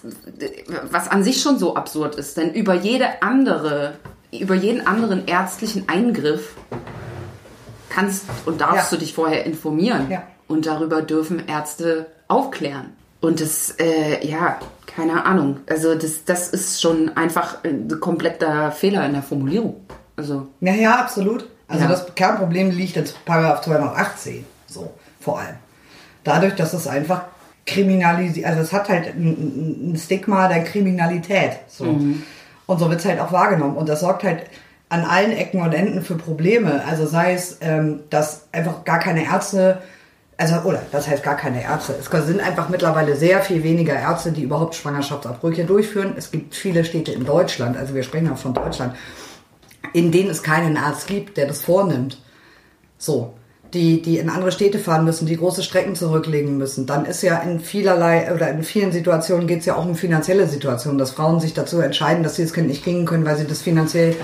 was 0.90 1.08
an 1.08 1.22
sich 1.24 1.40
schon 1.42 1.58
so 1.58 1.74
absurd 1.76 2.14
ist. 2.16 2.36
Denn 2.36 2.52
über 2.52 2.74
jede 2.74 3.22
andere, 3.22 3.94
über 4.32 4.54
jeden 4.54 4.86
anderen 4.86 5.26
ärztlichen 5.26 5.88
Eingriff 5.88 6.54
kannst 7.88 8.24
und 8.46 8.60
darfst 8.60 8.90
Ja. 8.92 8.96
du 8.96 9.04
dich 9.04 9.14
vorher 9.14 9.44
informieren. 9.46 10.10
Ja. 10.10 10.22
Und 10.46 10.66
darüber 10.66 11.02
dürfen 11.02 11.46
Ärzte 11.46 12.06
aufklären. 12.28 12.92
Und 13.20 13.40
das, 13.40 13.74
äh, 13.78 14.26
ja, 14.26 14.58
keine 14.86 15.24
Ahnung. 15.26 15.58
Also 15.68 15.94
das, 15.94 16.24
das 16.24 16.48
ist 16.48 16.80
schon 16.80 17.16
einfach 17.16 17.64
ein 17.64 17.98
kompletter 18.00 18.70
Fehler 18.72 19.04
in 19.06 19.12
der 19.12 19.22
Formulierung. 19.22 19.76
Also, 20.16 20.46
Ja, 20.60 20.72
ja, 20.74 20.96
absolut. 21.00 21.46
Also 21.66 21.84
Ja. 21.84 21.90
das 21.90 22.14
Kernproblem 22.14 22.70
liegt 22.70 22.96
in 22.96 23.04
Paragraph 23.24 23.60
218, 23.62 24.44
so 24.66 24.90
vor 25.20 25.40
allem. 25.40 25.56
Dadurch, 26.24 26.54
dass 26.54 26.72
es 26.72 26.86
einfach 26.86 27.24
kriminalisiert, 27.68 28.46
also 28.46 28.62
es 28.62 28.72
hat 28.72 28.88
halt 28.88 29.14
ein, 29.14 29.92
ein 29.92 29.96
Stigma 29.96 30.48
der 30.48 30.64
Kriminalität. 30.64 31.58
So. 31.68 31.84
Und 32.66 32.78
so 32.78 32.90
wird 32.90 33.00
es 33.00 33.06
halt 33.06 33.20
auch 33.20 33.30
wahrgenommen. 33.30 33.76
Und 33.76 33.88
das 33.88 34.00
sorgt 34.00 34.24
halt 34.24 34.44
an 34.88 35.04
allen 35.04 35.32
Ecken 35.32 35.60
und 35.60 35.72
Enden 35.72 36.02
für 36.02 36.16
Probleme. 36.16 36.82
Also 36.86 37.06
sei 37.06 37.34
es, 37.34 37.58
ähm, 37.60 38.00
dass 38.10 38.48
einfach 38.52 38.84
gar 38.84 38.98
keine 38.98 39.24
Ärzte, 39.24 39.82
also 40.36 40.56
oder 40.60 40.82
das 40.92 41.08
heißt 41.08 41.22
gar 41.22 41.36
keine 41.36 41.62
Ärzte. 41.62 41.94
Es 41.98 42.26
sind 42.26 42.40
einfach 42.40 42.68
mittlerweile 42.68 43.16
sehr 43.16 43.40
viel 43.40 43.62
weniger 43.62 43.94
Ärzte, 43.94 44.32
die 44.32 44.42
überhaupt 44.42 44.74
Schwangerschaftsabbrüche 44.74 45.64
durchführen. 45.64 46.14
Es 46.16 46.30
gibt 46.30 46.54
viele 46.54 46.84
Städte 46.84 47.12
in 47.12 47.24
Deutschland, 47.24 47.76
also 47.76 47.94
wir 47.94 48.02
sprechen 48.02 48.30
auch 48.30 48.38
von 48.38 48.54
Deutschland, 48.54 48.94
in 49.92 50.10
denen 50.10 50.30
es 50.30 50.42
keinen 50.42 50.76
Arzt 50.76 51.06
gibt, 51.06 51.36
der 51.36 51.46
das 51.46 51.62
vornimmt. 51.62 52.22
So. 52.96 53.34
Die, 53.74 54.00
die 54.00 54.16
in 54.16 54.30
andere 54.30 54.50
Städte 54.50 54.78
fahren 54.78 55.04
müssen, 55.04 55.26
die 55.26 55.36
große 55.36 55.62
Strecken 55.62 55.94
zurücklegen 55.94 56.56
müssen. 56.56 56.86
Dann 56.86 57.04
ist 57.04 57.20
ja 57.20 57.38
in 57.38 57.60
vielerlei 57.60 58.32
oder 58.34 58.48
in 58.48 58.62
vielen 58.62 58.92
Situationen 58.92 59.46
geht 59.46 59.60
es 59.60 59.66
ja 59.66 59.76
auch 59.76 59.84
um 59.84 59.94
finanzielle 59.94 60.46
Situationen, 60.46 60.96
dass 60.96 61.10
Frauen 61.10 61.38
sich 61.38 61.52
dazu 61.52 61.80
entscheiden, 61.80 62.22
dass 62.22 62.36
sie 62.36 62.44
das 62.44 62.54
Kind 62.54 62.68
nicht 62.68 62.82
kriegen 62.82 63.04
können, 63.04 63.26
weil 63.26 63.36
sie 63.36 63.46
das 63.46 63.60
finanziell 63.60 64.16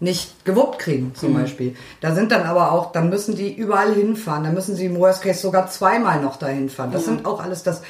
nicht 0.00 0.44
gewuppt 0.44 0.78
kriegen, 0.78 1.14
zum 1.14 1.34
Beispiel. 1.34 1.76
Da 2.00 2.14
sind 2.14 2.32
dann 2.32 2.44
aber 2.44 2.72
auch, 2.72 2.92
dann 2.92 3.10
müssen 3.10 3.36
die 3.36 3.54
überall 3.54 3.94
hinfahren, 3.94 4.44
dann 4.44 4.54
müssen 4.54 4.74
sie 4.74 4.86
im 4.86 4.98
Worst 4.98 5.22
Case 5.22 5.40
sogar 5.40 5.68
zweimal 5.68 6.20
noch 6.22 6.36
dahin 6.36 6.70
fahren. 6.70 6.90
Das 6.90 7.04
sind 7.04 7.26
auch 7.26 7.42
alles, 7.42 7.62
das 7.62 7.82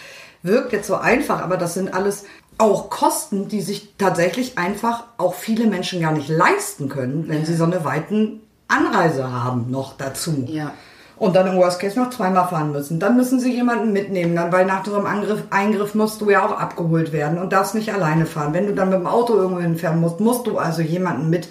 wirkt 0.42 0.72
jetzt 0.72 0.88
so 0.88 0.96
einfach, 0.96 1.40
aber 1.40 1.56
das 1.56 1.74
sind 1.74 1.94
alles 1.94 2.24
auch 2.58 2.90
Kosten, 2.90 3.48
die 3.48 3.62
sich 3.62 3.94
tatsächlich 3.96 4.58
einfach 4.58 5.04
auch 5.18 5.34
viele 5.34 5.66
Menschen 5.66 6.00
gar 6.00 6.12
nicht 6.12 6.28
leisten 6.28 6.88
können, 6.88 7.28
wenn 7.28 7.46
sie 7.46 7.54
so 7.54 7.64
eine 7.64 7.84
weiten 7.84 8.40
Anreise 8.68 9.32
haben 9.32 9.70
noch 9.70 9.96
dazu. 9.96 10.44
Ja. 10.46 10.72
Und 11.20 11.36
dann 11.36 11.46
im 11.46 11.56
Worst 11.56 11.80
Case 11.80 12.00
noch 12.00 12.08
zweimal 12.08 12.48
fahren 12.48 12.72
müssen. 12.72 12.98
Dann 12.98 13.14
müssen 13.14 13.40
sie 13.40 13.52
jemanden 13.52 13.92
mitnehmen, 13.92 14.34
dann, 14.34 14.50
weil 14.52 14.64
nach 14.64 14.86
so 14.86 14.96
einem 14.96 15.04
Angriff, 15.04 15.42
Eingriff 15.50 15.94
musst 15.94 16.22
du 16.22 16.30
ja 16.30 16.46
auch 16.46 16.58
abgeholt 16.58 17.12
werden 17.12 17.38
und 17.38 17.52
darfst 17.52 17.74
nicht 17.74 17.92
alleine 17.92 18.24
fahren. 18.24 18.54
Wenn 18.54 18.66
du 18.66 18.72
dann 18.72 18.88
mit 18.88 19.00
dem 19.00 19.06
Auto 19.06 19.34
irgendwo 19.34 19.60
hinfahren 19.60 20.00
musst, 20.00 20.18
musst 20.18 20.46
du 20.46 20.56
also 20.56 20.80
jemanden 20.80 21.28
mit, 21.28 21.50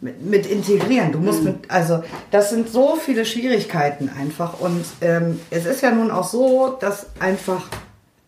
mit, 0.00 0.22
mit 0.22 0.46
integrieren. 0.46 1.12
Du 1.12 1.18
musst 1.18 1.44
mit, 1.44 1.70
also 1.70 2.02
das 2.30 2.48
sind 2.48 2.70
so 2.70 2.96
viele 2.96 3.26
Schwierigkeiten 3.26 4.10
einfach. 4.18 4.58
Und 4.60 4.82
ähm, 5.02 5.38
es 5.50 5.66
ist 5.66 5.82
ja 5.82 5.90
nun 5.90 6.10
auch 6.10 6.24
so, 6.24 6.78
dass 6.80 7.08
einfach 7.20 7.66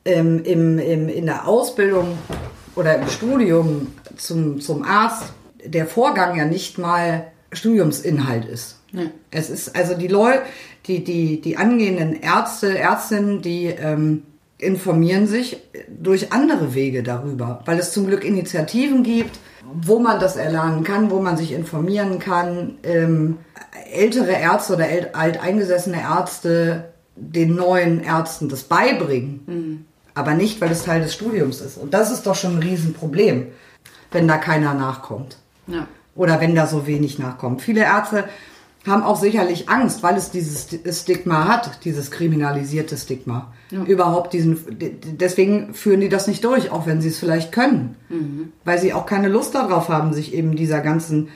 ähm, 0.05 0.45
im, 0.45 0.79
im, 0.79 1.09
in 1.09 1.25
der 1.25 1.49
Ausbildung 1.49 2.19
oder 2.77 2.97
im 2.97 3.09
Studium 3.09 3.87
zum, 4.19 4.61
zum 4.61 4.85
Arzt 4.85 5.33
der 5.65 5.87
Vorgang 5.87 6.37
ja 6.37 6.45
nicht 6.45 6.77
mal 6.77 7.29
Studiumsinhalt 7.53 8.45
ist. 8.45 8.81
Es 9.31 9.51
ist 9.51 9.77
also 9.77 9.95
die 9.95 10.09
Leute, 10.09 10.43
die, 10.87 11.03
die, 11.03 11.41
die 11.41 11.57
angehenden 11.57 12.21
Ärzte, 12.21 12.79
Ärztinnen, 12.79 13.43
die 13.43 13.67
ähm, 13.67 14.23
informieren 14.59 15.27
sich 15.27 15.59
durch 15.89 16.33
andere 16.33 16.75
Wege 16.75 17.03
darüber, 17.03 17.63
weil 17.67 17.79
es 17.79 17.93
zum 17.93 18.07
Glück 18.07 18.25
Initiativen 18.25 19.03
gibt, 19.03 19.39
wo 19.73 19.99
man 19.99 20.21
das 20.21 20.37
erlernen 20.37 20.85
kann, 20.85 21.11
wo 21.11 21.21
man 21.21 21.37
sich 21.37 21.53
informieren 21.53 22.19
kann. 22.19 22.79
Ähm, 22.83 23.39
ältere 23.93 24.33
Ärzte 24.33 24.75
oder 24.75 24.87
alteingesessene 25.13 26.01
Ärzte 26.01 26.93
den 27.17 27.55
neuen 27.55 28.03
Ärzten 28.03 28.49
das 28.49 28.65
beibringen, 28.65 29.87
aber 30.15 30.35
nicht, 30.35 30.61
weil 30.61 30.71
es 30.71 30.85
Teil 30.85 31.03
des 31.03 31.15
Studiums 31.15 31.61
ist. 31.61 31.77
Und 31.79 31.95
das 31.95 32.11
ist 32.11 32.27
doch 32.27 32.35
schon 32.35 32.57
ein 32.57 32.63
Riesenproblem, 32.63 33.49
wenn 34.11 34.29
da 34.29 34.37
keiner 34.39 34.75
nachkommt 34.75 35.39
ja. 35.67 35.87
oder 36.15 36.41
wenn 36.41 36.55
da 36.55 36.67
so 36.67 36.87
wenig 36.87 37.19
nachkommt. 37.19 37.63
Viele 37.63 37.83
Ärzte 37.83 38.25
haben 38.87 39.03
auch 39.03 39.19
sicherlich 39.19 39.69
Angst, 39.69 40.03
weil 40.03 40.17
es 40.17 40.31
dieses 40.31 40.69
Stigma 40.91 41.49
hat, 41.49 41.85
dieses 41.85 42.11
kriminalisierte 42.11 42.97
Stigma. 42.97 43.53
Überhaupt 43.87 44.33
diesen, 44.33 44.59
deswegen 45.19 45.75
führen 45.75 46.01
die 46.01 46.09
das 46.09 46.27
nicht 46.27 46.45
durch, 46.45 46.71
auch 46.71 46.87
wenn 46.87 47.01
sie 47.01 47.09
es 47.09 47.19
vielleicht 47.19 47.51
können. 47.51 47.97
Weil 48.65 48.79
sie 48.79 48.93
auch 48.93 49.07
keine 49.07 49.29
Lust 49.29 49.55
darauf 49.55 49.89
haben, 49.89 50.13
sich 50.13 50.35
eben 50.35 50.55
dieser 50.55 50.81
ganzen 50.81 51.29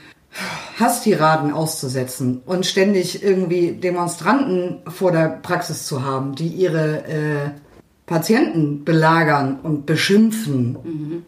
Hasstiraden 0.79 1.53
auszusetzen 1.53 2.43
und 2.45 2.67
ständig 2.67 3.23
irgendwie 3.23 3.73
Demonstranten 3.73 4.83
vor 4.87 5.11
der 5.11 5.29
Praxis 5.29 5.87
zu 5.87 6.05
haben, 6.05 6.35
die 6.35 6.49
ihre 6.49 7.05
äh, 7.05 7.51
Patienten 8.07 8.85
belagern 8.85 9.59
und 9.63 9.87
beschimpfen. 9.87 11.25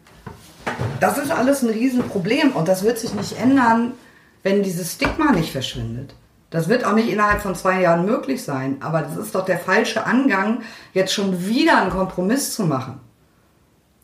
Das 0.99 1.17
ist 1.17 1.31
alles 1.31 1.63
ein 1.63 1.69
Riesenproblem 1.69 2.51
und 2.51 2.67
das 2.67 2.83
wird 2.83 2.99
sich 2.99 3.13
nicht 3.13 3.39
ändern, 3.41 3.93
wenn 4.43 4.63
dieses 4.63 4.93
Stigma 4.93 5.31
nicht 5.31 5.51
verschwindet. 5.51 6.13
Das 6.49 6.67
wird 6.67 6.83
auch 6.83 6.93
nicht 6.93 7.09
innerhalb 7.09 7.41
von 7.41 7.55
zwei 7.55 7.81
Jahren 7.81 8.05
möglich 8.05 8.43
sein, 8.43 8.77
aber 8.81 9.01
das 9.01 9.15
ist 9.15 9.35
doch 9.35 9.45
der 9.45 9.57
falsche 9.59 10.05
Angang, 10.05 10.61
jetzt 10.93 11.13
schon 11.13 11.45
wieder 11.47 11.77
einen 11.81 11.91
Kompromiss 11.91 12.53
zu 12.53 12.63
machen. 12.63 12.99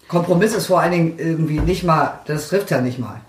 Kompromiss 0.07 0.53
ist 0.53 0.67
vor 0.67 0.79
allen 0.79 0.91
Dingen 0.93 1.19
irgendwie 1.19 1.59
nicht 1.59 1.83
mal, 1.83 2.19
das 2.25 2.47
trifft 2.47 2.71
ja 2.71 2.79
nicht 2.79 2.99
mal. 2.99 3.19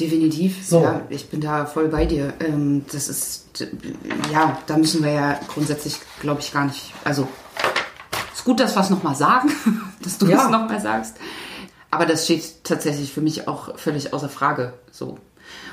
Definitiv. 0.00 0.66
So. 0.66 0.82
Ja, 0.82 1.00
ich 1.08 1.28
bin 1.28 1.40
da 1.40 1.66
voll 1.66 1.88
bei 1.88 2.04
dir. 2.06 2.32
Ähm, 2.40 2.84
das 2.92 3.08
ist, 3.08 3.46
ja, 4.32 4.58
da 4.66 4.76
müssen 4.76 5.02
wir 5.02 5.10
ja 5.12 5.40
grundsätzlich, 5.52 5.96
glaube 6.20 6.40
ich, 6.40 6.52
gar 6.52 6.64
nicht. 6.66 6.92
Also, 7.04 7.26
ist 8.32 8.44
gut, 8.44 8.60
dass 8.60 8.76
wir 8.76 8.80
es 8.82 8.90
nochmal 8.90 9.16
sagen, 9.16 9.50
dass 10.02 10.18
du 10.18 10.26
Ja. 10.26 10.44
es 10.44 10.50
nochmal 10.50 10.80
sagst. 10.80 11.16
Aber 11.90 12.06
das 12.06 12.24
steht 12.24 12.64
tatsächlich 12.64 13.12
für 13.12 13.20
mich 13.22 13.48
auch 13.48 13.76
völlig 13.78 14.12
außer 14.12 14.28
Frage. 14.28 14.74
So. 14.92 15.18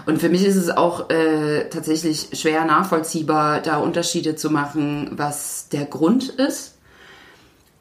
Und 0.05 0.19
für 0.19 0.29
mich 0.29 0.45
ist 0.45 0.55
es 0.55 0.69
auch 0.69 1.09
äh, 1.09 1.67
tatsächlich 1.69 2.29
schwer 2.33 2.65
nachvollziehbar, 2.65 3.59
da 3.61 3.77
Unterschiede 3.77 4.35
zu 4.35 4.51
machen, 4.51 5.11
was 5.13 5.67
der 5.69 5.85
Grund 5.85 6.29
ist 6.29 6.75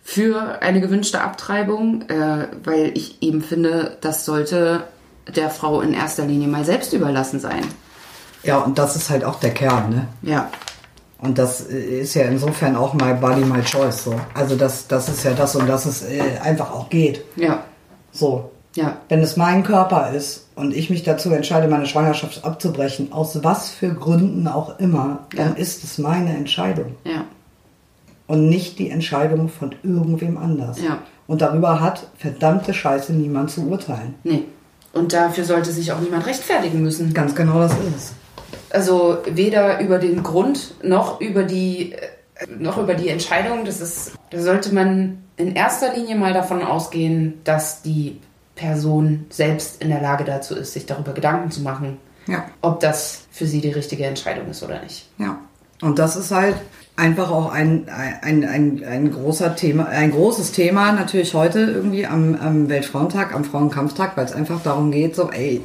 für 0.02 0.62
eine 0.62 0.80
gewünschte 0.80 1.20
Abtreibung, 1.20 2.02
äh, 2.08 2.48
weil 2.62 2.92
ich 2.94 3.22
eben 3.22 3.42
finde, 3.42 3.96
das 4.00 4.24
sollte 4.24 4.84
der 5.34 5.50
Frau 5.50 5.80
in 5.80 5.94
erster 5.94 6.24
Linie 6.26 6.48
mal 6.48 6.64
selbst 6.64 6.92
überlassen 6.92 7.40
sein. 7.40 7.64
Ja, 8.42 8.58
und 8.58 8.78
das 8.78 8.96
ist 8.96 9.08
halt 9.08 9.24
auch 9.24 9.40
der 9.40 9.52
Kern, 9.54 9.90
ne? 9.90 10.08
Ja, 10.22 10.50
Und 11.18 11.38
das 11.38 11.68
äh, 11.70 12.00
ist 12.00 12.14
ja 12.14 12.24
insofern 12.24 12.76
auch 12.76 12.92
my 12.92 13.14
body, 13.14 13.42
my 13.44 13.62
choice. 13.62 14.04
So. 14.04 14.20
Also 14.34 14.56
das, 14.56 14.87
das 14.88 15.08
ist 15.08 15.24
ja 15.24 15.32
das, 15.32 15.56
um 15.56 15.66
das 15.66 15.87
es 15.87 16.02
äh, 16.02 16.38
einfach 16.42 16.70
auch 16.70 16.90
geht. 16.90 17.24
ja, 17.37 17.64
So. 18.12 18.50
Ja, 18.74 18.96
Wenn 19.08 19.20
es 19.20 19.37
mein 19.37 19.62
Körper 19.62 20.10
ist 20.12 20.46
und 20.56 20.74
ich 20.74 20.90
mich 20.90 21.02
dazu 21.02 21.30
entscheide, 21.30 21.68
meine 21.68 21.87
Schwangerschaft 21.87 22.44
abzubrechen, 22.44 23.12
aus 23.12 23.42
was 23.44 23.70
für 23.70 23.94
Gründen 23.94 24.46
auch 24.48 24.78
immer, 24.78 25.20
dann 25.37 25.48
Ja. 25.54 25.54
ist 25.54 25.84
es 25.84 25.98
meine 25.98 26.37
Entscheidung. 26.37 26.96
ja, 27.04 27.24
Und 28.26 28.48
nicht 28.48 28.78
die 28.78 28.90
Entscheidung 28.90 29.48
von 29.48 29.74
irgendwem 29.82 30.38
anders. 30.38 30.80
Ja. 30.82 30.98
Und 31.26 31.40
darüber 31.42 31.80
hat 31.80 32.06
verdammte 32.18 32.74
Scheiße 32.74 33.12
niemand 33.12 33.50
zu 33.50 33.66
urteilen. 33.68 34.14
nee. 34.24 34.44
Und 34.92 35.12
dafür 35.12 35.44
sollte 35.44 35.72
sich 35.72 35.90
auch 35.90 35.98
niemand 35.98 36.24
rechtfertigen 36.24 36.80
müssen. 36.80 37.12
Ganz 37.12 37.34
genau 37.34 37.58
das 37.58 37.72
ist 37.72 37.96
es. 37.96 38.12
Also 38.70 39.18
weder 39.28 39.80
über 39.80 39.98
den 39.98 40.22
Grund 40.22 40.74
noch 40.84 41.20
über 41.20 41.42
die 41.42 41.94
noch 42.60 42.78
über 42.78 42.94
die 42.94 43.08
Entscheidung. 43.08 43.64
Das 43.64 43.80
ist, 43.80 44.12
da 44.30 44.40
sollte 44.40 44.72
man 44.72 45.18
in 45.37 45.56
erster 45.56 45.92
Linie 45.94 46.14
mal 46.14 46.32
davon 46.32 46.62
ausgehen, 46.62 47.34
dass 47.42 47.82
die 47.82 48.20
Person 48.55 49.27
selbst 49.31 49.83
in 49.83 49.88
der 49.88 50.01
Lage 50.01 50.25
dazu 50.25 50.55
ist, 50.55 50.73
sich 50.73 50.87
darüber 50.87 51.12
Gedanken 51.12 51.51
zu 51.51 51.61
machen, 51.62 51.99
Ja. 52.27 52.45
ob 52.61 52.81
das 52.81 53.27
für 53.31 53.47
sie 53.47 53.61
die 53.61 53.71
richtige 53.71 54.05
Entscheidung 54.07 54.49
ist 54.49 54.62
oder 54.62 54.81
nicht. 54.83 55.09
Ja. 55.19 55.38
Und 55.83 55.99
das 55.99 56.17
ist 56.17 56.31
halt 56.31 56.57
einfach 56.97 57.31
auch 57.31 57.51
ein, 57.53 57.88
ein, 57.88 58.45
ein, 58.45 58.85
ein 58.85 59.11
großer 59.11 59.57
Thema, 59.57 59.87
ein 59.87 60.12
großes 60.12 60.53
Thema 60.53 60.93
natürlich 60.93 61.35
heute 61.35 61.61
irgendwie 61.61 62.07
am, 62.07 62.37
am 62.37 62.69
Weltfrauentag, 62.69 63.35
am 63.35 63.45
Frauenkampftag, 63.45 64.17
weil 64.17 64.25
es 64.25 64.33
einfach 64.33 64.62
darum 64.62 64.93
geht, 64.93 65.17
so, 65.17 65.31
ey, 65.31 65.61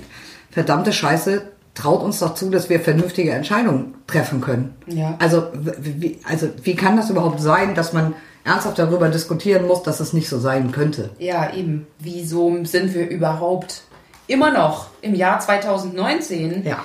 verdammte 0.50 0.92
Scheiße, 0.92 1.44
traut 1.76 2.02
uns 2.02 2.20
doch 2.20 2.34
zu, 2.34 2.50
dass 2.50 2.70
wir 2.70 2.80
vernünftige 2.80 3.32
Entscheidungen 3.32 3.94
treffen 4.08 4.42
können. 4.42 4.74
Ja. 4.88 5.16
Also, 5.20 5.44
wie, 5.80 6.20
also 6.28 6.50
wie 6.64 6.76
kann 6.76 6.98
das 6.98 7.12
überhaupt 7.12 7.40
sein, 7.40 7.76
dass 7.76 7.94
man 7.94 8.16
ernsthaft 8.44 8.80
darüber 8.80 9.10
diskutieren 9.10 9.68
muss, 9.68 9.84
dass 9.84 10.00
es 10.00 10.14
nicht 10.14 10.30
so 10.30 10.40
sein 10.40 10.72
könnte? 10.72 11.10
Ja, 11.20 11.54
eben. 11.54 11.88
Wieso 12.00 12.64
sind 12.64 12.94
wir 12.94 13.08
überhaupt 13.10 13.84
immer 14.28 14.52
noch 14.52 14.88
im 15.02 15.16
Jahr 15.16 15.40
2019 15.40 16.64
Ja. 16.66 16.84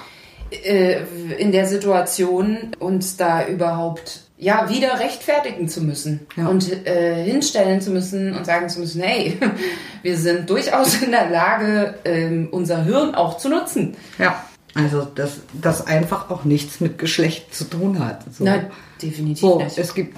äh, 0.51 0.99
in 1.38 1.53
der 1.53 1.67
Situation, 1.67 2.73
uns 2.79 3.17
da 3.17 3.47
überhaupt 3.47 4.21
ja 4.37 4.69
wieder 4.69 4.99
rechtfertigen 4.99 5.69
zu 5.69 5.81
müssen 5.81 6.27
Ja. 6.37 6.49
und 6.49 6.71
äh, 6.87 7.23
hinstellen 7.25 7.81
zu 7.81 7.90
müssen 7.90 8.35
und 8.37 8.45
sagen 8.45 8.69
zu 8.69 8.81
müssen, 8.81 9.01
hey, 9.03 9.38
wir 10.03 10.17
sind 10.19 10.51
durchaus 10.51 11.01
in 11.03 11.12
der 11.12 11.31
Lage, 11.31 11.95
ähm, 12.05 12.49
unser 12.51 12.83
Hirn 12.85 13.14
auch 13.14 13.38
zu 13.38 13.49
nutzen. 13.49 13.97
Ja. 14.19 14.45
Also, 14.75 15.03
dass 15.05 15.35
das 15.62 15.87
einfach 15.87 16.31
auch 16.31 16.43
nichts 16.45 16.81
mit 16.81 16.99
Geschlecht 16.99 17.55
zu 17.55 17.62
tun 17.64 18.05
hat. 18.05 18.25
So. 18.37 18.43
Na, 18.45 18.64
definitiv 19.01 19.38
So, 19.40 19.59
nicht. 19.62 19.79
es 19.79 19.95
gibt 19.95 20.17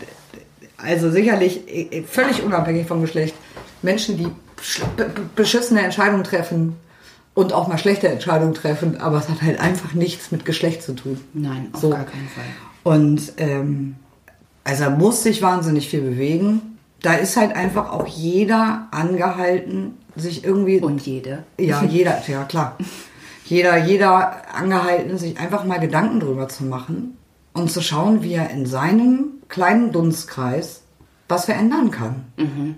also 0.78 1.10
sicherlich 1.10 1.62
äh, 1.68 2.02
völlig 2.02 2.42
unabhängig 2.42 2.86
vom 2.86 3.00
Geschlecht 3.00 3.34
Menschen, 3.82 4.16
die 4.18 4.26
sch- 4.62 4.84
be- 4.96 5.04
be- 5.08 5.22
beschissene 5.34 5.82
Entscheidungen 5.82 6.24
treffen 6.24 6.76
und 7.34 7.52
auch 7.52 7.68
mal 7.68 7.78
schlechte 7.78 8.08
Entscheidungen 8.08 8.54
treffen, 8.54 8.96
aber 9.00 9.18
es 9.18 9.28
hat 9.28 9.42
halt 9.42 9.60
einfach 9.60 9.92
nichts 9.94 10.30
mit 10.32 10.44
Geschlecht 10.44 10.82
zu 10.82 10.94
tun. 10.94 11.20
Nein, 11.34 11.68
auf 11.72 11.80
So. 11.80 11.90
gar 11.90 12.04
keinen 12.04 12.28
Fall. 12.28 12.44
Und 12.82 13.32
ähm, 13.38 13.96
also 14.64 14.84
er 14.84 14.90
muss 14.90 15.22
sich 15.22 15.42
wahnsinnig 15.42 15.88
viel 15.88 16.00
bewegen. 16.00 16.78
Da 17.02 17.14
ist 17.14 17.36
halt 17.36 17.54
einfach 17.54 17.92
auch 17.92 18.06
jeder 18.06 18.88
angehalten, 18.90 19.94
sich 20.16 20.44
irgendwie 20.44 20.80
Und 20.80 21.02
jede. 21.06 21.44
ja, 21.58 21.82
jeder, 21.88 22.22
ja 22.26 22.44
klar. 22.44 22.76
Jeder, 23.44 23.76
jeder 23.76 24.42
angehalten, 24.54 25.18
sich 25.18 25.38
einfach 25.38 25.64
mal 25.64 25.78
Gedanken 25.78 26.18
drüber 26.20 26.48
zu 26.48 26.64
machen 26.64 27.16
und 27.52 27.70
zu 27.70 27.80
schauen, 27.80 28.22
wie 28.22 28.32
er 28.34 28.50
in 28.50 28.66
seinem 28.66 29.35
kleinen 29.48 29.92
Dunstkreis 29.92 30.82
was 31.28 31.46
verändern 31.46 31.90
kann. 31.90 32.24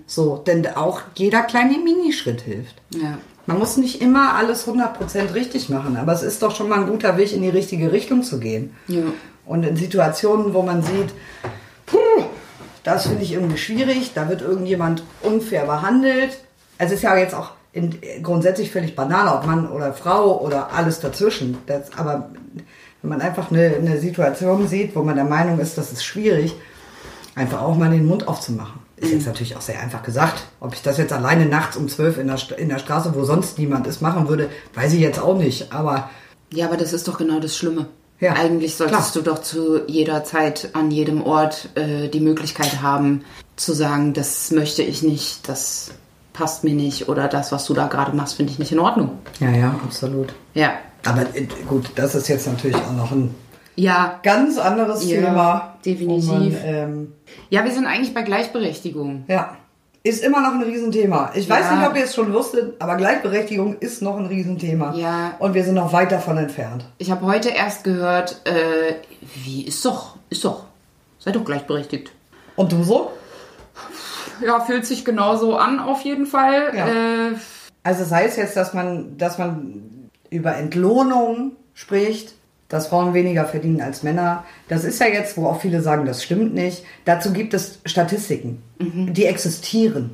So, 0.07 0.37
denn 0.37 0.65
auch 0.75 1.01
jeder 1.15 1.43
kleine 1.43 1.77
Minischritt 1.77 2.41
hilft. 2.41 2.75
Ja. 2.89 3.19
Man 3.45 3.59
muss 3.59 3.77
nicht 3.77 4.01
immer 4.01 4.35
alles 4.35 4.67
100% 4.67 5.33
richtig 5.33 5.69
machen, 5.69 5.97
aber 5.97 6.13
es 6.13 6.23
ist 6.23 6.41
doch 6.41 6.55
schon 6.55 6.69
mal 6.69 6.79
ein 6.79 6.87
guter 6.87 7.17
Weg, 7.17 7.33
in 7.33 7.41
die 7.41 7.49
richtige 7.49 7.91
Richtung 7.91 8.23
zu 8.23 8.39
gehen. 8.39 8.75
Ja. 8.87 9.03
Und 9.45 9.63
in 9.63 9.75
Situationen, 9.75 10.53
wo 10.53 10.61
man 10.61 10.83
sieht, 10.83 11.09
puh, 11.85 12.23
das 12.83 13.07
finde 13.07 13.23
ich 13.23 13.33
irgendwie 13.33 13.57
schwierig, 13.57 14.11
da 14.13 14.29
wird 14.29 14.41
irgendjemand 14.41 15.03
unfair 15.21 15.65
behandelt. 15.65 16.39
Es 16.77 16.91
ist 16.91 17.01
ja 17.01 17.17
jetzt 17.17 17.33
auch 17.33 17.51
in, 17.71 17.99
grundsätzlich 18.23 18.71
völlig 18.71 18.95
banal, 18.95 19.27
ob 19.35 19.45
Mann 19.45 19.69
oder 19.69 19.93
Frau 19.93 20.39
oder 20.41 20.71
alles 20.71 20.99
dazwischen. 20.99 21.57
Das, 21.65 21.91
aber 21.97 22.29
wenn 23.01 23.09
man 23.09 23.21
einfach 23.21 23.51
eine, 23.51 23.75
eine 23.75 23.97
Situation 23.99 24.67
sieht, 24.67 24.95
wo 24.95 25.03
man 25.03 25.15
der 25.15 25.25
Meinung 25.25 25.59
ist, 25.59 25.77
das 25.77 25.91
ist 25.91 26.03
schwierig, 26.03 26.53
einfach 27.35 27.61
auch 27.61 27.75
mal 27.75 27.89
den 27.89 28.05
Mund 28.05 28.27
aufzumachen. 28.27 28.79
Ist 28.97 29.13
jetzt 29.13 29.27
natürlich 29.27 29.55
auch 29.55 29.61
sehr 29.61 29.79
einfach 29.79 30.03
gesagt. 30.03 30.43
Ob 30.59 30.73
ich 30.73 30.81
das 30.81 30.97
jetzt 30.97 31.13
alleine 31.13 31.45
nachts 31.45 31.77
um 31.77 31.87
zwölf 31.87 32.17
in 32.17 32.27
der, 32.27 32.37
St- 32.37 32.55
in 32.55 32.67
der 32.67 32.79
Straße, 32.79 33.13
wo 33.15 33.23
sonst 33.23 33.57
niemand 33.57 33.87
ist, 33.87 34.01
machen 34.01 34.27
würde, 34.27 34.49
weiß 34.73 34.91
ich 34.93 34.99
jetzt 34.99 35.19
auch 35.21 35.37
nicht. 35.37 35.71
Aber 35.71 36.09
Ja, 36.53 36.65
aber 36.65 36.75
das 36.75 36.91
ist 36.91 37.07
doch 37.07 37.17
genau 37.17 37.39
das 37.39 37.55
Schlimme. 37.55 37.87
Ja, 38.19 38.33
Eigentlich 38.33 38.75
solltest 38.75 39.13
klar. 39.13 39.23
du 39.23 39.29
doch 39.31 39.41
zu 39.41 39.81
jeder 39.87 40.25
Zeit 40.25 40.71
an 40.73 40.91
jedem 40.91 41.23
Ort 41.23 41.69
äh, 41.75 42.09
die 42.09 42.19
Möglichkeit 42.19 42.81
haben 42.81 43.23
zu 43.55 43.71
sagen, 43.71 44.11
das 44.13 44.51
möchte 44.51 44.83
ich 44.83 45.01
nicht, 45.03 45.47
das 45.47 45.91
passt 46.33 46.65
mir 46.65 46.73
nicht 46.73 47.07
oder 47.07 47.29
das, 47.29 47.53
was 47.53 47.63
du 47.65 47.73
da 47.73 47.87
gerade 47.87 48.13
machst, 48.13 48.33
finde 48.33 48.51
ich 48.51 48.59
nicht 48.59 48.73
in 48.73 48.79
Ordnung. 48.79 49.11
ja, 49.39 49.51
ja, 49.51 49.69
absolut. 49.85 50.33
Ja. 50.53 50.73
Aber 51.05 51.21
äh, 51.35 51.47
gut, 51.67 51.91
das 51.95 52.15
ist 52.15 52.27
jetzt 52.27 52.47
natürlich 52.47 52.75
auch 52.77 52.93
noch 52.93 53.11
ein 53.11 53.33
Ja. 53.75 54.19
ganz 54.23 54.57
anderes 54.57 55.05
Ja, 55.09 55.21
Thema. 55.21 55.75
definitiv. 55.85 56.27
Man, 56.29 56.55
ähm, 56.63 57.13
Ja, 57.49 57.63
wir 57.63 57.71
sind 57.71 57.85
eigentlich 57.85 58.13
bei 58.13 58.21
Gleichberechtigung. 58.23 59.23
ja, 59.27 59.55
ist 60.03 60.23
immer 60.23 60.41
noch 60.41 60.53
ein 60.53 60.63
Riesenthema. 60.63 61.31
Ich 61.35 61.49
weiß 61.49 61.65
Ja. 61.65 61.75
nicht, 61.77 61.87
ob 61.89 61.95
ihr 61.95 62.03
es 62.03 62.15
schon 62.15 62.33
wusstet, 62.33 62.81
aber 62.81 62.95
Gleichberechtigung 62.95 63.77
ist 63.79 64.01
noch 64.01 64.17
ein 64.17 64.25
Riesenthema. 64.25 64.93
Ja. 64.95 65.33
Und 65.39 65.53
wir 65.53 65.63
sind 65.63 65.75
noch 65.75 65.91
weit 65.93 66.11
davon 66.11 66.37
entfernt. 66.37 66.85
Ich 66.97 67.11
habe 67.11 67.25
heute 67.25 67.49
erst 67.49 67.83
gehört, 67.83 68.41
äh, 68.45 68.95
wie 69.43 69.63
ist 69.63 69.83
doch, 69.85 70.15
ist 70.29 70.43
doch, 70.45 70.63
seid 71.19 71.35
doch 71.35 71.43
gleichberechtigt. 71.45 72.11
Und 72.55 72.71
du 72.71 72.83
so? 72.83 73.11
Ja, 74.45 74.61
fühlt 74.61 74.85
sich 74.85 75.03
genauso 75.03 75.57
an 75.57 75.79
auf 75.79 76.01
jeden 76.01 76.25
Fall. 76.25 76.71
Ja. 76.75 76.87
Äh, 76.87 77.31
Also 77.83 78.03
sei 78.03 78.25
es 78.25 78.35
jetzt, 78.35 78.55
dass 78.57 78.73
man, 78.73 79.17
dass 79.17 79.37
man 79.37 79.98
über 80.29 80.55
Entlohnung 80.55 81.53
spricht, 81.73 82.33
dass 82.67 82.87
Frauen 82.87 83.15
weniger 83.15 83.45
verdienen 83.45 83.81
als 83.81 84.03
Männer. 84.03 84.45
Das 84.67 84.83
ist 84.83 84.99
ja 84.99 85.07
jetzt, 85.07 85.37
wo 85.37 85.47
auch 85.47 85.59
viele 85.59 85.81
sagen, 85.81 86.05
das 86.05 86.23
stimmt 86.23 86.53
nicht. 86.53 86.83
Dazu 87.03 87.33
gibt 87.33 87.55
es 87.55 87.79
Statistiken, 87.85 88.61
die 88.79 89.25
existieren. 89.25 90.11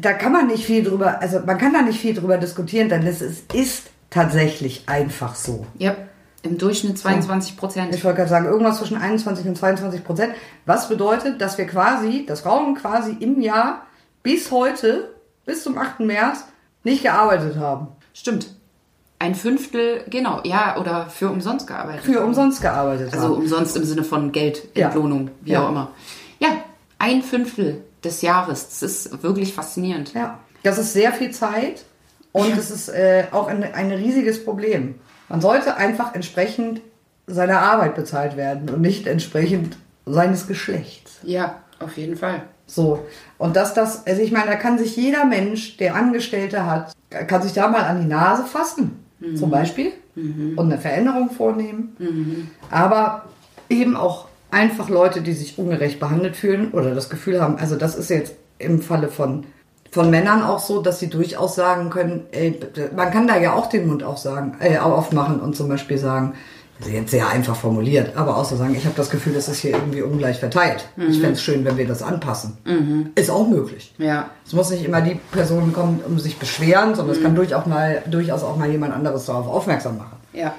Da 0.00 0.12
kann 0.12 0.32
man 0.32 0.46
nicht 0.46 0.64
viel 0.64 0.84
drüber, 0.84 1.20
also 1.20 1.40
man 1.44 1.58
kann 1.58 1.72
da 1.72 1.82
nicht 1.82 1.98
viel 1.98 2.14
drüber 2.14 2.38
diskutieren, 2.38 2.88
denn 2.88 3.04
es 3.06 3.20
ist, 3.20 3.52
ist 3.52 3.90
tatsächlich 4.10 4.84
einfach 4.86 5.34
so. 5.34 5.66
ja, 5.78 5.96
im 6.44 6.58
Durchschnitt 6.58 6.98
22 6.98 7.56
Prozent. 7.56 7.94
Ich 7.94 8.04
wollte 8.04 8.18
gerade 8.18 8.30
sagen, 8.30 8.46
irgendwas 8.46 8.78
zwischen 8.78 8.98
21 8.98 9.46
und 9.46 9.56
22 9.56 10.04
Prozent. 10.04 10.34
Was 10.66 10.88
bedeutet, 10.88 11.40
dass 11.40 11.56
wir 11.58 11.66
quasi, 11.66 12.26
dass 12.26 12.42
Frauen 12.42 12.74
quasi 12.74 13.16
im 13.18 13.40
Jahr 13.40 13.86
bis 14.22 14.50
heute, 14.50 15.14
bis 15.46 15.62
zum 15.62 15.78
8. 15.78 16.00
März, 16.00 16.44
nicht 16.84 17.02
gearbeitet 17.02 17.56
haben. 17.56 17.88
Stimmt. 18.12 18.53
Ein 19.24 19.34
Fünftel, 19.34 20.02
genau, 20.10 20.40
ja, 20.44 20.76
oder 20.78 21.06
für 21.08 21.30
umsonst 21.30 21.66
gearbeitet. 21.66 22.04
Für 22.04 22.16
haben. 22.20 22.26
umsonst 22.26 22.60
gearbeitet 22.60 23.10
Also 23.14 23.24
haben. 23.28 23.34
umsonst 23.36 23.74
im 23.74 23.84
Sinne 23.84 24.04
von 24.04 24.32
Geld, 24.32 24.68
Ja. 24.74 24.88
Entlohnung, 24.88 25.30
wie 25.40 25.52
Ja. 25.52 25.64
auch 25.64 25.70
immer. 25.70 25.92
Ja, 26.40 26.48
ein 26.98 27.22
Fünftel 27.22 27.82
des 28.04 28.20
Jahres. 28.20 28.68
Das 28.68 28.82
ist 28.82 29.22
wirklich 29.22 29.54
faszinierend. 29.54 30.12
Ja. 30.12 30.40
Das 30.62 30.76
ist 30.76 30.92
sehr 30.92 31.10
viel 31.14 31.30
Zeit 31.30 31.86
und 32.32 32.54
es 32.54 32.70
ist 32.70 32.90
äh, 32.90 33.24
auch 33.32 33.46
ein, 33.48 33.62
ein 33.64 33.92
riesiges 33.92 34.44
Problem. 34.44 34.96
Man 35.30 35.40
sollte 35.40 35.78
einfach 35.78 36.14
entsprechend 36.14 36.82
seiner 37.26 37.60
Arbeit 37.60 37.94
bezahlt 37.94 38.36
werden 38.36 38.68
und 38.68 38.82
nicht 38.82 39.06
entsprechend 39.06 39.78
seines 40.04 40.46
Geschlechts. 40.46 41.12
Ja, 41.22 41.60
auf 41.80 41.96
jeden 41.96 42.16
Fall. 42.16 42.42
So. 42.66 43.06
Und 43.38 43.56
dass 43.56 43.72
das, 43.72 44.06
also 44.06 44.20
ich 44.20 44.32
meine, 44.32 44.48
da 44.48 44.56
kann 44.56 44.76
sich 44.76 44.96
jeder 44.96 45.24
Mensch, 45.24 45.78
der 45.78 45.94
Angestellte 45.94 46.66
hat, 46.66 46.92
kann 47.26 47.40
sich 47.40 47.54
da 47.54 47.68
mal 47.68 47.84
an 47.84 48.02
die 48.02 48.06
Nase 48.08 48.44
fassen. 48.44 49.00
Zum 49.36 49.50
Beispiel, 49.50 49.92
und 50.16 50.60
eine 50.72 50.78
Veränderung 50.78 51.30
vornehmen. 51.30 51.96
Aber 52.70 53.24
eben 53.68 53.96
auch 53.96 54.26
einfach 54.50 54.88
Leute, 54.88 55.22
die 55.22 55.32
sich 55.32 55.58
ungerecht 55.58 55.98
behandelt 55.98 56.36
fühlen 56.36 56.70
oder 56.72 56.94
das 56.94 57.10
Gefühl 57.10 57.40
haben, 57.40 57.56
also 57.58 57.76
das 57.76 57.96
ist 57.96 58.10
jetzt 58.10 58.36
im 58.58 58.80
Falle 58.80 59.08
von, 59.08 59.44
von 59.90 60.10
Männern 60.10 60.42
auch 60.42 60.60
so, 60.60 60.80
dass 60.80 61.00
sie 61.00 61.10
durchaus 61.10 61.56
sagen 61.56 61.90
können, 61.90 62.26
ey, 62.30 62.60
man 62.94 63.10
kann 63.10 63.26
da 63.26 63.36
ja 63.38 63.54
auch 63.54 63.68
den 63.68 63.88
Mund 63.88 64.04
aufsagen, 64.04 64.56
äh, 64.60 64.78
aufmachen 64.78 65.40
und 65.40 65.56
zum 65.56 65.68
Beispiel 65.68 65.98
sagen, 65.98 66.34
jetzt 66.80 67.10
sehr 67.10 67.28
einfach 67.28 67.56
formuliert, 67.56 68.16
aber 68.16 68.36
auch 68.36 68.44
so 68.44 68.56
sagen, 68.56 68.74
ich 68.74 68.84
habe 68.84 68.96
das 68.96 69.10
Gefühl, 69.10 69.32
das 69.34 69.48
ist 69.48 69.60
hier 69.60 69.72
irgendwie 69.72 70.02
ungleich 70.02 70.38
verteilt. 70.38 70.86
Ich 70.96 71.18
fände 71.18 71.32
es 71.32 71.42
schön, 71.42 71.64
wenn 71.64 71.76
wir 71.78 71.86
das 71.86 72.02
anpassen. 72.02 72.58
Ist 73.14 73.30
auch 73.30 73.46
möglich. 73.48 73.94
Ja. 73.98 74.30
Es 74.44 74.52
muss 74.52 74.70
nicht 74.70 74.84
immer 74.84 75.00
die 75.00 75.14
Person 75.32 75.72
kommen, 75.72 76.00
um 76.06 76.18
sich 76.18 76.36
beschweren, 76.38 76.94
sondern 76.94 77.16
es 77.16 77.22
kann 77.22 77.34
durchaus, 77.34 77.66
mal, 77.66 78.02
durchaus 78.10 78.42
auch 78.42 78.56
mal 78.56 78.70
jemand 78.70 78.92
anderes 78.92 79.26
darauf 79.26 79.46
aufmerksam 79.46 79.98
machen. 79.98 80.16
Ja. 80.32 80.54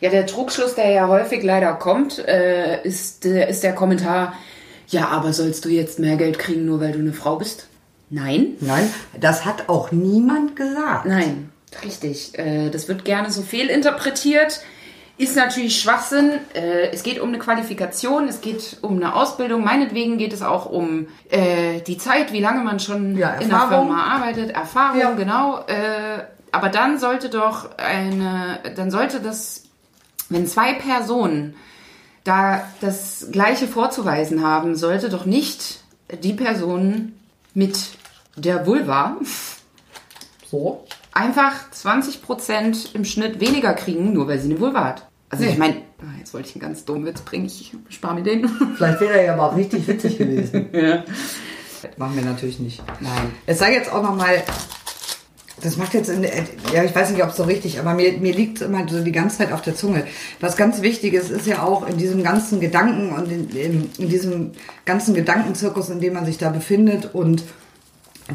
Ja, 0.00 0.08
der 0.08 0.26
Trugschluss, 0.26 0.74
der 0.74 0.90
ja 0.90 1.08
häufig 1.08 1.42
leider 1.42 1.74
kommt, 1.74 2.18
äh, 2.26 2.82
ist, 2.84 3.26
äh, 3.26 3.50
ist 3.50 3.62
der 3.62 3.74
Kommentar, 3.74 4.32
ja, 4.88 5.08
aber 5.08 5.32
sollst 5.32 5.66
du 5.66 5.68
jetzt 5.68 5.98
mehr 5.98 6.16
Geld 6.16 6.38
kriegen, 6.38 6.64
nur 6.64 6.80
weil 6.80 6.92
du 6.92 6.98
eine 6.98 7.12
Frau 7.12 7.36
bist? 7.36 7.66
Nein. 8.08 8.54
Nein, 8.60 8.92
das 9.20 9.44
hat 9.44 9.68
auch 9.68 9.92
niemand 9.92 10.56
gesagt. 10.56 11.04
Nein, 11.04 11.50
richtig. 11.84 12.36
Äh, 12.38 12.70
das 12.70 12.88
wird 12.88 13.04
gerne 13.04 13.30
so 13.30 13.42
fehlinterpretiert. 13.42 14.62
Ist 15.20 15.36
natürlich 15.36 15.78
Schwachsinn. 15.78 16.32
Äh, 16.54 16.90
es 16.92 17.02
geht 17.02 17.20
um 17.20 17.28
eine 17.28 17.38
Qualifikation, 17.38 18.26
es 18.26 18.40
geht 18.40 18.78
um 18.80 18.96
eine 18.96 19.14
Ausbildung. 19.14 19.62
Meinetwegen 19.62 20.16
geht 20.16 20.32
es 20.32 20.40
auch 20.40 20.64
um 20.64 21.08
äh, 21.28 21.80
die 21.82 21.98
Zeit, 21.98 22.32
wie 22.32 22.40
lange 22.40 22.62
man 22.64 22.80
schon 22.80 23.18
Ja, 23.18 23.34
in 23.34 23.50
der. 23.50 23.68
Firma 23.68 24.02
arbeitet, 24.04 24.50
Erfahrung, 24.52 24.98
Ja. 24.98 25.10
genau. 25.12 25.58
Äh, 25.66 26.24
aber 26.52 26.70
dann 26.70 26.98
sollte 26.98 27.28
doch 27.28 27.76
eine, 27.76 28.60
dann 28.76 28.90
sollte 28.90 29.20
das, 29.20 29.64
wenn 30.30 30.46
zwei 30.46 30.72
Personen 30.72 31.54
da 32.24 32.62
das 32.80 33.28
Gleiche 33.30 33.68
vorzuweisen 33.68 34.42
haben, 34.42 34.74
sollte 34.74 35.10
doch 35.10 35.26
nicht 35.26 35.80
die 36.22 36.32
Person 36.32 37.12
mit 37.52 37.78
der 38.36 38.64
Vulva 38.66 39.16
So. 40.50 40.86
einfach 41.12 41.52
20% 41.74 42.94
im 42.94 43.04
Schnitt 43.04 43.38
weniger 43.38 43.74
kriegen, 43.74 44.14
nur 44.14 44.26
weil 44.28 44.38
sie 44.38 44.50
eine 44.50 44.60
Vulva 44.60 44.84
hat. 44.84 45.09
Also 45.30 45.44
ich 45.44 45.58
meine, 45.58 45.76
jetzt 46.18 46.34
wollte 46.34 46.48
ich 46.48 46.56
einen 46.56 46.62
ganz 46.62 46.84
dummen 46.84 47.06
Witz 47.06 47.20
bringen, 47.20 47.46
ich 47.46 47.72
spare 47.88 48.16
mir 48.16 48.22
den. 48.24 48.48
Vielleicht 48.76 49.00
wäre 49.00 49.12
er 49.12 49.24
ja 49.24 49.34
aber 49.34 49.52
auch 49.52 49.56
richtig 49.56 49.86
witzig 49.86 50.18
gewesen. 50.18 50.68
ja. 50.72 51.04
Machen 51.96 52.16
wir 52.16 52.24
natürlich 52.24 52.58
nicht. 52.58 52.82
Nein. 53.00 53.30
Es 53.46 53.60
sei 53.60 53.72
jetzt 53.72 53.92
auch 53.92 54.02
nochmal, 54.02 54.42
das 55.62 55.76
macht 55.76 55.94
jetzt, 55.94 56.10
in, 56.10 56.24
ja, 56.74 56.82
ich 56.82 56.94
weiß 56.94 57.10
nicht, 57.10 57.22
ob 57.22 57.30
es 57.30 57.36
so 57.36 57.44
richtig, 57.44 57.78
aber 57.78 57.94
mir, 57.94 58.12
mir 58.18 58.34
liegt 58.34 58.60
immer 58.60 58.86
so 58.88 59.02
die 59.02 59.12
ganze 59.12 59.38
Zeit 59.38 59.52
auf 59.52 59.62
der 59.62 59.76
Zunge. 59.76 60.04
Was 60.40 60.56
ganz 60.56 60.82
wichtig 60.82 61.14
ist, 61.14 61.30
ist 61.30 61.46
ja 61.46 61.62
auch 61.62 61.86
in 61.86 61.96
diesem 61.96 62.24
ganzen 62.24 62.58
Gedanken 62.58 63.12
und 63.12 63.30
in, 63.30 63.48
in, 63.50 63.90
in 63.98 64.08
diesem 64.08 64.50
ganzen 64.84 65.14
Gedankenzirkus, 65.14 65.90
in 65.90 66.00
dem 66.00 66.14
man 66.14 66.26
sich 66.26 66.38
da 66.38 66.50
befindet 66.50 67.14
und 67.14 67.44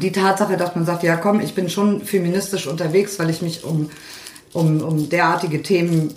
die 0.00 0.12
Tatsache, 0.12 0.56
dass 0.56 0.74
man 0.74 0.86
sagt, 0.86 1.02
ja 1.02 1.16
komm, 1.16 1.40
ich 1.40 1.54
bin 1.54 1.68
schon 1.68 2.00
feministisch 2.00 2.66
unterwegs, 2.66 3.18
weil 3.18 3.30
ich 3.30 3.42
mich 3.42 3.64
um, 3.64 3.90
um, 4.52 4.80
um 4.80 5.08
derartige 5.08 5.62
Themen 5.62 6.14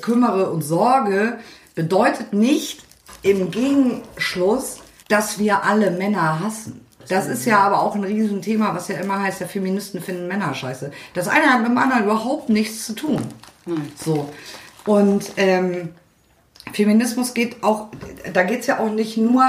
kümmere 0.00 0.50
und 0.50 0.62
sorge, 0.62 1.38
bedeutet 1.74 2.32
nicht 2.32 2.84
im 3.22 3.50
Gegenschluss, 3.50 4.78
dass 5.08 5.38
wir 5.38 5.64
alle 5.64 5.90
Männer 5.90 6.40
hassen. 6.40 6.86
Das 7.08 7.26
ist 7.26 7.44
ja 7.44 7.58
aber 7.58 7.82
auch 7.82 7.94
ein 7.94 8.04
Riesenthema, 8.04 8.74
was 8.74 8.88
ja 8.88 8.96
immer 8.96 9.20
heißt, 9.20 9.40
ja, 9.40 9.46
Feministen 9.46 10.00
finden 10.00 10.28
Männer 10.28 10.54
scheiße. 10.54 10.92
Das 11.14 11.28
eine 11.28 11.46
hat 11.46 11.60
mit 11.60 11.68
dem 11.68 11.78
anderen 11.78 12.04
überhaupt 12.04 12.48
nichts 12.48 12.86
zu 12.86 12.94
tun. 12.94 13.20
So. 13.96 14.28
Und 14.86 15.32
ähm, 15.36 15.90
Feminismus 16.72 17.34
geht 17.34 17.62
auch, 17.62 17.88
da 18.32 18.44
geht 18.44 18.60
es 18.60 18.66
ja 18.66 18.78
auch 18.78 18.90
nicht 18.90 19.16
nur 19.16 19.44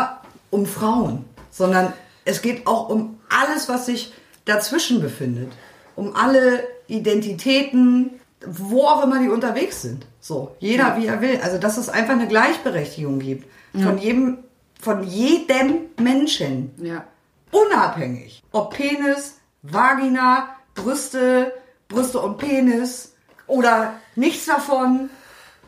um 0.49 0.65
Frauen, 0.65 1.25
sondern 1.51 1.93
es 2.25 2.41
geht 2.41 2.67
auch 2.67 2.89
um 2.89 3.19
alles, 3.29 3.69
was 3.69 3.85
sich 3.85 4.13
dazwischen 4.45 5.01
befindet. 5.01 5.51
Um 5.95 6.15
alle 6.15 6.67
Identitäten, 6.87 8.19
wo 8.45 8.85
auch 8.85 9.03
immer 9.03 9.19
die 9.19 9.29
unterwegs 9.29 9.81
sind. 9.81 10.05
So, 10.19 10.55
jeder 10.59 10.97
wie 10.97 11.07
er 11.07 11.21
will. 11.21 11.39
Also, 11.43 11.57
dass 11.57 11.77
es 11.77 11.89
einfach 11.89 12.13
eine 12.13 12.27
Gleichberechtigung 12.27 13.19
gibt. 13.19 13.47
Von 13.73 13.97
jedem, 13.97 14.37
von 14.79 15.03
jedem 15.03 15.89
Menschen. 15.99 16.71
Ja. 16.77 17.05
Unabhängig. 17.51 18.43
Ob 18.51 18.75
Penis, 18.75 19.39
Vagina, 19.63 20.49
Brüste, 20.75 21.53
Brüste 21.87 22.19
und 22.19 22.37
Penis 22.37 23.13
oder 23.47 23.93
nichts 24.15 24.45
davon 24.45 25.09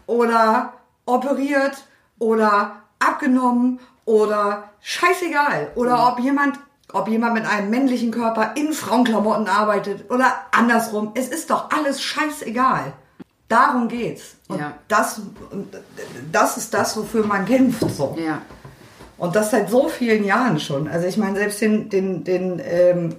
oder 0.05 0.73
operiert 1.05 1.85
oder 2.19 2.83
abgenommen 2.99 3.79
oder 4.05 4.69
scheißegal. 4.81 5.71
Oder 5.75 6.07
ob 6.07 6.19
jemand, 6.19 6.59
ob 6.95 7.07
jemand 7.09 7.33
mit 7.33 7.45
einem 7.45 7.69
männlichen 7.69 8.11
Körper 8.11 8.53
in 8.55 8.73
Frauenklamotten 8.73 9.47
arbeitet 9.47 10.09
oder 10.09 10.33
andersrum. 10.51 11.11
Es 11.15 11.27
ist 11.27 11.49
doch 11.49 11.69
alles 11.69 12.01
scheißegal. 12.01 12.93
Darum 13.47 13.87
geht's. 13.87 14.35
Und 14.47 14.59
Ja. 14.59 14.73
das, 14.87 15.21
das 16.31 16.57
ist 16.57 16.73
das, 16.73 16.97
wofür 16.97 17.25
man 17.25 17.45
kämpft. 17.45 17.81
So. 17.91 18.17
Ja. 18.19 18.41
Und 19.17 19.35
das 19.35 19.51
seit 19.51 19.69
so 19.69 19.87
vielen 19.87 20.23
Jahren 20.23 20.59
schon. 20.59 20.87
Also 20.87 21.05
ich 21.07 21.17
meine, 21.17 21.37
selbst 21.37 21.61
den, 21.61 21.89
den, 21.89 22.23
den, 22.23 22.61
ähm, 22.65 23.15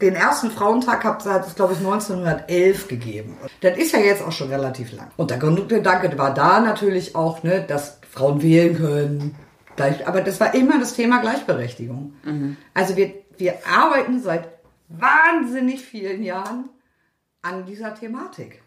den 0.00 0.14
ersten 0.14 0.50
Frauentag 0.50 1.04
hat 1.04 1.24
es, 1.26 1.54
glaube 1.54 1.72
ich, 1.72 1.78
1911 1.78 2.88
gegeben. 2.88 3.36
Das 3.60 3.76
ist 3.76 3.92
ja 3.92 3.98
jetzt 3.98 4.22
auch 4.22 4.32
schon 4.32 4.48
relativ 4.50 4.92
lang. 4.92 5.08
Und 5.16 5.30
der 5.30 5.38
Grundgedanke 5.38 6.16
war 6.18 6.32
da 6.32 6.60
natürlich 6.60 7.14
auch, 7.16 7.42
ne, 7.42 7.64
dass 7.66 7.98
Frauen 8.10 8.42
wählen 8.42 8.76
können. 8.76 9.34
Gleich, 9.76 10.06
aber 10.06 10.22
das 10.22 10.40
war 10.40 10.54
immer 10.54 10.78
das 10.80 10.94
Thema 10.94 11.20
Gleichberechtigung. 11.20 12.14
Also 12.74 12.96
wir, 12.96 13.12
wir 13.36 13.54
arbeiten 13.66 14.20
seit 14.22 14.48
wahnsinnig 14.88 15.82
vielen 15.82 16.22
Jahren 16.22 16.70
an 17.42 17.66
dieser 17.66 17.94
Thematik. 17.94 18.62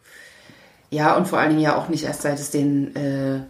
Ja, 0.92 1.16
und 1.16 1.28
vor 1.28 1.40
allen 1.40 1.50
Dingen 1.50 1.62
ja 1.62 1.76
auch 1.76 1.90
nicht 1.90 2.04
erst 2.06 2.24
seit 2.24 2.40
es 2.40 2.52
den 2.52 2.96
äh, 2.96 3.42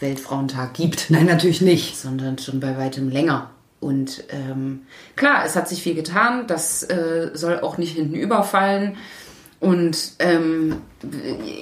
Weltfrauentag 0.00 0.74
gibt, 0.74 1.10
Nein, 1.10 1.26
natürlich 1.26 1.60
nicht. 1.60 1.96
sondern 1.96 2.38
schon 2.38 2.60
bei 2.60 2.76
weitem 2.76 3.08
länger. 3.08 3.50
Und 3.80 4.24
ähm, 4.30 4.86
klar, 5.16 5.44
es 5.44 5.56
hat 5.56 5.68
sich 5.68 5.82
viel 5.82 5.94
getan, 5.94 6.46
das 6.46 6.82
äh, 6.84 7.30
soll 7.34 7.60
auch 7.60 7.76
nicht 7.78 7.96
hinten 7.96 8.14
überfallen. 8.14 8.96
Und 9.60 10.14
ähm, 10.18 10.76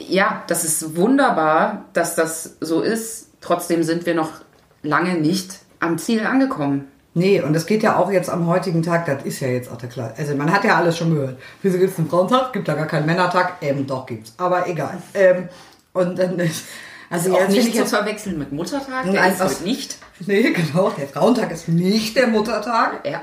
ja, 0.08 0.44
das 0.46 0.64
ist 0.64 0.96
wunderbar, 0.96 1.86
dass 1.92 2.14
das 2.14 2.56
so 2.60 2.80
ist. 2.80 3.30
Trotzdem 3.40 3.82
sind 3.82 4.06
wir 4.06 4.14
noch 4.14 4.41
lange 4.82 5.14
nicht 5.14 5.58
am 5.80 5.98
Ziel 5.98 6.26
angekommen. 6.26 6.88
Nee, 7.14 7.40
und 7.42 7.54
es 7.54 7.66
geht 7.66 7.82
ja 7.82 7.96
auch 7.96 8.10
jetzt 8.10 8.30
am 8.30 8.46
heutigen 8.46 8.82
Tag, 8.82 9.04
das 9.04 9.22
ist 9.24 9.40
ja 9.40 9.48
jetzt 9.48 9.70
auch 9.70 9.76
der 9.76 9.90
klar. 9.90 10.14
Also 10.16 10.34
man 10.34 10.50
hat 10.50 10.64
ja 10.64 10.76
alles 10.76 10.96
schon 10.96 11.14
gehört. 11.14 11.38
Wieso 11.60 11.76
gibt 11.78 11.92
es 11.92 11.98
einen 11.98 12.08
Frauentag? 12.08 12.52
Gibt 12.54 12.68
da 12.68 12.74
gar 12.74 12.86
keinen 12.86 13.04
Männertag? 13.04 13.54
Ähm, 13.60 13.86
doch 13.86 14.06
gibt's. 14.06 14.32
Aber 14.38 14.66
egal. 14.66 14.96
Ähm, 15.14 15.48
und 15.92 16.18
dann 16.18 16.38
ist. 16.38 16.64
Also 17.10 17.34
Auch 17.34 17.40
jetzt 17.40 17.50
nicht 17.50 17.66
ich 17.68 17.72
zu 17.74 17.80
jetzt. 17.80 17.90
verwechseln 17.94 18.38
mit 18.38 18.52
Muttertag, 18.52 19.04
der 19.04 19.12
Nein, 19.12 19.32
ist 19.32 19.40
was- 19.40 19.60
nicht. 19.60 19.98
Nee, 20.26 20.52
genau. 20.52 20.88
Der 20.96 21.06
Frauentag 21.06 21.50
ist 21.50 21.68
nicht 21.68 22.16
der 22.16 22.28
Muttertag. 22.28 23.06
Ja. 23.06 23.22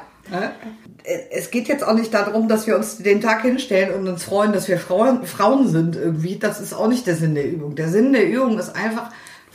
Es 1.32 1.50
geht 1.50 1.68
jetzt 1.68 1.84
auch 1.84 1.94
nicht 1.96 2.14
darum, 2.14 2.48
dass 2.48 2.68
wir 2.68 2.76
uns 2.76 2.98
den 3.00 3.20
Tag 3.22 3.42
hinstellen 3.42 3.96
und 3.96 4.08
uns 4.08 4.24
freuen, 4.24 4.54
dass 4.54 4.68
wir 4.68 4.78
Frauen, 4.78 5.24
Frauen 5.26 5.68
sind 5.68 5.96
irgendwie. 5.96 6.38
Das 6.38 6.60
ist 6.62 6.74
auch 6.74 6.88
nicht 6.88 7.08
der 7.08 7.16
Sinn 7.16 7.34
der 7.34 7.48
Übung. 7.50 7.74
Der 7.76 7.88
Sinn 7.90 8.14
der 8.14 8.28
Übung 8.30 8.60
ist 8.60 8.76
einfach 8.76 9.10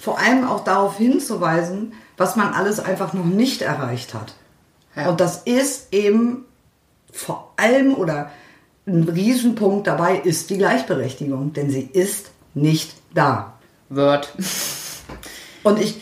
vor 0.05 0.19
allem 0.19 0.47
auch 0.47 0.64
darauf 0.64 0.99
hinzuweisen, 0.99 1.95
was 2.19 2.37
man 2.37 2.53
alles 2.53 2.79
einfach 2.79 3.14
noch 3.14 3.25
nicht 3.25 3.62
erreicht 3.62 4.12
hat. 4.12 4.35
Ja. 4.95 5.09
Und 5.09 5.19
das 5.19 5.38
ist 5.45 5.95
eben 5.95 6.45
vor 7.11 7.55
allem 7.57 7.95
oder 7.95 8.31
ein 8.87 9.09
Riesenpunkt 9.09 9.87
dabei 9.87 10.17
ist 10.17 10.51
die 10.51 10.59
Gleichberechtigung, 10.59 11.55
denn 11.55 11.71
sie 11.71 11.88
ist 11.90 12.33
nicht 12.53 12.93
da. 13.14 13.55
Word. 13.88 14.31
Und 15.62 15.81
ich, 15.81 15.97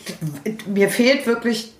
mir 0.65 0.89
fehlt 0.89 1.25
wirklich 1.25 1.73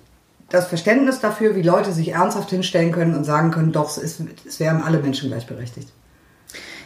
das 0.48 0.68
Verständnis 0.68 1.20
dafür, 1.20 1.54
wie 1.56 1.62
Leute 1.62 1.92
sich 1.92 2.08
ernsthaft 2.08 2.48
hinstellen 2.48 2.90
können 2.90 3.14
und 3.14 3.24
sagen 3.24 3.50
können, 3.50 3.72
doch, 3.72 3.90
es, 3.90 3.98
ist, 3.98 4.22
es 4.46 4.60
wären 4.60 4.80
alle 4.82 4.98
Menschen 5.00 5.28
gleichberechtigt. 5.28 5.88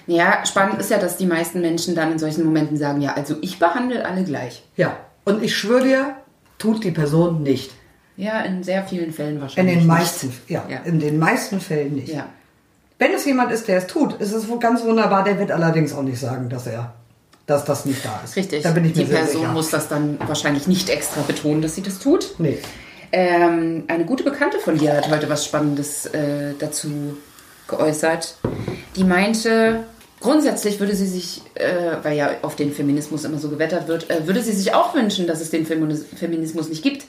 Ja, 0.09 0.45
spannend 0.45 0.81
ist 0.81 0.91
ja, 0.91 0.99
dass 0.99 1.17
die 1.17 1.27
meisten 1.27 1.61
Menschen 1.61 1.95
dann 1.95 2.11
in 2.11 2.19
solchen 2.19 2.45
Momenten 2.45 2.77
sagen, 2.77 3.01
ja, 3.01 3.13
also 3.13 3.37
ich 3.41 3.61
behandle 3.61 4.05
alle 4.05 4.25
gleich. 4.25 4.65
Ja. 4.77 4.97
Und 5.29 5.43
ich 5.43 5.57
schwöre 5.57 5.83
dir, 5.85 6.15
tut 6.59 6.83
die 6.85 6.91
Person 6.91 7.43
nicht. 7.43 7.71
Ja, 8.17 8.41
in 8.41 8.63
sehr 8.65 8.83
vielen 8.83 9.13
Fällen 9.13 9.37
In 9.37 9.41
wahrscheinlich. 9.43 9.75
den 9.75 9.79
nicht. 9.81 9.87
meisten, 9.89 10.33
ja, 10.49 10.65
Ja. 10.69 10.79
in 10.85 10.99
den 10.99 11.19
meisten 11.19 11.61
Fällen 11.61 11.95
nicht. 11.95 12.09
Ja. 12.13 12.27
Wenn 12.99 13.13
es 13.13 13.25
jemand 13.25 13.53
ist, 13.53 13.69
der 13.69 13.79
es 13.79 13.87
tut, 13.87 14.15
ist 14.21 14.33
es 14.33 14.47
ganz 14.59 14.83
wunderbar. 14.83 15.23
Der 15.23 15.39
wird 15.39 15.53
allerdings 15.53 15.93
auch 15.95 16.03
nicht 16.03 16.19
sagen, 16.19 16.49
dass 16.49 16.67
er, 16.67 16.95
dass 17.47 17.65
das 17.65 17.85
nicht 17.85 18.05
da 18.05 18.21
ist. 18.25 18.35
Richtig. 18.35 18.63
Da 18.65 18.73
bin 18.73 18.85
ich 18.87 18.97
mir 18.97 19.05
die 19.05 19.11
Person 19.13 19.43
sicher. 19.43 19.53
muss 19.53 19.71
das 19.71 19.87
dann 19.89 20.19
wahrscheinlich 20.27 20.67
nicht 20.67 20.89
extra 20.91 21.21
betonen, 21.23 21.63
dass 21.63 21.77
sie 21.77 21.83
das 21.83 22.01
tut. 22.01 22.35
Nee. 22.39 22.59
Ähm, 23.13 23.85
eine 23.87 24.05
gute 24.05 24.25
Bekannte 24.25 24.59
von 24.59 24.77
dir 24.77 24.95
hat 24.97 25.09
heute 25.11 25.29
was 25.29 25.45
Spannendes 25.45 26.07
äh, 26.07 26.55
dazu 26.59 27.17
geäußert. 27.69 28.37
Die 28.97 29.05
meinte, 29.05 29.85
grundsätzlich 30.21 30.81
würde 30.81 30.95
sie 30.95 31.07
sich, 31.07 31.43
äh, 31.55 31.97
weil 32.03 32.17
ja 32.17 32.31
auf 32.43 32.57
den 32.57 32.73
Feminismus 32.73 33.25
immer 33.25 33.39
so 33.39 33.49
gewettert 33.49 33.89
wird, 33.89 34.11
äh, 34.11 34.27
würde 34.27 34.43
sie 34.43 34.53
sich 34.53 34.75
auch 34.75 34.95
wünschen, 34.95 35.27
dass 35.27 35.41
es 35.41 35.51
den 35.51 35.67
Feminis 35.67 36.05
Feminismus 36.17 36.69
nicht 36.69 36.83
gibt. 36.83 37.05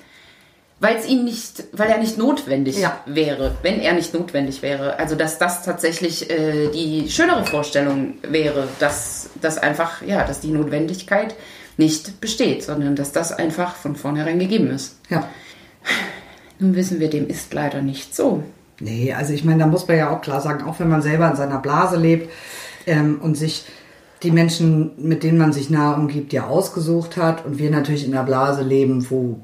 Weil 0.81 0.95
es 0.95 1.05
ihm 1.07 1.25
nicht, 1.25 1.65
weil 1.73 1.89
er 1.89 1.97
nicht 1.97 2.17
notwendig 2.17 2.77
Ja. 2.79 3.01
wäre, 3.05 3.55
wenn 3.63 3.81
er 3.81 3.91
nicht 3.91 4.13
notwendig 4.13 4.61
wäre. 4.61 4.97
Also 4.97 5.15
dass 5.15 5.37
das 5.37 5.63
tatsächlich 5.63 6.29
äh, 6.29 6.69
die 6.69 7.09
schönere 7.09 7.45
Vorstellung 7.45 8.13
wäre, 8.21 8.69
dass 8.79 9.29
das 9.41 9.57
einfach, 9.57 10.01
ja, 10.03 10.23
dass 10.23 10.39
die 10.39 10.51
Notwendigkeit 10.51 11.35
nicht 11.75 12.21
besteht, 12.21 12.63
sondern 12.63 12.95
dass 12.95 13.11
das 13.11 13.33
einfach 13.33 13.75
von 13.75 13.97
vornherein 13.97 14.39
gegeben 14.39 14.69
ist. 14.71 14.95
Ja. 15.09 15.27
Nun 16.59 16.75
wissen 16.75 16.99
wir, 17.01 17.09
dem 17.09 17.27
ist 17.27 17.53
leider 17.53 17.81
nicht 17.81 18.15
so. 18.15 18.43
Nee, 18.79 19.13
also 19.13 19.33
ich 19.33 19.43
meine, 19.43 19.59
da 19.59 19.67
muss 19.67 19.85
man 19.87 19.97
ja 19.97 20.09
auch 20.09 20.21
klar 20.21 20.39
sagen, 20.39 20.63
auch 20.65 20.79
wenn 20.79 20.87
man 20.89 21.01
selber 21.01 21.29
in 21.29 21.35
seiner 21.35 21.59
Blase 21.59 21.97
lebt 21.97 22.29
ähm, 22.85 23.19
und 23.21 23.35
sich 23.35 23.65
die 24.23 24.31
Menschen, 24.31 24.91
mit 24.97 25.23
denen 25.23 25.37
man 25.37 25.53
sich 25.53 25.69
nahe 25.69 25.95
umgibt, 25.95 26.33
ja 26.33 26.47
ausgesucht 26.47 27.17
hat 27.17 27.45
und 27.45 27.57
wir 27.57 27.71
natürlich 27.71 28.05
in 28.05 28.13
einer 28.13 28.25
Blase 28.25 28.63
leben, 28.63 29.09
wo 29.09 29.39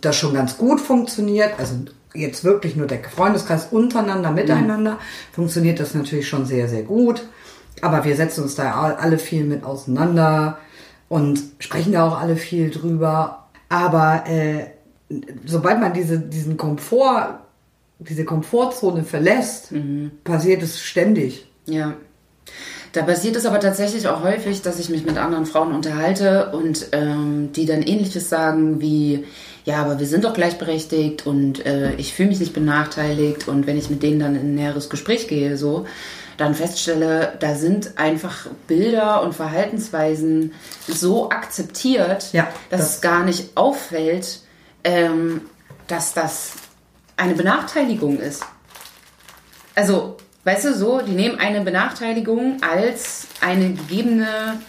das 0.00 0.16
schon 0.16 0.34
ganz 0.34 0.56
gut 0.58 0.80
funktioniert, 0.80 1.58
also 1.58 1.74
jetzt 2.14 2.44
wirklich 2.44 2.76
nur 2.76 2.86
der 2.86 3.02
Freundeskreis 3.02 3.68
untereinander, 3.70 4.30
miteinander, 4.30 4.98
funktioniert 5.32 5.80
das 5.80 5.94
natürlich 5.94 6.28
schon 6.28 6.46
sehr, 6.46 6.68
sehr 6.68 6.82
gut. 6.82 7.22
Aber 7.82 8.04
wir 8.04 8.14
setzen 8.16 8.42
uns 8.42 8.56
da 8.56 8.72
alle 8.72 9.18
viel 9.18 9.44
mit 9.44 9.64
auseinander 9.64 10.58
und 11.08 11.40
sprechen 11.58 11.92
da 11.92 12.06
auch 12.06 12.20
alle 12.20 12.36
viel 12.36 12.70
drüber. 12.70 13.48
Aber 13.68 14.24
äh, 14.26 14.66
sobald 15.46 15.80
man 15.80 15.92
diese, 15.94 16.18
diesen 16.18 16.56
Komfort, 16.56 17.40
diese 17.98 18.24
Komfortzone 18.24 19.04
verlässt, 19.04 19.72
passiert 20.24 20.62
es 20.62 20.80
ständig. 20.80 21.46
Ja. 21.66 21.94
Da 22.92 23.02
passiert 23.02 23.36
es 23.36 23.46
aber 23.46 23.60
tatsächlich 23.60 24.08
auch 24.08 24.22
häufig, 24.24 24.62
dass 24.62 24.80
ich 24.80 24.88
mich 24.88 25.04
mit 25.04 25.16
anderen 25.16 25.46
Frauen 25.46 25.72
unterhalte 25.74 26.50
und 26.52 26.86
ähm, 26.92 27.50
die 27.54 27.64
dann 27.66 27.82
ähnliches 27.82 28.28
sagen 28.28 28.80
wie, 28.80 29.24
ja, 29.64 29.76
aber 29.76 30.00
wir 30.00 30.06
sind 30.06 30.24
doch 30.24 30.34
gleichberechtigt 30.34 31.24
und 31.26 31.64
äh, 31.66 31.92
ich 31.94 32.14
fühle 32.14 32.30
mich 32.30 32.40
nicht 32.40 32.52
benachteiligt 32.52 33.46
und 33.46 33.66
wenn 33.68 33.78
ich 33.78 33.90
mit 33.90 34.02
denen 34.02 34.18
dann 34.18 34.34
in 34.34 34.40
ein 34.42 34.54
näheres 34.56 34.90
Gespräch 34.90 35.28
gehe, 35.28 35.56
so, 35.56 35.86
dann 36.36 36.54
feststelle, 36.56 37.34
da 37.38 37.54
sind 37.54 37.96
einfach 37.98 38.46
Bilder 38.66 39.22
und 39.22 39.34
Verhaltensweisen 39.34 40.52
so 40.88 41.30
akzeptiert, 41.30 42.32
Ja, 42.32 42.48
dass 42.70 42.80
das- 42.80 42.94
es 42.96 43.00
gar 43.02 43.22
nicht 43.24 43.56
auffällt, 43.56 44.40
ähm, 44.82 45.42
dass 45.86 46.12
das 46.14 46.52
eine 47.16 47.34
Benachteiligung 47.34 48.18
ist. 48.18 48.42
Also, 49.74 50.16
weißt 50.44 50.64
du 50.66 50.74
so, 50.74 51.00
die 51.00 51.12
nehmen 51.12 51.38
eine 51.38 51.60
Benachteiligung 51.62 52.58
als 52.62 53.26
eine 53.40 53.74
gegebene, 53.74 54.60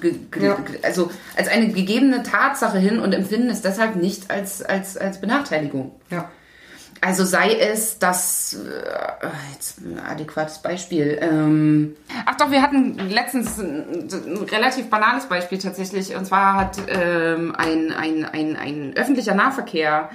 ge, 0.00 0.14
ge, 0.30 0.46
Ja. 0.46 0.56
also 0.82 1.10
als 1.36 1.48
eine 1.48 1.68
gegebene 1.68 2.22
Tatsache 2.22 2.78
hin 2.78 2.98
und 2.98 3.12
empfinden 3.12 3.50
es 3.50 3.62
deshalb 3.62 3.96
nicht 3.96 4.30
als, 4.30 4.62
als, 4.62 4.96
als 4.96 5.20
Benachteiligung. 5.20 5.92
Ja. 6.10 6.30
Also 7.00 7.24
sei 7.24 7.54
es 7.54 8.00
das, 8.00 8.54
äh, 8.54 9.26
jetzt 9.52 9.78
ein 9.78 10.00
adäquates 10.00 10.58
Beispiel. 10.58 11.16
Ähm, 11.20 11.94
ach 12.26 12.36
doch, 12.36 12.50
wir 12.50 12.60
hatten 12.60 12.98
letztens 13.08 13.56
ein, 13.58 14.08
ein 14.10 14.36
relativ 14.50 14.90
banales 14.90 15.26
Beispiel 15.26 15.58
tatsächlich. 15.58 16.16
Und 16.16 16.24
zwar 16.26 16.56
hat 16.56 16.76
ähm, 16.88 17.54
ein, 17.56 17.92
ein, 17.92 18.24
ein, 18.24 18.56
ein 18.56 18.92
öffentlicher 18.96 19.34
Nahverkehr 19.34 20.10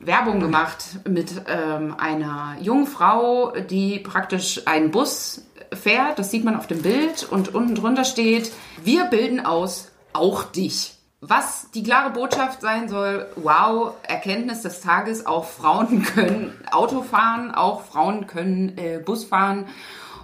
Werbung 0.00 0.40
gemacht 0.40 1.00
mit 1.08 1.30
ähm, 1.48 1.94
einer 1.98 2.56
jungen 2.60 2.86
Frau, 2.86 3.52
die 3.52 3.98
praktisch 3.98 4.62
einen 4.66 4.90
Bus 4.90 5.42
fährt. 5.72 6.18
Das 6.18 6.30
sieht 6.30 6.44
man 6.44 6.56
auf 6.56 6.66
dem 6.66 6.82
Bild 6.82 7.26
und 7.30 7.54
unten 7.54 7.74
drunter 7.74 8.04
steht, 8.04 8.52
wir 8.82 9.04
bilden 9.04 9.44
aus, 9.44 9.90
auch 10.12 10.44
dich. 10.44 10.94
Was 11.20 11.70
die 11.72 11.82
klare 11.82 12.10
Botschaft 12.10 12.60
sein 12.60 12.88
soll, 12.88 13.26
wow, 13.34 13.94
Erkenntnis 14.04 14.62
des 14.62 14.80
Tages, 14.80 15.26
auch 15.26 15.46
Frauen 15.46 16.02
können 16.14 16.54
Auto 16.70 17.02
fahren, 17.02 17.52
auch 17.52 17.82
Frauen 17.82 18.26
können 18.28 18.78
äh, 18.78 18.98
Bus 19.04 19.24
fahren. 19.24 19.66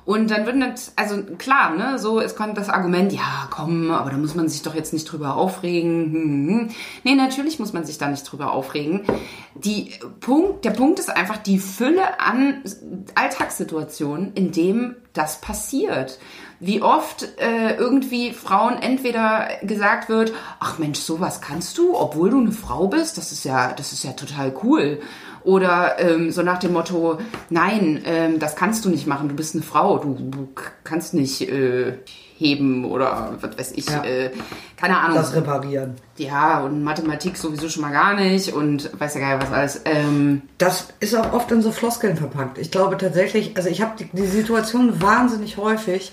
Und 0.05 0.31
dann 0.31 0.45
wird 0.45 0.57
nicht, 0.57 0.93
also 0.97 1.23
klar, 1.39 1.75
ne, 1.75 1.99
so, 1.99 2.21
es 2.21 2.37
kommt 2.37 2.59
das 2.59 2.69
Argument, 2.69 3.11
ja, 3.13 3.49
komm, 3.51 3.91
aber 3.91 4.11
da 4.11 4.19
muss 4.19 4.35
man 4.35 4.51
sich 4.51 4.61
doch 4.61 4.75
jetzt 4.75 4.93
nicht 4.93 5.05
drüber 5.05 5.37
aufregen. 5.37 6.13
Hm, 6.13 6.13
hm, 6.13 6.49
hm. 6.49 6.69
Nee, 7.05 7.15
natürlich 7.15 7.59
muss 7.59 7.73
man 7.73 7.85
sich 7.85 7.97
da 7.97 8.09
nicht 8.09 8.31
drüber 8.31 8.53
aufregen. 8.53 9.03
Die 9.55 9.93
Punkt, 10.21 10.65
der 10.65 10.73
Punkt 10.73 10.99
ist 10.99 11.09
einfach 11.09 11.39
die 11.39 11.59
Fülle 11.59 12.21
an 12.21 12.63
Alltagssituationen, 13.15 14.35
in 14.35 14.53
dem 14.53 14.97
das 15.15 15.41
passiert. 15.41 16.19
Wie 16.61 16.83
oft 16.83 17.39
äh, 17.39 17.75
irgendwie 17.77 18.33
Frauen 18.33 18.79
entweder 18.79 19.49
gesagt 19.63 20.09
wird, 20.09 20.33
ach 20.61 20.79
Mensch, 20.79 20.99
sowas 20.99 21.41
kannst 21.41 21.79
du, 21.79 21.97
obwohl 21.97 22.31
du 22.31 22.41
eine 22.41 22.53
Frau 22.53 22.89
bist, 22.89 23.17
das 23.17 23.33
ist 23.33 23.45
ja, 23.45 23.73
das 23.73 23.93
ist 23.93 24.05
ja 24.05 24.13
total 24.13 24.55
cool. 24.63 25.01
Oder 25.45 25.99
ähm, 25.99 26.31
so 26.31 26.43
nach 26.43 26.59
dem 26.59 26.73
Motto, 26.73 27.19
nein, 27.51 28.01
ähm, 28.07 28.39
das 28.39 28.57
kannst 28.57 28.85
du 28.85 28.89
nicht 28.89 29.07
machen, 29.07 29.29
du 29.29 29.35
bist 29.37 29.55
eine 29.55 29.63
Frau, 29.63 29.99
du, 29.99 30.15
du 30.19 30.49
kannst 30.85 31.13
nicht 31.13 31.43
äh, 31.43 31.99
heben 32.39 32.85
oder 32.91 33.35
was 33.41 33.59
weiß 33.59 33.73
ich, 33.73 33.87
Ja. 33.89 34.03
äh, 34.05 34.31
keine 34.77 34.99
Ahnung. 34.99 35.17
Das 35.17 35.35
reparieren. 35.35 35.97
ja, 36.17 36.61
und 36.61 36.83
Mathematik 36.83 37.37
sowieso 37.37 37.69
schon 37.69 37.83
mal 37.83 37.93
gar 37.93 38.15
nicht 38.15 38.55
und 38.55 38.91
weiß 38.99 39.15
ja 39.17 39.21
geil 39.21 39.39
was 39.41 39.53
alles. 39.53 39.81
Ähm, 39.85 40.43
Das 40.57 40.89
ist 41.01 41.15
auch 41.15 41.33
oft 41.35 41.51
in 41.53 41.61
so 41.61 41.71
Floskeln 41.73 42.17
verpackt. 42.17 42.57
Ich 42.59 42.71
glaube 42.71 42.97
tatsächlich, 42.97 43.55
also 43.57 43.69
ich 43.69 43.83
habe 43.83 43.93
die, 43.99 44.07
die 44.13 44.27
Situation 44.27 45.01
wahnsinnig 45.03 45.59
häufig, 45.59 46.13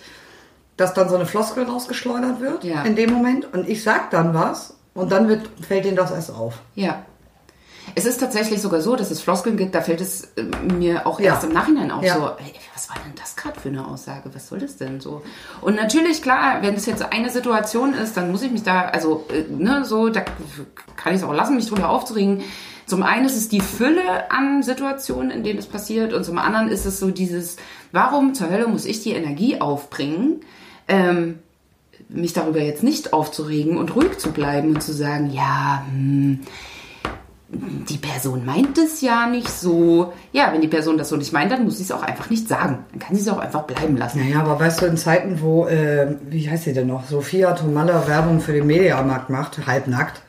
dass 0.77 0.93
dann 0.93 1.07
so 1.09 1.15
eine 1.15 1.25
Floskel 1.25 1.63
rausgeschleudert 1.63 2.41
wird 2.41 2.63
Ja. 2.65 2.83
in 2.83 2.95
dem 2.97 3.11
Moment 3.13 3.53
und 3.53 3.67
ich 3.69 3.81
sag 3.81 4.11
dann 4.11 4.33
was 4.33 4.75
und 4.93 5.11
dann 5.11 5.27
wird, 5.29 5.49
fällt 5.65 5.85
ihnen 5.85 5.95
das 5.95 6.11
erst 6.11 6.31
auf. 6.35 6.55
Ja. 6.75 7.05
Es 7.95 8.05
ist 8.05 8.19
tatsächlich 8.19 8.61
sogar 8.61 8.81
so, 8.81 8.95
dass 8.95 9.11
es 9.11 9.21
Floskeln 9.21 9.57
gibt, 9.57 9.75
da 9.75 9.81
fällt 9.81 10.01
es 10.01 10.29
äh, 10.37 10.43
mir 10.73 11.05
auch 11.05 11.19
Ja. 11.19 11.33
erst 11.33 11.43
im 11.43 11.51
Nachhinein 11.53 11.91
auf 11.91 12.03
Ja. 12.03 12.15
so, 12.15 12.21
ey, 12.43 12.53
was 12.73 12.89
war 12.89 12.95
denn 13.05 13.13
das 13.15 13.35
gerade 13.35 13.59
für 13.59 13.69
eine 13.69 13.85
Aussage? 13.87 14.29
Was 14.33 14.47
soll 14.47 14.59
das 14.59 14.77
denn 14.77 15.01
so? 15.01 15.21
Und 15.61 15.75
natürlich, 15.75 16.21
klar, 16.21 16.61
wenn 16.61 16.73
das 16.75 16.85
jetzt 16.85 17.03
eine 17.11 17.29
Situation 17.29 17.93
ist, 17.93 18.15
dann 18.15 18.31
muss 18.31 18.43
ich 18.43 18.51
mich 18.51 18.63
da, 18.63 18.83
also, 18.83 19.25
äh, 19.29 19.43
ne, 19.51 19.83
so, 19.85 20.09
da 20.09 20.21
kann 20.95 21.13
ich 21.13 21.19
es 21.19 21.23
auch 21.23 21.33
lassen, 21.33 21.55
mich 21.55 21.67
drüber 21.67 21.89
aufzuregen. 21.89 22.43
Zum 22.85 23.03
einen 23.03 23.25
ist 23.25 23.37
es 23.37 23.47
die 23.49 23.61
Fülle 23.61 24.31
an 24.31 24.63
Situationen, 24.63 25.31
in 25.31 25.43
denen 25.43 25.59
es 25.59 25.67
passiert, 25.67 26.13
und 26.13 26.23
zum 26.25 26.37
anderen 26.37 26.67
ist 26.67 26.85
es 26.85 26.99
so 26.99 27.09
dieses, 27.11 27.57
warum 27.91 28.33
zur 28.33 28.49
Hölle 28.49 28.67
muss 28.67 28.85
ich 28.85 29.01
die 29.03 29.11
Energie 29.13 29.61
aufbringen, 29.61 30.41
ähm, 30.87 31.39
mich 32.09 32.33
darüber 32.33 32.59
jetzt 32.61 32.83
nicht 32.83 33.13
aufzuregen 33.13 33.77
und 33.77 33.95
ruhig 33.95 34.17
zu 34.17 34.31
bleiben 34.31 34.75
und 34.75 34.81
zu 34.83 34.91
sagen, 34.91 35.29
ja, 35.31 35.85
hm, 35.89 36.41
die 37.53 37.97
Person 37.97 38.45
meint 38.45 38.77
es 38.77 39.01
ja 39.01 39.27
nicht 39.27 39.49
so. 39.49 40.13
Ja, 40.31 40.53
wenn 40.53 40.61
die 40.61 40.67
Person 40.67 40.97
das 40.97 41.09
so 41.09 41.17
nicht 41.17 41.33
meint, 41.33 41.51
dann 41.51 41.65
muss 41.65 41.77
sie 41.77 41.83
es 41.83 41.91
auch 41.91 42.01
einfach 42.01 42.29
nicht 42.29 42.47
sagen. 42.47 42.85
Dann 42.91 42.99
kann 42.99 43.15
sie 43.15 43.21
es 43.21 43.27
auch 43.27 43.39
einfach 43.39 43.63
bleiben 43.63 43.97
lassen. 43.97 44.19
Naja, 44.19 44.41
aber 44.41 44.59
weißt 44.59 44.81
du, 44.81 44.85
in 44.85 44.97
Zeiten, 44.97 45.41
wo, 45.41 45.67
äh, 45.67 46.15
wie 46.29 46.49
heißt 46.49 46.63
sie 46.63 46.73
denn 46.73 46.87
noch, 46.87 47.05
Sophia 47.05 47.53
Tomalla 47.53 48.07
Werbung 48.07 48.39
für 48.39 48.53
den 48.53 48.67
Mediamarkt 48.67 49.29
macht, 49.29 49.67
halbnackt, 49.67 50.21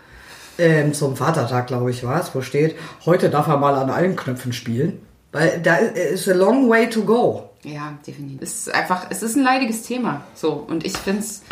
ähm, 0.59 0.93
zum 0.95 1.17
Vatertag, 1.17 1.69
glaube 1.69 1.91
ich, 1.91 2.05
war 2.05 2.21
es, 2.21 2.35
wo 2.35 2.41
steht, 2.41 2.77
heute 3.07 3.31
darf 3.31 3.47
er 3.47 3.57
mal 3.57 3.77
an 3.77 3.91
allen 3.91 4.17
Knöpfen 4.17 4.53
spielen. 4.53 5.01
Weil 5.31 5.61
da 5.63 5.77
ist 5.77 6.29
a 6.29 6.35
long 6.35 6.69
way 6.69 6.91
to 6.91 7.03
go. 7.03 7.51
Ja, 7.63 7.95
definitiv. 8.07 8.43
Es 8.43 8.67
ist 8.67 8.75
einfach, 8.75 9.07
es 9.11 9.23
ist 9.23 9.37
ein 9.37 9.45
leidiges 9.45 9.83
Thema. 9.83 10.23
So. 10.35 10.53
Und 10.53 10.85
ich 10.85 10.97
finde 10.97 11.21
es 11.21 11.43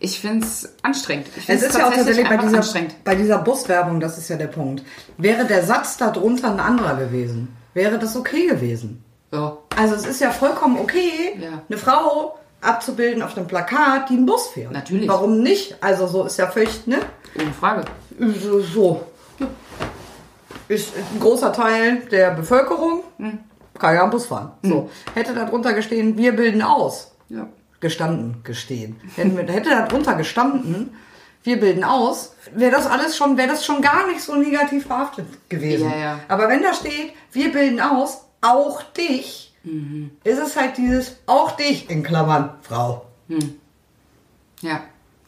ich 0.00 0.18
find's 0.18 0.68
anstrengend. 0.82 1.26
Ich 1.36 1.48
Es 1.48 1.62
ist 1.62 1.76
ja 1.78 1.86
auch 1.88 1.92
tatsächlich 1.94 2.26
bei 2.28 2.36
dieser, 2.38 2.56
anstrengend. 2.56 3.04
bei 3.04 3.14
dieser 3.14 3.38
Buswerbung, 3.38 4.00
das 4.00 4.18
ist 4.18 4.28
ja 4.28 4.36
der 4.36 4.46
Punkt. 4.48 4.82
Wäre 5.18 5.44
der 5.44 5.62
Satz 5.62 5.96
darunter 5.98 6.50
ein 6.50 6.58
anderer 6.60 6.96
gewesen, 6.96 7.54
wäre 7.74 7.98
das 7.98 8.16
okay 8.16 8.46
gewesen. 8.46 9.04
Ja. 9.32 9.58
Also 9.76 9.94
es 9.94 10.06
ist 10.06 10.20
ja 10.20 10.30
vollkommen 10.30 10.78
okay, 10.78 11.38
Ja. 11.38 11.62
eine 11.68 11.78
Frau 11.78 12.38
abzubilden 12.62 13.22
auf 13.22 13.36
einem 13.36 13.46
Plakat, 13.46 14.10
die 14.10 14.14
einen 14.14 14.26
Bus 14.26 14.48
fährt. 14.48 14.72
Natürlich. 14.72 15.08
Warum 15.08 15.42
nicht? 15.42 15.76
Also 15.82 16.06
so 16.06 16.24
ist 16.24 16.38
ja 16.38 16.46
völlig, 16.48 16.86
ne? 16.86 16.98
Ohne 17.38 17.52
Frage. 17.52 17.84
So. 18.18 18.60
so. 18.60 19.00
Ist 20.68 20.92
ein 20.96 21.20
großer 21.20 21.52
Teil 21.52 22.02
der 22.10 22.30
Bevölkerung, 22.32 23.02
kann 23.78 23.94
ja 23.94 24.02
am 24.04 24.10
Bus 24.10 24.26
fahren. 24.26 24.52
So. 24.62 24.88
Hätte 25.14 25.34
darunter 25.34 25.72
gestehen, 25.72 26.16
wir 26.16 26.34
bilden 26.34 26.62
aus. 26.62 27.12
Ja. 27.28 27.48
Gestanden, 27.80 28.42
gestehen. 28.44 29.00
Hätte, 29.16 29.52
hätte 29.52 29.70
darunter 29.70 30.14
gestanden, 30.14 30.94
wir 31.42 31.58
bilden 31.58 31.82
aus, 31.84 32.34
wäre 32.54 32.70
das 32.72 32.86
alles 32.86 33.16
schon, 33.16 33.38
wäre 33.38 33.48
das 33.48 33.64
schon 33.64 33.80
gar 33.80 34.06
nicht 34.06 34.20
so 34.20 34.36
negativ 34.36 34.86
behaftet 34.88 35.26
gewesen. 35.48 35.90
Ja, 35.90 35.96
ja. 35.96 36.20
Aber 36.28 36.48
wenn 36.48 36.62
da 36.62 36.74
steht, 36.74 37.12
wir 37.32 37.50
bilden 37.52 37.80
aus, 37.80 38.22
auch 38.42 38.82
dich, 38.82 39.46
Mhm. 39.62 40.10
ist 40.24 40.38
es 40.38 40.56
halt 40.56 40.78
dieses, 40.78 41.16
auch 41.26 41.50
dich, 41.52 41.90
in 41.90 42.02
Klammern, 42.02 42.50
Frau. 42.62 43.04
Ja. 44.62 44.80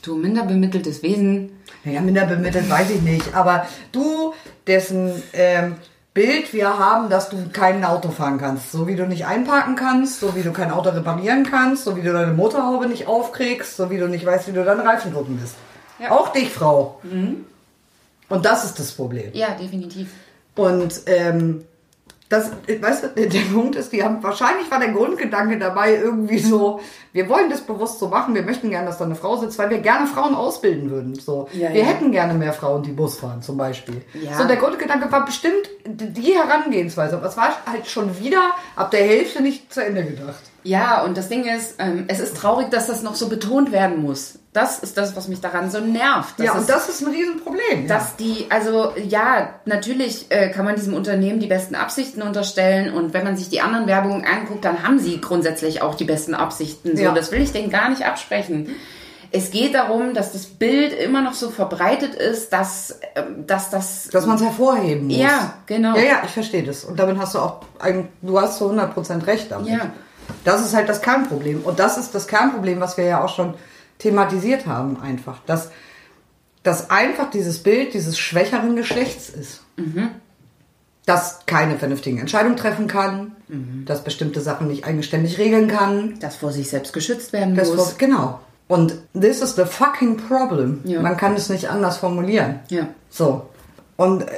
Du 0.03 0.17
minder 0.17 0.45
bemitteltes 0.45 1.03
Wesen. 1.03 1.61
Naja, 1.85 2.01
minder 2.01 2.27
bemittelt 2.27 2.69
weiß 2.69 2.91
ich 2.91 3.03
nicht, 3.03 3.35
aber 3.35 3.67
du, 3.93 4.33
dessen 4.67 5.23
ähm, 5.33 5.77
Bild 6.15 6.53
wir 6.53 6.79
haben, 6.79 7.09
dass 7.09 7.31
du 7.31 7.49
kein 7.53 7.85
Auto 7.85 8.11
fahren 8.11 8.39
kannst. 8.39 8.71
So 8.71 8.87
wie 8.87 8.97
du 8.97 9.07
nicht 9.07 9.27
einparken 9.27 9.77
kannst, 9.77 10.21
so 10.21 10.35
wie 10.35 10.43
du 10.43 10.53
kein 10.53 10.71
Auto 10.71 10.91
reparieren 10.91 11.45
kannst, 11.45 11.85
so 11.85 11.97
wie 11.97 12.03
du 12.03 12.13
deine 12.13 12.33
Motorhaube 12.33 12.87
nicht 12.87 13.07
aufkriegst, 13.07 13.77
so 13.77 13.91
wie 13.91 13.99
du 13.99 14.09
nicht 14.09 14.27
weißt, 14.27 14.49
wie 14.49 14.53
du 14.53 14.65
deinen 14.65 14.81
Reifen 14.81 15.13
drücken 15.13 15.39
bist. 15.39 15.55
Ja. 15.99 16.11
Auch 16.11 16.29
dich, 16.29 16.51
Frau. 16.51 17.01
Und 18.29 18.45
das 18.45 18.65
ist 18.65 18.79
das 18.79 18.93
Problem. 18.93 19.31
Ja, 19.33 19.55
definitiv. 19.55 20.11
Und 20.55 21.03
ähm, 21.07 21.65
das, 22.33 22.51
weißt 22.81 23.05
du, 23.05 23.29
der 23.29 23.41
Punkt 23.53 23.77
ist, 23.77 23.93
die 23.93 24.03
haben 24.03 24.23
wahrscheinlich 24.23 24.71
war 24.71 24.79
der 24.79 24.93
Grundgedanke 24.93 25.59
dabei 25.59 25.97
irgendwie 25.97 26.39
so, 26.39 26.81
wir 27.13 27.29
wollen 27.29 27.51
das 27.51 27.61
bewusst 27.61 27.99
so 27.99 28.09
machen, 28.09 28.35
wir 28.35 28.43
möchten 28.43 28.71
gerne, 28.71 28.87
dass 28.87 28.97
da 28.97 29.05
eine 29.05 29.15
Frau 29.15 29.37
sitzt, 29.37 29.59
weil 29.59 29.69
wir 29.69 29.79
gerne 29.79 30.07
Frauen 30.07 30.35
ausbilden 30.35 30.91
würden. 30.91 31.15
So, 31.15 31.49
Ja, 31.53 31.73
wir 31.75 31.83
ja. 31.83 31.85
hätten 31.85 32.11
gerne 32.11 32.33
mehr 32.33 32.55
Frauen, 32.55 32.83
die 32.83 32.93
Bus 32.93 33.19
fahren, 33.19 33.43
zum 33.43 33.59
Beispiel. 33.59 34.03
Ja. 34.15 34.39
So 34.39 34.45
der 34.45 34.57
Grundgedanke 34.57 35.13
war 35.13 35.27
bestimmt 35.27 35.69
die 35.85 36.33
Herangehensweise, 36.35 37.17
aber 37.17 37.27
es 37.27 37.37
war 37.37 37.51
halt 37.71 37.87
schon 37.87 38.19
wieder 38.19 38.53
ab 38.77 38.91
der 38.91 39.05
Hälfte 39.05 39.43
nicht 39.43 39.73
zu 39.73 39.85
Ende 39.85 40.03
gedacht. 40.05 40.41
Ja, 40.63 41.03
und 41.03 41.19
das 41.19 41.29
Ding 41.29 41.45
ist, 41.45 41.75
ähm, 41.81 42.05
es 42.09 42.19
ist 42.19 42.37
traurig, 42.37 42.71
dass 42.71 42.87
das 42.87 43.03
noch 43.03 43.15
so 43.15 43.29
betont 43.29 43.73
werden 43.73 44.01
muss. 44.01 44.39
Das 44.55 44.81
ist 44.81 44.99
das, 44.99 45.17
was 45.17 45.29
mich 45.29 45.41
daran 45.41 45.71
so 45.71 45.81
nervt. 45.81 46.35
Das 46.39 46.47
ja, 46.47 46.53
ist, 46.53 46.61
und 46.61 46.69
das 46.69 46.89
ist 46.91 47.01
ein 47.01 47.09
Riesenproblem. 47.11 47.89
dass 47.89 48.17
die, 48.17 48.47
also 48.51 48.93
ja, 49.03 49.55
natürlich 49.65 50.27
äh, 50.29 50.51
kann 50.51 50.67
man 50.67 50.75
diesem 50.77 50.93
Unternehmen 50.93 51.41
die 51.41 51.47
besten 51.47 51.75
Absichten 51.75 52.21
unterstellen 52.21 52.93
und 52.93 53.15
wenn 53.15 53.25
man 53.25 53.37
sich 53.37 53.49
die 53.49 53.63
anderen 53.63 53.87
Werbungen 53.87 54.27
anguckt, 54.27 54.65
dann 54.67 54.83
haben 54.83 54.99
sie 54.99 55.23
grundsätzlich 55.23 55.81
auch 55.81 55.95
die 55.95 56.05
besten 56.05 56.35
Absichten. 56.35 56.97
So, 56.99 57.03
Ja. 57.03 57.13
das 57.15 57.33
will 57.33 57.41
ich 57.41 57.53
denen 57.53 57.71
gar 57.71 57.89
nicht 57.89 58.05
absprechen. 58.05 58.75
Es 59.35 59.51
geht 59.51 59.75
darum, 59.75 60.13
dass 60.13 60.33
das 60.33 60.45
Bild 60.45 60.93
immer 60.93 61.23
noch 61.23 61.33
so 61.33 61.49
verbreitet 61.49 62.15
ist, 62.15 62.53
dass, 62.53 62.99
ähm, 63.15 63.47
dass 63.47 63.71
das. 63.71 64.09
dass 64.13 64.27
man 64.27 64.37
es 64.37 64.43
hervorheben 64.43 65.07
muss. 65.07 65.17
Ja, 65.17 65.55
genau. 65.65 65.97
Ja, 65.97 66.03
ja, 66.03 66.23
ich 66.27 66.31
verstehe 66.33 66.63
das. 66.63 66.85
Und 66.85 66.99
damit 66.99 67.17
hast 67.17 67.35
du 67.35 67.39
auch, 67.39 67.63
ein, 67.79 68.09
du 68.21 68.39
hast 68.39 68.59
zu 68.59 68.71
100% 68.71 69.27
recht 69.27 69.51
damit. 69.51 69.69
Ja. 69.69 69.91
Das 70.45 70.61
ist 70.61 70.75
halt 70.75 70.91
das 70.91 71.01
Kernproblem. 71.01 71.63
Und 71.63 71.79
das 71.79 71.97
ist 71.97 72.15
das 72.15 72.27
Kernproblem, 72.27 72.81
was 72.81 72.99
wir 72.99 73.05
ja 73.07 73.25
auch 73.25 73.35
schon 73.35 73.55
thematisiert 74.03 74.67
haben, 74.67 75.01
einfach. 75.01 75.41
Dass, 75.47 75.71
dass 76.63 76.91
einfach 76.91 77.31
dieses 77.31 77.63
Bild 77.63 77.95
dieses 77.95 78.19
schwächeren 78.19 78.77
Geschlechts 78.77 79.29
ist. 79.31 79.63
Mhm. 79.77 80.11
Das 81.07 81.41
keine 81.47 81.79
vernünftigen 81.79 82.19
Entscheidungen 82.19 82.57
treffen 82.57 82.87
kann, 82.87 83.33
Mhm. 83.49 83.85
dass 83.87 84.05
bestimmte 84.05 84.41
Sachen 84.41 84.69
nicht 84.69 84.85
eigenständig 84.87 85.37
regeln 85.39 85.69
kann. 85.69 86.15
das 86.21 86.37
vor 86.37 86.53
sich 86.53 86.71
selbst 86.71 86.93
geschützt 86.93 87.33
werden 87.33 87.55
muss. 87.57 87.77
war, 87.77 87.93
genau. 87.99 88.41
Und 88.69 88.95
this 89.13 89.43
is 89.43 89.57
the 89.57 89.65
fucking 89.65 90.17
problem. 90.17 90.81
Ja. 90.85 91.03
Man 91.03 91.17
kann 91.17 91.35
es 91.35 91.49
nicht 91.51 91.69
anders 91.69 91.99
formulieren. 91.99 92.61
Ja. 92.71 92.89
So. 93.11 93.49
Und 93.97 94.23
äh, 94.23 94.29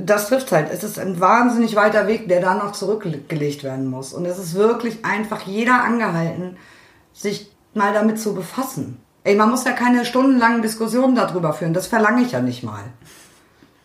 das 0.00 0.28
trifft 0.28 0.50
halt. 0.50 0.68
Es 0.72 0.82
ist 0.82 0.98
ein 0.98 1.20
wahnsinnig 1.20 1.76
weiter 1.76 2.08
Weg, 2.08 2.28
der 2.28 2.40
da 2.40 2.54
noch 2.54 2.72
zurückgelegt 2.72 3.62
werden 3.62 3.86
muss. 3.86 4.12
Und 4.12 4.24
es 4.26 4.38
ist 4.38 4.54
wirklich 4.54 5.04
einfach 5.04 5.42
jeder 5.42 5.84
angehalten, 5.84 6.56
sich 7.12 7.52
mal 7.76 7.92
damit 7.92 8.20
zu 8.20 8.34
befassen. 8.34 9.00
Ey, 9.24 9.34
man 9.34 9.50
muss 9.50 9.64
ja 9.64 9.72
keine 9.72 10.04
stundenlangen 10.04 10.62
Diskussionen 10.62 11.14
darüber 11.14 11.52
führen. 11.52 11.74
Das 11.74 11.86
verlange 11.86 12.22
ich 12.22 12.32
ja 12.32 12.40
nicht 12.40 12.62
mal. 12.62 12.84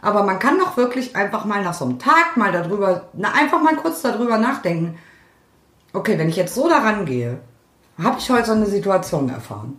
Aber 0.01 0.23
man 0.23 0.39
kann 0.39 0.57
doch 0.57 0.77
wirklich 0.77 1.15
einfach 1.15 1.45
mal 1.45 1.63
nach 1.63 1.73
so 1.73 1.85
einem 1.85 1.99
Tag 1.99 2.35
mal 2.35 2.51
darüber, 2.51 3.09
na, 3.13 3.33
einfach 3.33 3.61
mal 3.61 3.75
kurz 3.75 4.01
darüber 4.01 4.37
nachdenken. 4.37 4.97
Okay, 5.93 6.17
wenn 6.17 6.29
ich 6.29 6.35
jetzt 6.35 6.55
so 6.55 6.67
daran 6.69 7.05
gehe, 7.05 7.39
habe 8.01 8.17
ich 8.19 8.29
heute 8.29 8.47
so 8.47 8.53
eine 8.53 8.65
Situation 8.65 9.29
erfahren. 9.29 9.77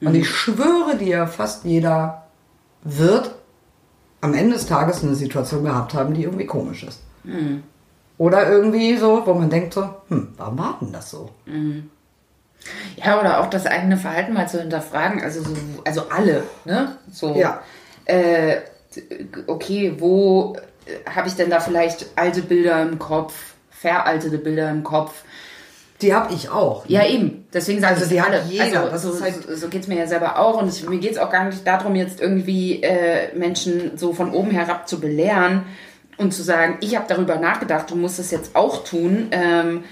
Und 0.00 0.14
ich 0.14 0.28
schwöre 0.30 0.96
dir, 0.96 1.26
fast 1.26 1.64
jeder 1.64 2.28
wird 2.84 3.34
am 4.20 4.34
Ende 4.34 4.54
des 4.54 4.66
Tages 4.66 5.02
eine 5.02 5.14
Situation 5.14 5.64
gehabt 5.64 5.94
haben, 5.94 6.14
die 6.14 6.22
irgendwie 6.24 6.46
komisch 6.46 6.84
ist. 6.84 7.02
Oder 8.16 8.48
irgendwie 8.50 8.96
so, 8.96 9.22
wo 9.26 9.34
man 9.34 9.50
denkt 9.50 9.74
so, 9.74 9.88
hm, 10.08 10.34
warum 10.36 10.58
war 10.58 10.78
denn 10.80 10.92
das 10.92 11.10
so? 11.10 11.30
Ja, 12.96 13.18
oder 13.20 13.40
auch 13.40 13.48
das 13.50 13.66
eigene 13.66 13.96
Verhalten 13.96 14.32
mal 14.34 14.48
zu 14.48 14.60
hinterfragen. 14.60 15.22
Also, 15.22 15.42
so, 15.42 15.54
also 15.84 16.02
alle, 16.10 16.42
ne? 16.64 16.96
So, 17.10 17.34
Ja. 17.34 17.62
äh, 18.04 18.56
okay, 19.46 19.94
wo 19.98 20.56
äh, 20.86 21.10
habe 21.10 21.28
ich 21.28 21.34
denn 21.34 21.50
da 21.50 21.60
vielleicht 21.60 22.06
alte 22.16 22.42
Bilder 22.42 22.82
im 22.82 22.98
Kopf, 22.98 23.34
veraltete 23.70 24.38
Bilder 24.38 24.70
im 24.70 24.82
Kopf? 24.82 25.22
Die 26.02 26.14
habe 26.14 26.32
ich 26.32 26.48
auch. 26.50 26.86
Ja, 26.86 27.04
eben. 27.06 27.46
Deswegen 27.52 27.80
sage 27.80 27.94
Also 27.94 28.04
ich 28.04 28.10
die 28.10 28.20
alle. 28.20 28.42
jeder. 28.48 28.90
Also, 28.92 29.10
Das 29.10 29.18
so, 29.18 29.24
halt- 29.24 29.58
so, 29.58 29.68
geht 29.68 29.82
es 29.82 29.88
mir 29.88 29.98
ja 29.98 30.06
selber 30.06 30.38
auch. 30.38 30.60
Und 30.62 30.68
ich, 30.68 30.88
mir 30.88 30.98
geht 30.98 31.12
es 31.12 31.18
auch 31.18 31.30
gar 31.30 31.44
nicht 31.44 31.66
darum, 31.66 31.96
jetzt 31.96 32.20
irgendwie 32.20 32.82
äh, 32.84 33.34
Menschen 33.36 33.96
so 33.98 34.12
von 34.12 34.32
oben 34.32 34.50
herab 34.52 34.88
zu 34.88 35.00
belehren 35.00 35.64
und 36.16 36.32
zu 36.32 36.42
sagen, 36.44 36.78
ich 36.82 36.94
habe 36.94 37.06
darüber 37.08 37.36
nachgedacht, 37.36 37.90
du 37.90 37.96
musst 37.96 38.18
es 38.20 38.30
jetzt 38.30 38.54
auch 38.54 38.84
tun. 38.84 39.28
Ähm, 39.32 39.84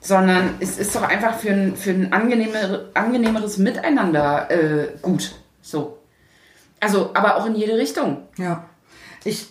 sondern 0.00 0.54
es 0.60 0.78
ist 0.78 0.94
doch 0.94 1.02
einfach 1.02 1.34
für 1.38 1.50
ein, 1.50 1.76
für 1.76 1.90
ein 1.90 2.12
angenehmer, 2.12 2.80
angenehmeres 2.94 3.58
Miteinander 3.58 4.50
äh, 4.50 4.88
gut. 5.02 5.34
So. 5.62 5.98
Also, 6.80 7.10
aber 7.14 7.36
auch 7.36 7.46
in 7.46 7.54
jede 7.54 7.76
Richtung. 7.76 8.22
Ja. 8.38 8.64
Ich, 9.24 9.48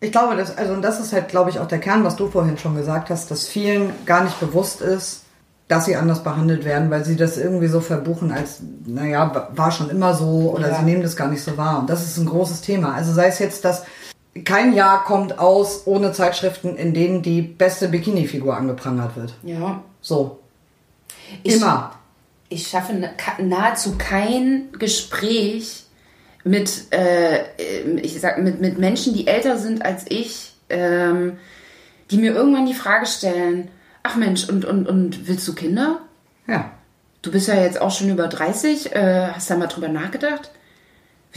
ich 0.00 0.12
glaube, 0.12 0.36
das, 0.36 0.56
also 0.58 0.74
und 0.74 0.82
das 0.82 1.00
ist 1.00 1.12
halt, 1.12 1.28
glaube 1.28 1.48
ich, 1.50 1.58
auch 1.58 1.66
der 1.68 1.78
Kern, 1.78 2.04
was 2.04 2.16
du 2.16 2.28
vorhin 2.28 2.58
schon 2.58 2.76
gesagt 2.76 3.08
hast, 3.08 3.30
dass 3.30 3.46
vielen 3.48 3.92
gar 4.04 4.22
nicht 4.24 4.38
bewusst 4.38 4.82
ist, 4.82 5.22
dass 5.68 5.86
sie 5.86 5.96
anders 5.96 6.22
behandelt 6.22 6.64
werden, 6.64 6.90
weil 6.90 7.04
sie 7.04 7.16
das 7.16 7.36
irgendwie 7.36 7.66
so 7.68 7.80
verbuchen 7.80 8.32
als, 8.32 8.60
naja, 8.86 9.48
war 9.54 9.70
schon 9.70 9.90
immer 9.90 10.14
so 10.14 10.52
oder 10.54 10.68
Ja. 10.70 10.78
sie 10.78 10.84
nehmen 10.84 11.02
das 11.02 11.16
gar 11.16 11.28
nicht 11.28 11.42
so 11.42 11.56
wahr. 11.56 11.78
Und 11.80 11.90
das 11.90 12.04
ist 12.04 12.16
ein 12.18 12.26
großes 12.26 12.60
Thema. 12.62 12.94
Also 12.94 13.12
sei 13.12 13.26
es 13.28 13.38
jetzt, 13.38 13.64
dass 13.64 13.84
kein 14.44 14.72
Jahr 14.72 15.04
kommt 15.04 15.38
aus 15.38 15.86
ohne 15.86 16.12
Zeitschriften, 16.12 16.76
in 16.76 16.94
denen 16.94 17.22
die 17.22 17.42
beste 17.42 17.88
Bikini-Figur 17.88 18.56
angeprangert 18.56 19.16
wird. 19.16 19.34
Ja. 19.42 19.82
So. 20.00 20.38
Ich, 21.42 21.56
Immer. 21.56 21.92
Ich 22.48 22.68
schaffe 22.68 22.94
nahezu 23.38 23.96
kein 23.98 24.72
Gespräch 24.78 25.84
mit, 26.44 26.92
äh, 26.92 27.42
ich 28.00 28.18
sag, 28.20 28.38
mit, 28.38 28.60
mit 28.60 28.78
Menschen, 28.78 29.12
die 29.12 29.26
älter 29.26 29.58
sind 29.58 29.84
als 29.84 30.04
ich, 30.08 30.52
ähm, 30.70 31.38
die 32.10 32.16
mir 32.16 32.32
irgendwann 32.34 32.66
die 32.66 32.74
Frage 32.74 33.06
stellen, 33.06 33.70
ach 34.02 34.16
Mensch, 34.16 34.48
und, 34.48 34.64
und, 34.64 34.88
und 34.88 35.28
willst 35.28 35.46
du 35.46 35.54
Kinder? 35.54 36.00
Ja. 36.46 36.70
Du 37.20 37.30
bist 37.30 37.48
ja 37.48 37.60
jetzt 37.60 37.80
auch 37.80 37.90
schon 37.90 38.08
über 38.08 38.28
30, 38.28 38.94
äh, 38.94 39.28
hast 39.34 39.50
da 39.50 39.56
mal 39.56 39.66
drüber 39.66 39.88
nachgedacht? 39.88 40.50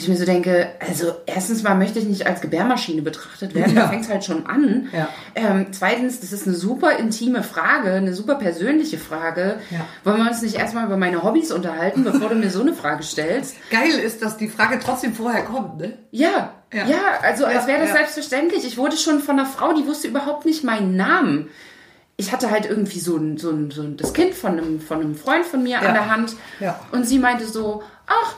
Ich 0.01 0.07
mir 0.07 0.15
so 0.17 0.25
denke, 0.25 0.69
also 0.79 1.13
erstens 1.27 1.61
mal 1.61 1.75
möchte 1.75 1.99
ich 1.99 2.05
nicht 2.05 2.25
als 2.25 2.41
Gebärmaschine 2.41 3.01
betrachtet 3.03 3.53
werden, 3.53 3.75
Ja. 3.75 3.83
da 3.83 3.89
fängt 3.89 4.03
es 4.05 4.09
halt 4.09 4.23
schon 4.23 4.47
an. 4.47 4.89
Ja. 4.91 5.07
Ähm, 5.35 5.67
zweitens, 5.71 6.19
das 6.21 6.31
ist 6.33 6.47
eine 6.47 6.55
super 6.55 6.97
intime 6.97 7.43
Frage, 7.43 7.91
eine 7.93 8.13
super 8.15 8.35
persönliche 8.35 8.97
Frage. 8.97 9.59
Ja. 9.69 9.81
Wollen 10.03 10.23
wir 10.23 10.29
uns 10.31 10.41
nicht 10.41 10.55
erstmal 10.55 10.85
über 10.85 10.97
meine 10.97 11.21
Hobbys 11.21 11.51
unterhalten, 11.51 12.03
bevor 12.03 12.29
du 12.29 12.35
mir 12.35 12.49
so 12.49 12.61
eine 12.61 12.73
Frage 12.73 13.03
stellst? 13.03 13.55
Geil 13.69 13.91
ist, 13.91 14.21
dass 14.23 14.37
die 14.37 14.47
Frage 14.49 14.79
trotzdem 14.83 15.13
vorher 15.13 15.43
kommt, 15.43 15.77
ne? 15.79 15.97
Ja, 16.09 16.53
Ja. 16.73 16.85
also 17.21 17.45
als 17.45 17.67
wäre 17.67 17.81
das 17.81 17.91
selbstverständlich. 17.91 18.65
Ich 18.65 18.77
wurde 18.77 18.97
schon 18.97 19.19
von 19.19 19.37
einer 19.37 19.47
Frau, 19.47 19.73
die 19.73 19.85
wusste 19.85 20.07
überhaupt 20.07 20.45
nicht 20.45 20.63
meinen 20.63 20.95
Namen. 20.95 21.49
Ich 22.17 22.31
hatte 22.31 22.49
halt 22.51 22.65
irgendwie 22.65 22.99
so 22.99 23.17
ein, 23.17 23.37
so 23.37 23.49
ein, 23.51 23.71
so 23.71 23.81
ein 23.81 23.97
das 23.97 24.13
Kind 24.13 24.33
von 24.33 24.51
einem, 24.53 24.79
von 24.81 24.99
einem 24.99 25.15
Freund 25.15 25.45
von 25.45 25.61
mir 25.63 25.79
an 25.79 25.93
der 25.93 26.09
Hand. 26.09 26.35
Und 26.91 27.05
sie 27.07 27.19
meinte 27.19 27.45
so, 27.45 27.83
ach, 28.07 28.35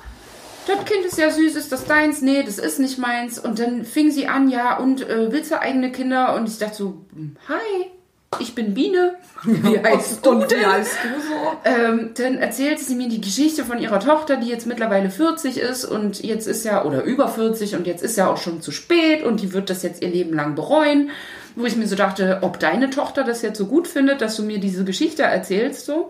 das 0.68 0.86
Kind 0.86 1.06
ist 1.06 1.18
ja 1.18 1.30
süß, 1.30 1.56
ist 1.56 1.72
das 1.72 1.86
deins? 1.86 2.22
Nee, 2.22 2.44
das 2.44 2.58
ist 2.58 2.80
nicht 2.80 2.98
meins. 2.98 3.40
Und 3.40 3.60
dann 3.60 3.86
fing 3.86 4.12
sie 4.12 4.28
an, 4.28 4.50
ja, 4.50 4.78
und 4.78 5.08
äh, 5.08 5.32
willst 5.32 5.52
du 5.52 5.60
eigene 5.60 5.92
Kinder? 5.92 6.36
Und 6.36 6.48
ich 6.48 6.58
dachte 6.58 6.76
so, 6.76 7.06
hm, 7.14 7.36
hi, 7.48 7.92
ich 8.40 8.56
bin 8.56 8.74
Biene. 8.74 9.16
Wie 9.44 9.80
heißt 9.80 10.26
du 10.26 10.30
Und 10.30 10.44
wie 10.44 10.56
denn? 10.56 10.66
heißt 10.72 10.98
du 11.04 11.22
so? 11.22 11.36
Ähm, 11.66 12.12
dann 12.16 12.38
erzählte 12.38 12.84
sie 12.84 12.96
mir 12.96 13.10
die 13.10 13.22
Geschichte 13.22 13.64
von 13.66 13.80
ihrer 13.80 14.00
Tochter, 14.00 14.38
die 14.38 14.48
jetzt 14.48 14.66
mittlerweile 14.66 15.10
40 15.10 15.58
ist 15.58 15.86
und 15.86 16.24
jetzt 16.24 16.48
ist 16.48 16.64
ja, 16.66 16.84
oder 16.86 17.04
über 17.04 17.28
40 17.28 17.76
und 17.76 17.86
jetzt 17.86 18.04
ist 18.04 18.18
ja 18.18 18.30
auch 18.32 18.38
schon 18.38 18.62
zu 18.62 18.72
spät 18.72 19.24
und 19.24 19.42
die 19.42 19.54
wird 19.54 19.70
das 19.70 19.84
jetzt 19.84 20.02
ihr 20.02 20.10
Leben 20.10 20.34
lang 20.34 20.56
bereuen. 20.56 21.10
Wo 21.56 21.66
ich 21.66 21.76
mir 21.76 21.88
so 21.88 21.96
dachte, 21.96 22.40
ob 22.42 22.60
deine 22.60 22.90
Tochter 22.90 23.24
das 23.24 23.44
jetzt 23.44 23.60
so 23.60 23.68
gut 23.68 23.88
findet, 23.88 24.22
dass 24.22 24.36
du 24.38 24.44
mir 24.44 24.60
diese 24.60 24.84
Geschichte 24.86 25.22
erzählst, 25.24 25.86
so. 25.86 26.10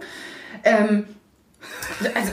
Ähm, 0.64 1.06
also, 2.16 2.32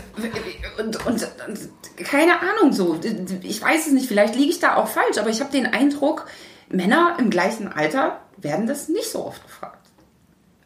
und, 0.78 1.06
und, 1.06 1.28
und 1.48 2.04
keine 2.04 2.32
Ahnung 2.40 2.72
so. 2.72 2.98
Ich 3.42 3.62
weiß 3.62 3.86
es 3.86 3.92
nicht, 3.92 4.06
vielleicht 4.08 4.34
liege 4.36 4.50
ich 4.50 4.60
da 4.60 4.76
auch 4.76 4.88
falsch, 4.88 5.18
aber 5.18 5.30
ich 5.30 5.40
habe 5.40 5.52
den 5.52 5.66
Eindruck, 5.66 6.26
Männer 6.68 7.16
im 7.18 7.30
gleichen 7.30 7.68
Alter 7.72 8.20
werden 8.36 8.66
das 8.66 8.88
nicht 8.88 9.10
so 9.10 9.26
oft 9.26 9.44
gefragt. 9.46 9.76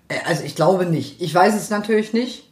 Äh, 0.09 0.17
Also 0.27 0.45
ich 0.45 0.55
glaube 0.55 0.87
nicht. 0.87 1.21
Ich 1.21 1.35
weiß 1.35 1.55
es 1.55 1.71
natürlich 1.71 2.13
nicht. 2.13 2.51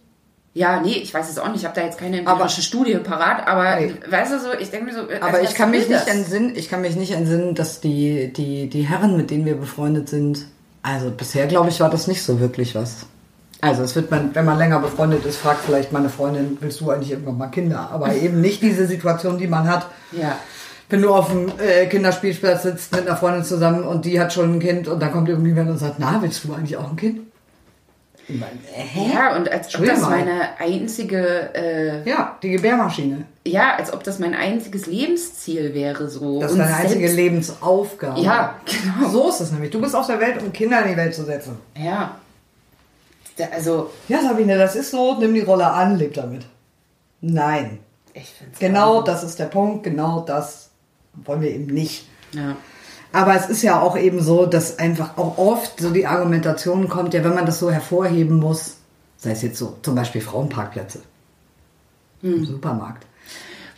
Ja, 0.55 0.81
nee, 0.81 0.93
ich 0.99 1.15
weiß 1.15 1.31
es 1.31 1.39
auch 1.39 1.49
nicht. 1.49 1.61
Ich 1.61 1.65
habe 1.65 1.75
da 1.79 1.87
jetzt 1.87 1.99
keine 1.99 2.21
Aber- 2.21 2.33
empirische 2.33 2.61
Studie 2.63 2.95
parat, 2.97 3.47
aber 3.47 3.81
Nee. 3.81 3.95
weißt 4.07 4.33
du 4.33 4.39
so, 4.41 4.53
ich 4.53 4.71
denke 4.71 4.87
mir 4.87 4.95
so, 4.95 5.01
also 5.09 5.23
Aber 5.23 5.41
was 5.43 5.49
ich 5.51 5.55
kann 5.55 5.71
mich 5.71 5.89
nicht 5.89 6.07
entsinnen, 6.09 6.55
ich 6.57 6.69
kann 6.69 6.83
mich 6.83 6.95
nicht 6.97 7.13
entsinnen, 7.13 7.55
dass 7.55 7.81
die, 7.81 8.33
die, 8.35 8.69
die 8.69 8.83
Herren, 8.83 9.17
mit 9.17 9.31
denen 9.31 9.47
wir 9.47 9.55
befreundet 9.57 10.11
sind, 10.11 10.45
also 10.83 11.11
bisher 11.11 11.47
glaube 11.47 11.71
ich, 11.71 11.81
war 11.81 11.89
das 11.89 12.07
nicht 12.07 12.23
so 12.23 12.39
wirklich 12.41 12.75
was. 12.75 13.07
Also 13.63 13.85
es 13.85 13.95
wird 13.95 14.11
man, 14.11 14.35
wenn 14.35 14.45
man 14.45 14.59
länger 14.59 14.81
befreundet 14.81 15.25
ist, 15.25 15.37
fragt 15.39 15.65
vielleicht 15.65 15.93
meine 15.93 16.09
Freundin, 16.11 16.59
willst 16.61 16.81
du 16.81 16.91
eigentlich 16.91 17.13
irgendwann 17.13 17.39
mal 17.39 17.47
Kinder? 17.47 17.89
Aber 17.93 18.13
eben 18.13 18.41
nicht 18.41 18.61
diese 18.61 18.87
Situation, 18.87 19.39
die 19.39 19.47
man 19.47 19.67
hat, 19.71 19.87
Ja. 20.13 20.37
Wenn 20.91 21.01
du 21.01 21.15
auf 21.15 21.31
dem 21.31 21.51
äh, 21.59 21.87
Kinderspielplatz 21.87 22.65
sitzt 22.65 22.95
mit 22.95 23.07
einer 23.09 23.17
Freundin 23.17 23.45
zusammen 23.45 23.83
und 23.85 24.05
die 24.05 24.21
hat 24.21 24.31
schon 24.31 24.57
ein 24.57 24.59
Kind 24.61 24.89
und 24.89 25.01
dann 25.01 25.11
kommt 25.11 25.27
irgendjemand 25.27 25.71
und 25.71 25.79
sagt, 25.79 25.95
na, 25.97 26.19
willst 26.21 26.45
du 26.45 26.53
eigentlich 26.53 26.77
auch 26.77 26.91
ein 26.91 26.97
Kind? 26.97 27.21
Ich 28.29 28.39
meine, 28.39 28.53
äh, 28.77 29.15
Ja, 29.15 29.35
und 29.35 29.51
als 29.51 29.75
ob 29.75 29.87
das 29.87 30.01
meine 30.03 30.51
einzige, 30.59 31.55
äh, 31.55 32.07
Ja, 32.07 32.37
die 32.43 32.51
Gebärmaschine. 32.51 33.25
ja, 33.47 33.75
als 33.79 33.91
ob 33.93 34.05
das 34.05 34.19
mein 34.19 34.35
einziges 34.35 34.85
Lebensziel 34.87 35.73
wäre, 35.73 36.11
so. 36.11 36.41
Das 36.43 36.53
ist 36.53 36.59
deine 36.59 36.75
einzige 36.77 37.01
selbst- 37.01 37.17
Lebensaufgabe. 37.17 38.21
Ja, 38.21 38.57
genau. 38.67 39.09
So 39.09 39.29
ist 39.31 39.41
es 39.41 39.51
nämlich. 39.51 39.71
Du 39.71 39.81
bist 39.81 39.97
auf 39.97 40.07
der 40.09 40.21
Welt, 40.21 40.43
um 40.43 40.53
Kinder 40.53 40.83
in 40.85 40.91
die 40.91 40.97
Welt 40.99 41.15
zu 41.15 41.25
setzen. 41.25 41.57
Ja. 41.75 42.17
Also, 43.53 43.91
Ja, 44.09 44.23
Sabine, 44.23 44.59
das 44.59 44.77
ist 44.77 44.91
so. 44.91 45.19
Nimm 45.19 45.35
die 45.35 45.41
Rolle 45.41 45.71
an, 45.71 45.97
leb 45.97 46.15
damit. 46.15 46.45
Nein. 47.21 47.79
ich 48.15 48.31
finde 48.31 48.57
Genau 48.59 49.03
das 49.03 49.23
ist 49.23 49.39
der 49.39 49.47
Punkt. 49.47 49.85
Genau 49.85 50.21
das 50.21 50.71
wollen 51.25 51.41
wir 51.41 51.51
eben 51.51 51.67
nicht. 51.67 52.07
Ja. 52.33 52.57
Aber 53.13 53.37
es 53.37 53.49
ist 53.49 53.63
ja 53.63 53.81
auch 53.81 53.97
eben 53.97 54.23
so, 54.23 54.47
dass 54.47 54.79
einfach 54.79 55.19
auch 55.19 55.37
oft 55.37 55.81
so 55.81 55.91
die 55.91 56.07
Argumentation 56.07 56.89
kommt, 56.89 57.13
ja, 57.13 57.23
wenn 57.23 57.35
man 57.35 57.45
das 57.45 57.59
so 57.59 57.71
hervorheben 57.71 58.39
muss, 58.39 58.77
sei 59.19 59.33
es 59.33 59.43
jetzt 59.43 59.59
so, 59.59 59.77
zum 59.83 59.95
Beispiel 59.95 60.23
Frauenparkplätze 60.23 61.03
im 62.23 62.45
Supermarkt. 62.45 63.07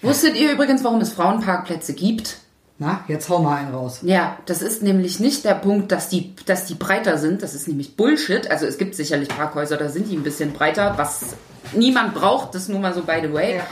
Wusstet 0.03 0.37
ihr 0.37 0.53
übrigens, 0.53 0.85
warum 0.85 1.01
es 1.01 1.13
Frauenparkplätze 1.13 1.95
gibt? 1.95 2.39
Na, 2.79 3.05
jetzt 3.07 3.29
hau 3.29 3.39
mal 3.39 3.57
einen 3.57 3.73
raus. 3.73 4.01
Ja, 4.03 4.37
das 4.47 4.61
ist 4.61 4.83
nämlich 4.83 5.21
nicht 5.21 5.45
der 5.45 5.55
Punkt, 5.55 5.93
dass 5.93 6.09
die, 6.09 6.35
dass 6.47 6.67
die 6.67 6.75
breiter 6.75 7.19
sind. 7.19 7.43
Das 7.43 7.55
ist 7.55 7.69
nämlich 7.69 7.97
Bullshit. 7.97 8.51
Also 8.51 8.67
es 8.67 8.79
gibt 8.79 8.97
sicherlich 8.97 9.29
Parkhäuser, 9.29 9.77
da 9.77 9.89
sind 9.89 10.11
die 10.11 10.17
ein 10.17 10.25
bisschen 10.25 10.53
breiter, 10.53 10.95
was 10.97 11.37
niemand 11.73 12.15
braucht. 12.15 12.55
Das 12.55 12.69
nur 12.69 12.81
mal 12.81 12.93
so 12.93 13.03
by 13.03 13.21
the 13.23 13.33
way. 13.33 13.57
Ja. 13.57 13.67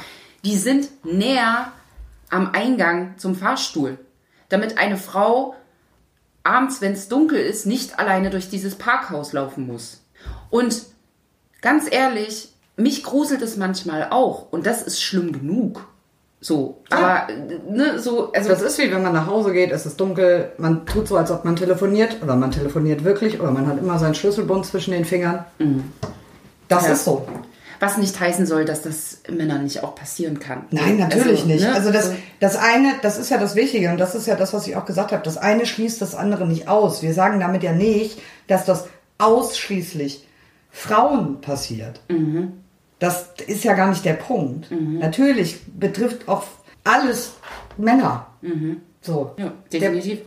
Die 0.45 0.57
sind 0.57 0.89
näher 1.05 1.73
am 2.31 2.51
Eingang 2.53 3.15
zum 3.19 3.35
Fahrstuhl, 3.35 3.99
damit 4.49 4.79
eine 4.79 4.97
Frau 4.97 5.57
abends, 6.45 6.81
wenn 6.81 6.93
es 6.93 7.09
dunkel 7.09 7.39
ist, 7.39 7.67
nicht 7.67 7.99
alleine 7.99 8.31
durch 8.31 8.49
dieses 8.49 8.77
Parkhaus 8.77 9.33
laufen 9.33 9.67
muss. 9.67 10.03
Und 10.51 10.83
ganz 11.61 11.87
ehrlich, 11.91 12.53
mich 12.77 13.03
gruselt 13.03 13.43
es 13.43 13.57
manchmal 13.57 14.09
auch. 14.11 14.51
Und 14.51 14.67
das 14.67 14.83
ist 14.83 15.03
schlimm 15.03 15.33
genug. 15.33 15.87
So, 16.45 16.83
aber 16.91 17.29
äh, 17.31 17.71
ne, 17.73 18.01
so, 18.01 18.33
also 18.33 18.49
Das 18.49 18.63
ist 18.63 18.77
wie 18.79 18.91
wenn 18.91 19.03
man 19.03 19.13
nach 19.13 19.29
Hause 19.29 19.53
geht, 19.53 19.71
es 19.71 19.87
ist 19.87 20.01
dunkel, 20.01 20.51
man 20.59 20.85
tut 20.87 21.07
so, 21.07 21.17
als 21.17 21.31
ob 21.31 21.45
man 21.45 21.55
telefoniert 21.55 22.17
oder 22.21 22.35
man 22.35 22.51
telefoniert 22.51 23.05
wirklich 23.05 23.41
oder 23.41 23.53
man 23.53 23.69
hat 23.69 23.79
immer 23.79 23.97
seinen 24.01 24.17
Schlüsselbund 24.17 24.67
zwischen 24.67 24.91
den 24.91 25.05
Fingern. 25.05 25.45
Das 26.67 26.87
Ja. 26.87 26.93
ist 26.95 27.05
so. 27.05 27.25
Was 27.79 27.97
nicht 27.97 28.19
heißen 28.19 28.45
soll, 28.47 28.65
dass 28.65 28.83
das 28.83 29.19
Männern 29.29 29.63
nicht 29.63 29.85
auch 29.85 29.95
passieren 29.95 30.41
kann. 30.41 30.65
Nein, 30.73 30.99
natürlich 30.99 31.43
Also, 31.43 31.47
nicht. 31.47 31.63
ne, 31.65 31.75
Also 31.75 31.93
das, 31.93 32.11
das 32.41 32.57
eine, 32.57 32.95
das 33.03 33.19
ist 33.19 33.31
ja 33.31 33.39
das 33.39 33.55
Wichtige 33.55 33.91
und 33.91 33.99
das 33.99 34.15
ist 34.17 34.27
ja 34.27 34.35
das, 34.35 34.53
was 34.53 34.67
ich 34.67 34.75
auch 34.77 34.85
gesagt 34.85 35.13
habe. 35.13 35.23
Das 35.23 35.37
eine 35.39 35.65
schließt 35.65 36.03
das 36.03 36.17
andere 36.17 36.47
nicht 36.47 36.67
aus. 36.69 37.03
Wir 37.03 37.15
sagen 37.15 37.39
damit 37.39 37.63
ja 37.63 37.73
nicht, 37.73 38.21
dass 38.49 38.65
das 38.65 38.87
ausschließlich 39.19 40.27
Frauen 40.71 41.41
passiert. 41.41 42.01
Mhm. 42.09 42.53
Das 43.03 43.27
ist 43.49 43.65
ja 43.65 43.75
gar 43.75 43.89
nicht 43.89 44.05
der 44.05 44.13
Punkt. 44.15 44.69
Natürlich 44.71 45.61
betrifft 45.67 46.29
auch 46.29 46.45
alles 46.85 47.33
Männer. 47.77 48.29
So. 49.01 49.33
Mhm. 49.37 49.43
Ja, 49.43 49.53
Der, 49.73 49.81
definitiv. 49.81 50.21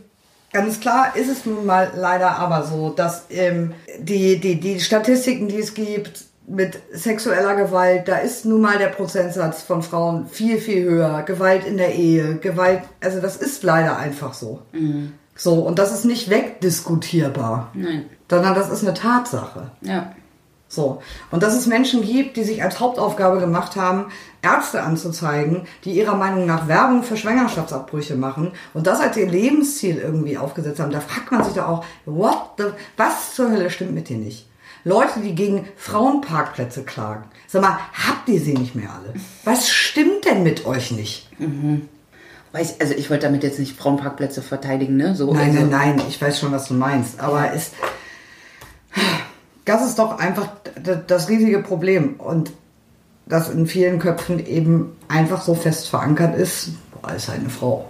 Ganz 0.52 0.78
klar 0.80 1.16
ist 1.16 1.30
es 1.30 1.46
nun 1.46 1.64
mal 1.64 1.92
leider 1.96 2.36
aber 2.36 2.64
so, 2.64 2.90
dass 2.90 3.24
ähm, 3.30 3.72
die, 3.98 4.38
die, 4.38 4.60
die 4.60 4.80
Statistiken, 4.80 5.48
die 5.48 5.58
es 5.58 5.72
gibt 5.72 6.24
mit 6.46 6.78
sexueller 6.92 7.56
Gewalt, 7.56 8.08
da 8.08 8.18
ist 8.18 8.44
nun 8.44 8.60
mal 8.60 8.76
der 8.78 8.88
Prozentsatz 8.88 9.62
von 9.62 9.82
Frauen 9.82 10.28
viel, 10.28 10.58
viel 10.58 10.84
höher. 10.84 11.22
Gewalt 11.22 11.64
in 11.66 11.78
der 11.78 11.94
Ehe, 11.94 12.36
Gewalt, 12.36 12.82
also 13.00 13.20
das 13.20 13.36
ist 13.36 13.62
leider 13.62 13.96
einfach 13.96 14.34
so. 14.34 14.60
So, 15.34 15.54
und 15.54 15.78
das 15.78 15.92
ist 15.92 16.04
nicht 16.04 16.28
wegdiskutierbar, 16.28 17.70
Nein. 17.74 18.04
sondern 18.30 18.54
das 18.54 18.70
ist 18.70 18.82
eine 18.82 18.94
Tatsache. 18.94 19.70
Ja. 19.80 20.12
So. 20.68 21.00
Und 21.30 21.42
dass 21.42 21.54
es 21.54 21.66
Menschen 21.66 22.02
gibt, 22.02 22.36
die 22.36 22.44
sich 22.44 22.62
als 22.62 22.80
Hauptaufgabe 22.80 23.38
gemacht 23.38 23.76
haben, 23.76 24.06
Ärzte 24.42 24.82
anzuzeigen, 24.82 25.66
die 25.84 25.92
ihrer 25.92 26.16
Meinung 26.16 26.46
nach 26.46 26.68
Werbung 26.68 27.02
für 27.02 27.16
Schwangerschaftsabbrüche 27.16 28.16
machen 28.16 28.52
und 28.74 28.86
das 28.86 29.00
als 29.00 29.16
ihr 29.16 29.28
Lebensziel 29.28 29.98
irgendwie 29.98 30.38
aufgesetzt 30.38 30.80
haben, 30.80 30.90
da 30.90 31.00
fragt 31.00 31.30
man 31.30 31.44
sich 31.44 31.54
doch 31.54 31.68
auch, 31.68 31.84
what 32.04 32.52
the, 32.58 32.64
was 32.96 33.34
zur 33.34 33.50
Hölle 33.50 33.70
stimmt 33.70 33.94
mit 33.94 34.08
dir 34.08 34.18
nicht? 34.18 34.48
Leute, 34.84 35.18
die 35.20 35.34
gegen 35.34 35.66
Frauenparkplätze 35.76 36.84
klagen. 36.84 37.24
Sag 37.48 37.62
mal, 37.62 37.78
habt 37.92 38.28
ihr 38.28 38.40
sie 38.40 38.54
nicht 38.54 38.76
mehr 38.76 38.90
alle? 38.90 39.14
Was 39.42 39.68
stimmt 39.68 40.24
denn 40.24 40.44
mit 40.44 40.64
euch 40.64 40.92
nicht? 40.92 41.28
Weiß, 42.52 42.80
also 42.80 42.94
ich 42.94 43.10
wollte 43.10 43.26
damit 43.26 43.42
jetzt 43.42 43.58
nicht 43.58 43.76
Frauenparkplätze 43.76 44.42
verteidigen, 44.42 44.96
ne? 44.96 45.16
So, 45.16 45.32
Nein, 45.34 45.56
also, 45.56 45.66
nein, 45.66 45.96
nein, 45.96 46.06
ich 46.08 46.22
weiß 46.22 46.38
schon, 46.38 46.52
was 46.52 46.68
du 46.68 46.74
meinst. 46.74 47.18
Aber 47.18 47.52
es, 47.52 47.72
das 49.66 49.84
ist 49.86 49.98
doch 49.98 50.18
einfach 50.18 50.48
das 51.06 51.28
riesige 51.28 51.58
Problem. 51.58 52.14
Und 52.14 52.52
das 53.26 53.50
in 53.50 53.66
vielen 53.66 53.98
Köpfen 53.98 54.44
eben 54.46 54.96
einfach 55.08 55.42
so 55.42 55.54
fest 55.54 55.88
verankert 55.88 56.36
ist, 56.36 56.70
boah, 56.92 57.12
ist 57.12 57.28
halt 57.28 57.40
eine 57.40 57.50
Frau. 57.50 57.88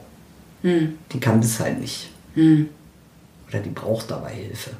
Die 0.63 1.21
kann 1.21 1.41
das 1.41 1.61
halt 1.61 1.79
nicht. 1.81 2.11
Oder 2.35 3.61
die 3.61 3.71
braucht 3.71 4.11
dabei 4.11 4.33
Hilfe. 4.33 4.71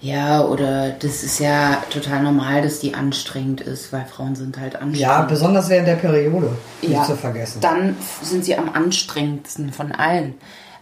Ja, 0.00 0.42
oder 0.42 0.90
das 0.90 1.22
ist 1.22 1.38
ja 1.40 1.82
total 1.90 2.22
normal, 2.22 2.62
dass 2.62 2.80
die 2.80 2.94
anstrengend 2.94 3.60
ist, 3.60 3.92
weil 3.92 4.06
Frauen 4.06 4.34
sind 4.34 4.58
halt 4.58 4.74
anstrengend. 4.76 4.98
Ja, 4.98 5.22
besonders 5.22 5.68
während 5.68 5.88
der 5.88 5.96
Periode. 5.96 6.56
Nicht 6.80 6.92
Ja, 6.94 7.04
zu 7.04 7.16
vergessen. 7.16 7.60
Dann 7.60 7.94
sind 8.22 8.46
sie 8.46 8.56
am 8.56 8.70
anstrengendsten 8.72 9.72
von 9.72 9.92
allen. 9.92 10.34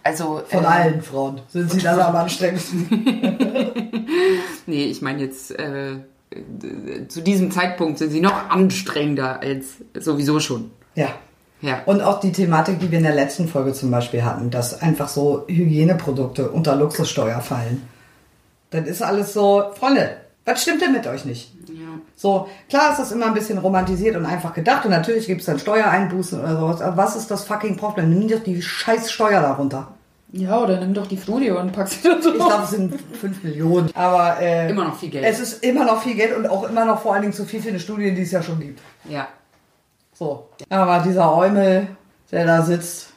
Also 0.09 0.41
Von 0.47 0.63
äh, 0.63 0.67
allen 0.67 1.01
Frauen 1.01 1.41
sind 1.49 1.71
sie 1.71 1.79
dann 1.79 1.99
am 1.99 2.15
anstrengendsten. 2.15 2.87
Nee, 4.65 4.85
ich 4.85 5.01
meine 5.01 5.21
jetzt 5.21 5.51
äh, 5.51 5.97
zu 7.07 7.21
diesem 7.21 7.51
Zeitpunkt 7.51 7.97
sind 7.97 8.11
sie 8.11 8.21
noch 8.21 8.49
anstrengender 8.49 9.39
als 9.39 9.77
sowieso 9.93 10.39
schon. 10.39 10.71
Ja. 10.95 11.09
Ja. 11.61 11.81
Und 11.85 12.01
auch 12.01 12.19
die 12.19 12.31
Thematik, 12.31 12.79
die 12.79 12.91
wir 12.91 12.99
in 12.99 13.03
der 13.03 13.15
letzten 13.15 13.47
Folge 13.47 13.73
zum 13.73 13.91
Beispiel 13.91 14.23
hatten, 14.23 14.49
dass 14.49 14.81
einfach 14.81 15.07
so 15.09 15.45
Hygieneprodukte 15.47 16.51
unter 16.51 16.75
Luxussteuer 16.75 17.41
fallen. 17.41 17.87
Dann 18.69 18.85
ist 18.85 19.01
alles 19.01 19.33
so, 19.33 19.71
Freunde, 19.73 20.17
was 20.45 20.61
stimmt 20.61 20.81
denn 20.81 20.93
mit 20.93 21.07
euch 21.07 21.25
nicht? 21.25 21.51
ja. 21.67 21.99
So, 22.15 22.47
klar 22.69 22.91
ist 22.91 22.99
das 22.99 23.11
immer 23.11 23.27
ein 23.27 23.33
bisschen 23.33 23.57
romantisiert 23.57 24.15
und 24.15 24.25
einfach 24.25 24.53
gedacht 24.53 24.85
und 24.85 24.91
natürlich 24.91 25.27
gibt 25.27 25.41
es 25.41 25.47
dann 25.47 25.59
Steuereinbußen 25.59 26.39
oder 26.39 26.59
sowas, 26.59 26.81
aber 26.81 26.97
was 26.97 27.15
ist 27.15 27.31
das 27.31 27.43
fucking 27.43 27.77
Problem? 27.77 28.09
Nimm 28.09 28.27
doch 28.27 28.43
die 28.43 28.61
scheiß 28.61 29.11
Steuer 29.11 29.41
darunter. 29.41 29.93
Ja, 30.31 30.61
oder 30.61 30.79
nimm 30.79 30.93
doch 30.93 31.07
die 31.07 31.17
Studie 31.17 31.49
und 31.49 31.71
pack 31.71 31.87
sie 31.87 32.03
da 32.03 32.21
so. 32.21 32.29
Ich 32.29 32.35
glaube, 32.35 32.63
es 32.63 32.69
sind 32.71 32.93
5 33.19 33.43
Millionen, 33.43 33.89
aber 33.95 34.39
äh, 34.39 34.69
Immer 34.69 34.85
noch 34.85 34.99
viel 34.99 35.09
Geld. 35.09 35.25
es 35.25 35.39
ist 35.39 35.63
immer 35.63 35.85
noch 35.85 36.03
viel 36.03 36.15
Geld 36.15 36.37
und 36.37 36.47
auch 36.47 36.69
immer 36.69 36.85
noch 36.85 37.01
vor 37.01 37.13
allen 37.13 37.23
Dingen 37.23 37.33
zu 37.33 37.45
viel 37.45 37.61
für 37.61 37.69
eine 37.69 37.79
Studie, 37.79 38.13
die 38.13 38.21
es 38.21 38.31
ja 38.31 38.43
schon 38.43 38.59
gibt. 38.59 38.79
Ja. 39.09 39.27
So, 40.13 40.49
aber 40.69 40.99
dieser 40.99 41.35
Eumel, 41.35 41.87
der 42.31 42.45
da 42.45 42.61
sitzt, 42.61 43.09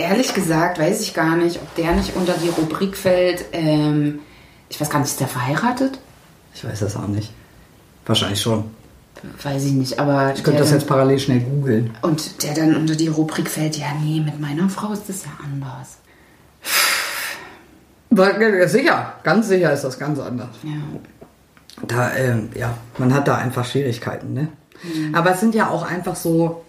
Ehrlich 0.00 0.32
gesagt 0.32 0.78
weiß 0.78 1.02
ich 1.02 1.12
gar 1.12 1.36
nicht, 1.36 1.56
ob 1.56 1.74
der 1.74 1.92
nicht 1.92 2.16
unter 2.16 2.32
die 2.32 2.48
Rubrik 2.48 2.96
fällt. 2.96 3.44
Ähm, 3.52 4.20
ich 4.70 4.80
weiß 4.80 4.88
gar 4.88 4.98
nicht, 5.00 5.10
ist 5.10 5.20
der 5.20 5.28
verheiratet? 5.28 5.98
ich 6.54 6.64
weiß 6.64 6.80
das 6.80 6.96
auch 6.96 7.06
nicht. 7.06 7.30
Wahrscheinlich 8.06 8.40
schon. 8.40 8.64
Weiß 9.42 9.64
ich 9.64 9.72
nicht, 9.72 9.98
aber. 9.98 10.32
Ich 10.34 10.42
könnte 10.42 10.60
das 10.60 10.70
jetzt 10.70 10.86
parallel 10.86 11.18
schnell 11.18 11.40
googeln. 11.40 11.90
Und 12.02 12.42
der 12.42 12.54
dann 12.54 12.76
unter 12.76 12.94
die 12.94 13.08
Rubrik 13.08 13.48
fällt, 13.48 13.76
ja, 13.76 13.86
nee, 14.02 14.20
mit 14.20 14.40
meiner 14.40 14.68
Frau 14.68 14.92
ist 14.92 15.08
das 15.08 15.24
ja 15.24 15.30
anders. 15.44 15.98
Sicher, 18.70 19.14
ganz 19.22 19.48
sicher 19.48 19.72
ist 19.72 19.84
das 19.84 19.98
ganz 19.98 20.18
anders. 20.18 20.56
Ja. 20.62 20.72
Da, 21.86 22.14
ähm, 22.16 22.50
ja, 22.54 22.74
man 22.98 23.14
hat 23.14 23.28
da 23.28 23.36
einfach 23.36 23.64
Schwierigkeiten, 23.64 24.32
ne? 24.32 24.48
Aber 25.12 25.32
es 25.32 25.40
sind 25.40 25.54
ja 25.54 25.68
auch 25.68 25.88
einfach 25.88 26.16
so. 26.16 26.64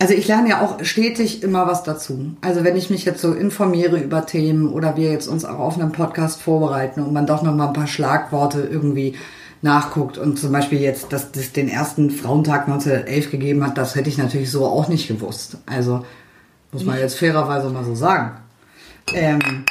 Also 0.00 0.14
ich 0.14 0.28
lerne 0.28 0.50
ja 0.50 0.60
auch 0.60 0.84
stetig 0.84 1.42
immer 1.42 1.66
was 1.66 1.82
dazu. 1.82 2.36
Also 2.40 2.62
wenn 2.62 2.76
ich 2.76 2.88
mich 2.88 3.04
jetzt 3.04 3.20
so 3.20 3.32
informiere 3.32 3.98
über 3.98 4.24
Themen 4.26 4.72
oder 4.72 4.96
wir 4.96 5.10
jetzt 5.10 5.26
uns 5.26 5.44
auch 5.44 5.58
auf 5.58 5.74
einem 5.74 5.90
Podcast 5.90 6.40
vorbereiten 6.40 7.02
und 7.02 7.12
man 7.12 7.26
doch 7.26 7.42
noch 7.42 7.54
mal 7.54 7.66
ein 7.66 7.72
paar 7.72 7.88
Schlagworte 7.88 8.60
irgendwie 8.60 9.16
nachguckt 9.62 10.18
und 10.18 10.38
zum 10.38 10.52
Beispiel 10.52 10.80
jetzt, 10.80 11.12
dass 11.12 11.32
das 11.32 11.52
den 11.52 11.68
ersten 11.68 12.10
Frauentag 12.10 12.68
1911 12.68 13.30
gegeben 13.30 13.64
hat, 13.66 13.76
das 13.76 13.94
hätte 13.94 14.08
ich 14.08 14.18
natürlich 14.18 14.50
so 14.50 14.66
auch 14.66 14.88
nicht 14.88 15.08
gewusst. 15.08 15.58
Also 15.66 16.04
muss 16.72 16.84
man 16.84 16.98
jetzt 16.98 17.18
fairerweise 17.18 17.70
mal 17.70 17.84
so 17.84 17.94
sagen. 17.94 18.38
Ähm, 19.14 19.64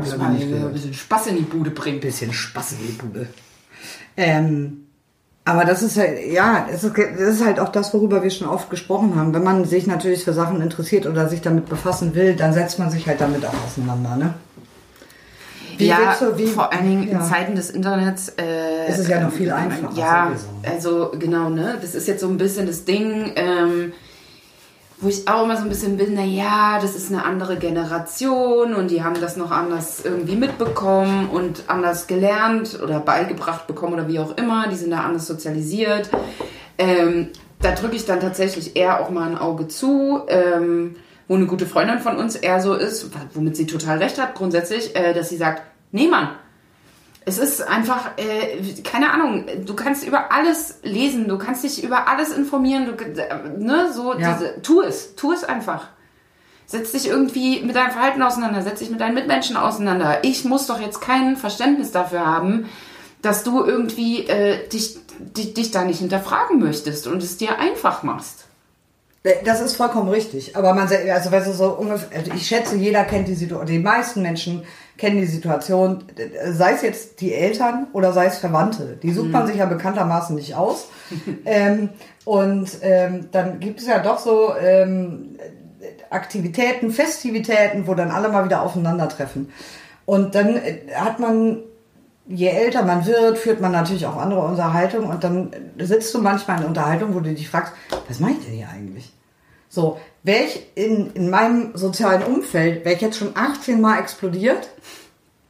Muss 0.00 0.16
mal 0.16 0.34
ein 0.34 0.72
bisschen 0.72 0.94
Spaß 0.94 1.28
in 1.28 1.36
die 1.36 1.42
Bude 1.42 1.70
bringen. 1.70 2.00
bisschen 2.00 2.32
Spaß 2.32 2.72
in 2.72 2.78
die 2.86 2.92
Bude. 2.92 3.28
Ähm, 4.16 4.86
aber 5.44 5.64
das 5.64 5.82
ist 5.82 5.96
halt, 5.96 6.26
ja, 6.30 6.66
es 6.70 6.84
ist, 6.84 6.96
das 6.96 7.18
ist 7.18 7.44
halt 7.44 7.58
auch 7.58 7.70
das, 7.70 7.94
worüber 7.94 8.22
wir 8.22 8.30
schon 8.30 8.48
oft 8.48 8.68
gesprochen 8.68 9.16
haben. 9.16 9.32
Wenn 9.32 9.42
man 9.42 9.64
sich 9.64 9.86
natürlich 9.86 10.24
für 10.24 10.34
Sachen 10.34 10.60
interessiert 10.60 11.06
oder 11.06 11.28
sich 11.28 11.40
damit 11.40 11.66
befassen 11.66 12.14
will, 12.14 12.36
dann 12.36 12.52
setzt 12.52 12.78
man 12.78 12.90
sich 12.90 13.06
halt 13.06 13.20
damit 13.20 13.44
auch 13.46 13.54
auseinander, 13.66 14.16
ne? 14.16 14.34
Wie 15.80 15.86
ja, 15.86 16.16
du- 16.18 16.36
wie- 16.38 16.46
vor 16.46 16.72
allen 16.72 16.88
Dingen 16.88 17.08
ja. 17.10 17.18
in 17.18 17.24
Zeiten 17.24 17.54
des 17.54 17.70
Internets. 17.70 18.28
Äh, 18.30 18.86
Es 18.88 18.98
ist 18.98 19.08
ja 19.08 19.20
noch 19.20 19.32
viel 19.32 19.50
einfacher 19.52 19.96
Ja, 19.96 20.32
also 20.68 21.12
genau, 21.18 21.48
ne? 21.48 21.78
Das 21.80 21.94
ist 21.94 22.06
jetzt 22.08 22.20
so 22.20 22.28
ein 22.28 22.36
bisschen 22.36 22.66
das 22.66 22.84
Ding. 22.84 23.32
Ähm, 23.36 23.92
wo 25.02 25.08
ich 25.08 25.26
auch 25.26 25.44
immer 25.44 25.56
so 25.56 25.62
ein 25.62 25.70
bisschen 25.70 25.96
bin, 25.96 26.12
naja, 26.12 26.78
das 26.82 26.94
ist 26.94 27.10
eine 27.10 27.24
andere 27.24 27.56
Generation 27.56 28.74
und 28.74 28.90
die 28.90 29.02
haben 29.02 29.18
das 29.18 29.36
noch 29.38 29.50
anders 29.50 30.02
irgendwie 30.04 30.36
mitbekommen 30.36 31.30
und 31.30 31.64
anders 31.68 32.06
gelernt 32.06 32.78
oder 32.84 33.00
beigebracht 33.00 33.66
bekommen 33.66 33.94
oder 33.94 34.08
wie 34.08 34.18
auch 34.18 34.36
immer. 34.36 34.66
Die 34.68 34.76
sind 34.76 34.90
da 34.90 35.00
anders 35.00 35.26
sozialisiert. 35.26 36.10
Ähm, 36.76 37.28
da 37.62 37.72
drücke 37.72 37.96
ich 37.96 38.04
dann 38.04 38.20
tatsächlich 38.20 38.76
eher 38.76 39.00
auch 39.00 39.08
mal 39.08 39.26
ein 39.26 39.38
Auge 39.38 39.68
zu. 39.68 40.20
Ähm, 40.28 40.96
wo 41.30 41.36
eine 41.36 41.46
gute 41.46 41.64
Freundin 41.64 42.00
von 42.00 42.16
uns 42.16 42.34
eher 42.34 42.60
so 42.60 42.74
ist, 42.74 43.08
womit 43.34 43.54
sie 43.54 43.64
total 43.64 43.98
recht 43.98 44.20
hat 44.20 44.34
grundsätzlich, 44.34 44.96
äh, 44.96 45.14
dass 45.14 45.28
sie 45.28 45.36
sagt, 45.36 45.62
nee 45.92 46.08
Mann, 46.08 46.30
es 47.24 47.38
ist 47.38 47.62
einfach, 47.62 48.10
äh, 48.16 48.82
keine 48.82 49.12
Ahnung, 49.12 49.44
du 49.64 49.74
kannst 49.74 50.04
über 50.04 50.32
alles 50.32 50.80
lesen, 50.82 51.28
du 51.28 51.38
kannst 51.38 51.62
dich 51.62 51.84
über 51.84 52.08
alles 52.08 52.32
informieren, 52.32 52.86
du, 52.86 53.64
ne, 53.64 53.92
so, 53.92 54.18
ja. 54.18 54.32
diese, 54.32 54.60
tu 54.62 54.80
es, 54.80 55.14
tu 55.14 55.30
es 55.32 55.44
einfach. 55.44 55.86
Setz 56.66 56.90
dich 56.90 57.06
irgendwie 57.06 57.60
mit 57.60 57.76
deinem 57.76 57.92
Verhalten 57.92 58.22
auseinander, 58.22 58.62
setz 58.62 58.80
dich 58.80 58.90
mit 58.90 59.00
deinen 59.00 59.14
Mitmenschen 59.14 59.56
auseinander. 59.56 60.24
Ich 60.24 60.44
muss 60.44 60.66
doch 60.66 60.80
jetzt 60.80 61.00
kein 61.00 61.36
Verständnis 61.36 61.92
dafür 61.92 62.26
haben, 62.26 62.68
dass 63.22 63.44
du 63.44 63.62
irgendwie 63.64 64.26
äh, 64.26 64.66
dich, 64.68 64.98
dich, 65.20 65.54
dich 65.54 65.70
da 65.70 65.84
nicht 65.84 66.00
hinterfragen 66.00 66.58
möchtest 66.58 67.06
und 67.06 67.22
es 67.22 67.36
dir 67.36 67.60
einfach 67.60 68.02
machst. 68.02 68.46
Äh, 69.22 69.34
das 69.44 69.60
ist 69.60 69.76
vollkommen 69.76 70.08
richtig. 70.08 70.56
Aber 70.56 70.74
man, 70.74 70.88
also 70.88 71.32
weißt 71.32 71.48
du, 71.48 71.52
so 71.52 71.70
ungefähr, 71.72 72.18
also 72.18 72.32
ich 72.32 72.46
schätze, 72.46 72.76
jeder 72.76 73.04
kennt 73.04 73.28
die 73.28 73.34
Situation, 73.34 73.66
die 73.66 73.78
meisten 73.78 74.22
Menschen 74.22 74.62
kennen 74.96 75.16
die 75.16 75.26
Situation, 75.26 76.04
sei 76.52 76.72
es 76.72 76.82
jetzt 76.82 77.20
die 77.22 77.32
Eltern 77.32 77.86
oder 77.94 78.12
sei 78.12 78.26
es 78.26 78.38
Verwandte. 78.38 78.98
Die 79.02 79.12
sucht 79.12 79.30
man 79.30 79.44
mhm. 79.44 79.46
sich 79.48 79.56
ja 79.56 79.64
bekanntermaßen 79.64 80.36
nicht 80.36 80.54
aus. 80.54 80.88
ähm, 81.46 81.88
und 82.26 82.70
ähm, 82.82 83.28
dann 83.32 83.60
gibt 83.60 83.80
es 83.80 83.86
ja 83.86 84.00
doch 84.00 84.18
so 84.18 84.54
ähm, 84.56 85.38
Aktivitäten, 86.10 86.90
Festivitäten, 86.90 87.86
wo 87.86 87.94
dann 87.94 88.10
alle 88.10 88.28
mal 88.28 88.44
wieder 88.44 88.62
aufeinandertreffen. 88.62 89.50
Und 90.04 90.34
dann 90.34 90.56
äh, 90.56 90.80
hat 90.94 91.18
man, 91.18 91.62
je 92.30 92.48
älter 92.48 92.84
man 92.84 93.06
wird, 93.06 93.38
führt 93.38 93.60
man 93.60 93.72
natürlich 93.72 94.06
auch 94.06 94.16
andere 94.16 94.40
Unterhaltungen 94.40 95.10
und 95.10 95.24
dann 95.24 95.50
sitzt 95.78 96.14
du 96.14 96.20
manchmal 96.20 96.60
in 96.60 96.66
Unterhaltung, 96.66 97.14
wo 97.14 97.20
du 97.20 97.34
dich 97.34 97.48
fragst, 97.48 97.72
was 98.08 98.20
meint 98.20 98.46
ihr 98.46 98.54
hier 98.54 98.68
eigentlich? 98.68 99.12
So, 99.68 99.98
wäre 100.22 100.44
ich 100.44 100.66
in, 100.74 101.12
in 101.12 101.30
meinem 101.30 101.76
sozialen 101.76 102.22
Umfeld, 102.22 102.84
wäre 102.84 102.94
ich 102.94 103.00
jetzt 103.00 103.18
schon 103.18 103.32
18 103.34 103.80
Mal 103.80 103.98
explodiert 103.98 104.68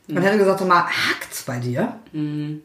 mhm. 0.06 0.16
und 0.16 0.22
hätte 0.22 0.38
gesagt, 0.38 0.66
mal, 0.66 0.84
hackt's 0.84 1.42
bei 1.42 1.58
dir? 1.58 1.96
Mhm. 2.12 2.62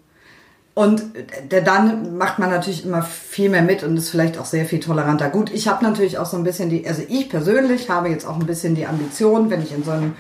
Und 0.74 1.04
der, 1.52 1.62
dann 1.62 2.18
macht 2.18 2.38
man 2.38 2.50
natürlich 2.50 2.84
immer 2.86 3.02
viel 3.02 3.50
mehr 3.50 3.62
mit 3.62 3.84
und 3.84 3.96
ist 3.96 4.10
vielleicht 4.10 4.38
auch 4.38 4.46
sehr 4.46 4.66
viel 4.66 4.82
toleranter. 4.82 5.30
Gut, 5.30 5.50
ich 5.54 5.70
habe 5.70 5.86
natürlich 5.86 6.18
auch 6.18 6.26
so 6.26 6.36
ein 6.36 6.44
bisschen 6.44 6.70
die, 6.70 6.86
also 6.86 7.02
ich 7.08 7.30
persönlich 7.30 7.90
habe 7.90 8.10
jetzt 8.10 8.28
auch 8.28 8.38
ein 8.38 8.46
bisschen 8.46 8.76
die 8.76 8.86
Ambition, 8.86 9.50
wenn 9.50 9.62
ich 9.62 9.72
in 9.72 9.86
so 9.86 9.92
einem 9.92 10.16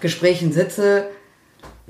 Gesprächen 0.00 0.52
sitze, 0.52 1.10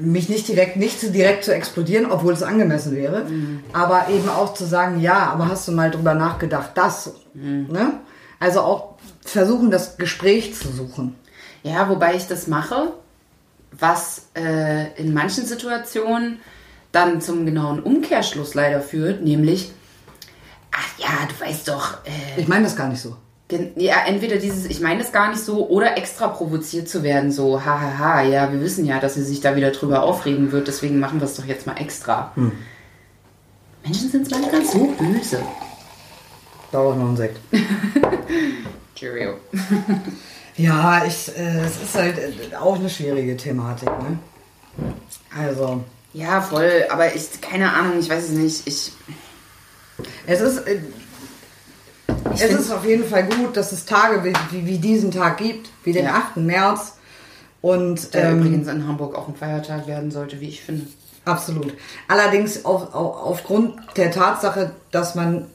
mich 0.00 0.28
nicht 0.28 0.46
direkt, 0.46 0.76
nicht 0.76 1.00
zu 1.00 1.10
direkt 1.10 1.44
zu 1.44 1.52
explodieren, 1.52 2.10
obwohl 2.10 2.32
es 2.32 2.42
angemessen 2.42 2.94
wäre, 2.94 3.24
mhm. 3.24 3.60
aber 3.72 4.08
eben 4.08 4.28
auch 4.28 4.54
zu 4.54 4.64
sagen, 4.64 5.00
ja, 5.00 5.30
aber 5.30 5.48
hast 5.48 5.66
du 5.66 5.72
mal 5.72 5.90
drüber 5.90 6.14
nachgedacht, 6.14 6.70
das, 6.74 7.12
mhm. 7.34 7.66
ne? 7.70 7.94
Also 8.40 8.60
auch 8.60 8.94
versuchen, 9.24 9.72
das 9.72 9.96
Gespräch 9.96 10.54
zu 10.54 10.68
suchen. 10.68 11.16
Ja, 11.64 11.88
wobei 11.88 12.14
ich 12.14 12.28
das 12.28 12.46
mache, 12.46 12.92
was 13.72 14.28
äh, 14.36 14.92
in 14.96 15.12
manchen 15.12 15.44
Situationen 15.44 16.38
dann 16.92 17.20
zum 17.20 17.44
genauen 17.44 17.82
Umkehrschluss 17.82 18.54
leider 18.54 18.80
führt, 18.80 19.22
nämlich, 19.22 19.72
ach 20.70 20.98
ja, 20.98 21.08
du 21.28 21.44
weißt 21.44 21.66
doch. 21.68 21.98
Äh, 22.04 22.40
ich 22.40 22.46
meine 22.46 22.64
das 22.64 22.76
gar 22.76 22.88
nicht 22.88 23.00
so. 23.00 23.16
Ja, 23.76 24.04
entweder 24.06 24.36
dieses, 24.36 24.66
ich 24.66 24.80
meine 24.80 25.00
das 25.00 25.10
gar 25.10 25.30
nicht 25.30 25.40
so, 25.40 25.68
oder 25.68 25.96
extra 25.96 26.28
provoziert 26.28 26.88
zu 26.88 27.02
werden, 27.02 27.32
so, 27.32 27.64
hahaha, 27.64 27.98
ha, 27.98 28.14
ha, 28.16 28.22
ja, 28.22 28.52
wir 28.52 28.60
wissen 28.60 28.84
ja, 28.84 29.00
dass 29.00 29.14
sie 29.14 29.22
sich 29.22 29.40
da 29.40 29.56
wieder 29.56 29.70
drüber 29.70 30.02
aufregen 30.02 30.52
wird, 30.52 30.68
deswegen 30.68 31.00
machen 31.00 31.18
wir 31.20 31.24
es 31.24 31.36
doch 31.36 31.46
jetzt 31.46 31.66
mal 31.66 31.76
extra. 31.78 32.32
Hm. 32.34 32.52
Menschen 33.84 34.10
sind 34.10 34.30
manchmal 34.30 34.64
so 34.66 34.94
böse. 34.98 35.40
Dauert 36.70 36.98
noch 36.98 37.08
ein 37.08 37.16
Sekt. 37.16 37.38
Cheerio. 38.94 39.38
ja, 40.56 41.04
ich, 41.06 41.28
äh, 41.36 41.60
es 41.60 41.82
ist 41.82 41.94
halt 41.94 42.18
äh, 42.18 42.54
auch 42.54 42.78
eine 42.78 42.90
schwierige 42.90 43.36
Thematik, 43.36 43.88
ne? 43.88 44.18
Also. 45.36 45.84
Ja, 46.12 46.40
voll, 46.40 46.84
aber 46.90 47.14
ich, 47.14 47.40
keine 47.40 47.72
Ahnung, 47.72 47.98
ich 47.98 48.10
weiß 48.10 48.24
es 48.24 48.30
nicht. 48.30 48.66
Ich. 48.66 48.92
Es 50.26 50.40
ist. 50.40 50.58
Äh, 50.66 50.80
es 52.40 52.52
ist 52.52 52.70
auf 52.70 52.84
jeden 52.84 53.04
Fall 53.04 53.24
gut, 53.24 53.56
dass 53.56 53.72
es 53.72 53.84
Tage 53.84 54.24
wie, 54.24 54.32
wie, 54.50 54.66
wie 54.66 54.78
diesen 54.78 55.10
Tag 55.10 55.38
gibt, 55.38 55.70
wie 55.84 55.92
den 55.92 56.04
ja. 56.04 56.14
8. 56.14 56.38
März. 56.38 56.94
Und, 57.60 58.14
Der 58.14 58.30
ähm, 58.30 58.40
übrigens 58.40 58.68
in 58.68 58.86
Hamburg 58.86 59.16
auch 59.16 59.28
ein 59.28 59.34
Feiertag 59.34 59.86
werden 59.86 60.10
sollte, 60.10 60.40
wie 60.40 60.48
ich 60.48 60.62
finde. 60.62 60.86
Absolut. 61.24 61.74
Allerdings 62.06 62.64
auf, 62.64 62.94
auf, 62.94 63.16
aufgrund 63.16 63.74
der 63.96 64.10
Tatsache, 64.10 64.72
dass 64.90 65.14
man 65.14 65.46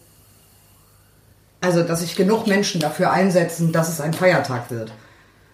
also, 1.64 1.82
dass 1.82 2.02
sich 2.02 2.18
genug 2.18 2.46
Menschen 2.46 2.82
dafür 2.82 3.12
einsetzen, 3.12 3.72
dass 3.72 3.88
es 3.88 4.02
ein 4.02 4.14
Feiertag 4.14 4.70
wird. 4.70 4.92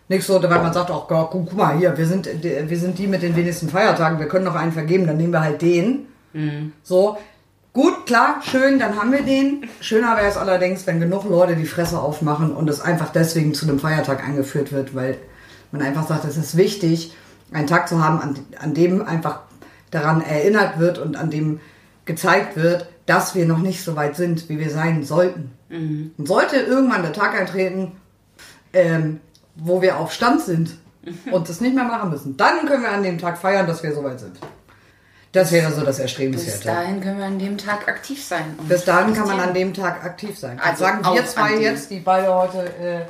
Nicht 0.08 0.26
so, 0.26 0.42
weil 0.42 0.50
man 0.50 0.74
sagt, 0.74 0.90
auch 0.90 1.08
guck, 1.08 1.30
guck 1.30 1.54
mal 1.54 1.78
hier, 1.78 1.96
wir 1.96 2.08
sind, 2.08 2.28
wir 2.42 2.80
sind 2.80 2.98
die 2.98 3.06
mit 3.06 3.22
den 3.22 3.36
wenigsten 3.36 3.70
Feiertagen, 3.70 4.18
wir 4.18 4.28
können 4.28 4.46
noch 4.46 4.56
einen 4.56 4.72
vergeben, 4.72 5.06
dann 5.06 5.18
nehmen 5.18 5.34
wir 5.34 5.42
halt 5.42 5.62
den. 5.62 6.08
Mhm. 6.34 6.74
So, 6.82 7.20
gut, 7.74 8.06
klar, 8.06 8.42
schön, 8.44 8.80
dann 8.80 8.96
haben 8.96 9.12
wir 9.12 9.22
den. 9.22 9.68
Schöner 9.82 10.16
wäre 10.18 10.28
es 10.28 10.38
allerdings, 10.38 10.86
wenn 10.88 11.00
genug 11.00 11.26
Leute 11.26 11.56
die 11.56 11.66
Fresse 11.66 12.00
aufmachen 12.00 12.52
und 12.52 12.70
es 12.70 12.82
einfach 12.82 13.12
deswegen 13.12 13.54
zu 13.54 13.68
einem 13.68 13.80
Feiertag 13.80 14.24
eingeführt 14.28 14.72
wird, 14.72 14.96
weil 14.96 15.18
man 15.72 15.82
einfach 15.82 16.08
sagt, 16.08 16.26
es 16.26 16.38
ist 16.38 16.58
wichtig, 16.58 17.14
einen 17.52 17.68
Tag 17.68 17.88
zu 17.88 18.04
haben, 18.04 18.20
an, 18.20 18.40
an 18.60 18.74
dem 18.74 19.02
einfach 19.02 19.42
daran 19.92 20.22
erinnert 20.22 20.80
wird 20.80 20.98
und 20.98 21.16
an 21.16 21.30
dem 21.30 21.60
gezeigt 22.06 22.56
wird, 22.56 22.88
dass 23.06 23.36
wir 23.36 23.46
noch 23.46 23.60
nicht 23.60 23.84
so 23.84 23.96
weit 23.96 24.16
sind, 24.16 24.50
wie 24.50 24.60
wir 24.60 24.70
sein 24.70 25.04
sollten. 25.04 25.52
Mhm. 25.70 26.12
Und 26.18 26.28
sollte 26.28 26.58
irgendwann 26.58 27.02
der 27.02 27.14
Tag 27.14 27.40
eintreten, 27.40 27.94
ähm, 28.74 29.20
wo 29.56 29.82
wir 29.82 29.98
auf 29.98 30.12
Stand 30.12 30.42
sind 30.42 30.78
mhm. 31.04 31.34
und 31.34 31.50
das 31.50 31.62
nicht 31.62 31.76
mehr 31.76 31.86
machen 31.86 32.10
müssen, 32.12 32.38
dann 32.38 32.66
können 32.68 32.84
wir 32.84 32.92
an 32.92 33.04
dem 33.04 33.18
Tag 33.18 33.38
feiern, 33.38 33.68
dass 33.68 33.84
wir 33.84 33.94
soweit 33.94 34.20
sind. 34.20 34.38
Das 35.32 35.52
wäre 35.52 35.72
so 35.72 35.82
das 35.82 36.00
Erstrebenswerte. 36.00 36.58
Bis 36.58 36.66
dahin 36.66 37.02
können 37.02 37.20
wir 37.20 37.26
an 37.26 37.38
dem 37.38 37.58
Tag 37.58 37.88
aktiv 37.88 38.24
sein. 38.24 38.58
Bis 38.68 38.84
dahin 38.84 39.14
kann 39.14 39.28
man 39.28 39.40
an 39.40 39.54
dem 39.54 39.74
Tag 39.74 40.04
aktiv 40.04 40.38
sein. 40.38 40.60
Also 40.60 40.86
sagen 40.86 41.04
wir 41.04 41.26
zwei 41.26 41.58
jetzt, 41.58 41.92
die 41.92 42.00
beide 42.00 42.34
heute 42.34 42.66
äh, 42.66 43.02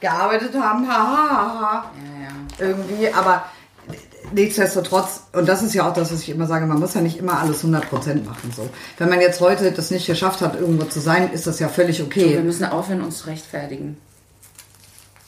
gearbeitet 0.00 0.54
haben, 0.54 0.88
haha, 0.88 1.28
ha, 1.28 1.60
ha. 1.60 1.92
Ja, 1.96 2.28
ja. 2.28 2.66
Irgendwie, 2.66 3.12
aber 3.12 3.44
nichtsdestotrotz, 4.32 5.24
und 5.32 5.48
das 5.48 5.62
ist 5.62 5.74
ja 5.74 5.88
auch 5.88 5.92
das, 5.92 6.12
was 6.12 6.22
ich 6.22 6.30
immer 6.30 6.46
sage, 6.46 6.64
man 6.66 6.78
muss 6.78 6.94
ja 6.94 7.02
nicht 7.02 7.18
immer 7.18 7.40
alles 7.40 7.62
100% 7.62 8.24
machen. 8.24 8.52
So. 8.54 8.68
Wenn 8.96 9.10
man 9.10 9.20
jetzt 9.20 9.40
heute 9.40 9.70
das 9.70 9.90
nicht 9.90 10.06
geschafft 10.06 10.40
hat, 10.40 10.58
irgendwo 10.58 10.84
zu 10.86 11.00
sein, 11.00 11.30
ist 11.32 11.46
das 11.46 11.58
ja 11.58 11.68
völlig 11.68 12.02
okay. 12.02 12.34
wir 12.34 12.40
müssen 12.40 12.64
aufhören, 12.64 13.02
uns 13.02 13.18
zu 13.18 13.26
rechtfertigen. 13.26 13.98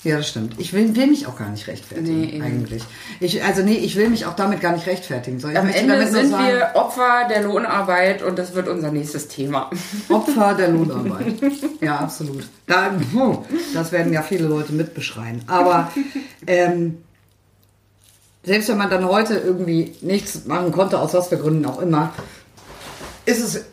Ja, 0.08 0.16
das 0.16 0.28
stimmt. 0.28 0.54
Ich 0.56 0.72
will, 0.72 0.96
will 0.96 1.06
mich 1.08 1.26
auch 1.26 1.36
gar 1.36 1.50
nicht 1.50 1.66
rechtfertigen, 1.66 2.20
nee, 2.20 2.40
eigentlich. 2.40 2.82
Ich, 3.20 3.44
also 3.44 3.62
nee, 3.62 3.74
ich 3.74 3.94
will 3.94 4.08
mich 4.08 4.24
auch 4.24 4.34
damit 4.34 4.62
gar 4.62 4.72
nicht 4.72 4.86
rechtfertigen. 4.86 5.38
So, 5.38 5.48
Am 5.48 5.68
Ende 5.68 6.06
sind 6.06 6.30
sagen, 6.30 6.46
wir 6.46 6.70
Opfer 6.76 7.28
der 7.28 7.42
Lohnarbeit 7.42 8.22
und 8.22 8.38
das 8.38 8.54
wird 8.54 8.68
unser 8.68 8.90
nächstes 8.90 9.28
Thema. 9.28 9.70
Opfer 10.08 10.54
der 10.54 10.68
Lohnarbeit. 10.68 11.34
Ja, 11.80 11.98
absolut. 11.98 12.44
Da, 12.66 12.92
das 13.74 13.92
werden 13.92 14.12
ja 14.12 14.22
viele 14.22 14.48
Leute 14.48 14.72
mitbeschreien. 14.72 15.42
Aber 15.46 15.92
ähm, 16.46 16.98
selbst 18.42 18.68
wenn 18.70 18.78
man 18.78 18.90
dann 18.90 19.06
heute 19.06 19.34
irgendwie 19.34 19.94
nichts 20.00 20.46
machen 20.46 20.72
konnte, 20.72 20.98
aus 20.98 21.12
was 21.12 21.28
für 21.28 21.36
Gründen 21.36 21.66
auch 21.66 21.80
immer, 21.80 22.14
ist 23.26 23.40
es 23.40 23.64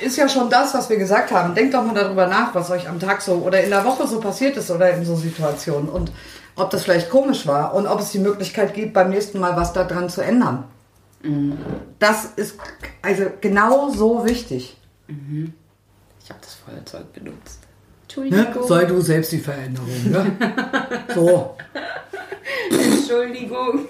ist 0.00 0.16
ja 0.16 0.28
schon 0.28 0.50
das, 0.50 0.74
was 0.74 0.88
wir 0.88 0.96
gesagt 0.96 1.30
haben. 1.30 1.54
Denkt 1.54 1.74
doch 1.74 1.84
mal 1.84 1.94
darüber 1.94 2.26
nach, 2.26 2.54
was 2.54 2.70
euch 2.70 2.88
am 2.88 3.00
Tag 3.00 3.22
so 3.22 3.34
oder 3.34 3.62
in 3.62 3.70
der 3.70 3.84
Woche 3.84 4.06
so 4.06 4.20
passiert 4.20 4.56
ist 4.56 4.70
oder 4.70 4.90
in 4.90 5.04
so 5.04 5.16
Situationen 5.16 5.88
und 5.88 6.12
ob 6.56 6.70
das 6.70 6.84
vielleicht 6.84 7.10
komisch 7.10 7.46
war 7.46 7.74
und 7.74 7.86
ob 7.86 8.00
es 8.00 8.10
die 8.10 8.18
Möglichkeit 8.18 8.74
gibt, 8.74 8.92
beim 8.92 9.10
nächsten 9.10 9.38
Mal 9.38 9.56
was 9.56 9.72
daran 9.72 10.10
zu 10.10 10.22
ändern. 10.22 10.64
Mhm. 11.22 11.58
Das 11.98 12.26
ist 12.36 12.56
also 13.02 13.24
genau 13.40 13.90
so 13.90 14.24
wichtig. 14.24 14.76
Mhm. 15.06 15.52
Ich 16.22 16.30
habe 16.30 16.40
das 16.42 16.54
Feuerzeug 16.54 17.12
benutzt. 17.12 17.60
Ne? 18.16 18.54
Sei 18.66 18.84
du 18.84 19.00
selbst 19.00 19.32
die 19.32 19.38
Veränderung. 19.38 20.10
Ne? 20.10 20.36
so. 21.14 21.56
Entschuldigung. 22.70 23.86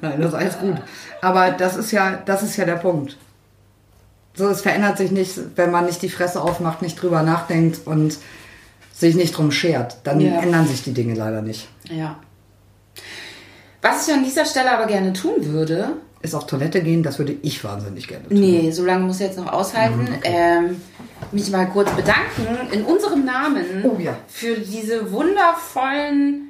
Nein, 0.00 0.20
das 0.20 0.32
ist 0.32 0.34
alles 0.34 0.58
gut. 0.58 0.76
Aber 1.20 1.50
das 1.50 1.76
ist 1.76 1.90
ja, 1.90 2.22
das 2.24 2.42
ist 2.42 2.56
ja 2.56 2.64
der 2.64 2.76
Punkt. 2.76 3.16
So, 4.40 4.48
es 4.48 4.62
verändert 4.62 4.96
sich 4.96 5.10
nicht, 5.10 5.38
wenn 5.56 5.70
man 5.70 5.84
nicht 5.84 6.00
die 6.00 6.08
Fresse 6.08 6.40
aufmacht, 6.40 6.80
nicht 6.80 7.00
drüber 7.00 7.22
nachdenkt 7.22 7.86
und 7.86 8.16
sich 8.90 9.14
nicht 9.14 9.36
drum 9.36 9.52
schert. 9.52 9.98
Dann 10.04 10.18
ja. 10.18 10.40
ändern 10.40 10.66
sich 10.66 10.82
die 10.82 10.94
Dinge 10.94 11.12
leider 11.12 11.42
nicht. 11.42 11.68
Ja. 11.90 12.18
Was 13.82 14.08
ich 14.08 14.14
an 14.14 14.24
dieser 14.24 14.46
Stelle 14.46 14.72
aber 14.72 14.86
gerne 14.86 15.12
tun 15.12 15.34
würde, 15.40 15.90
ist 16.22 16.34
auf 16.34 16.46
Toilette 16.46 16.80
gehen, 16.80 17.02
das 17.02 17.18
würde 17.18 17.36
ich 17.42 17.62
wahnsinnig 17.62 18.08
gerne 18.08 18.28
tun. 18.28 18.40
Nee, 18.40 18.70
so 18.70 18.82
lange 18.82 19.04
muss 19.04 19.20
ich 19.20 19.26
jetzt 19.26 19.36
noch 19.36 19.52
aushalten. 19.52 20.08
Ähm, 20.22 20.80
mich 21.32 21.50
mal 21.50 21.66
kurz 21.66 21.90
bedanken 21.90 22.72
in 22.72 22.82
unserem 22.84 23.26
Namen 23.26 23.84
Oh 23.84 23.98
ja. 24.00 24.16
für 24.26 24.54
diese 24.54 25.12
wundervollen 25.12 26.46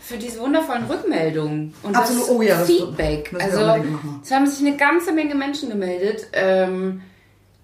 für 0.00 0.16
diese 0.16 0.40
wundervollen 0.40 0.86
Rückmeldungen 0.86 1.74
und 1.84 1.94
Absolut. 1.94 2.22
das 2.22 2.30
Oh 2.30 2.42
ja, 2.42 2.58
das 2.58 2.66
Feedback. 2.66 3.30
wir 3.30 3.40
Also 3.40 3.84
es 4.24 4.30
haben 4.32 4.46
sich 4.46 4.66
eine 4.66 4.76
ganze 4.76 5.12
Menge 5.12 5.36
Menschen 5.36 5.68
gemeldet, 5.68 6.26
ähm, 6.32 7.02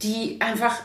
die 0.05 0.37
einfach 0.41 0.77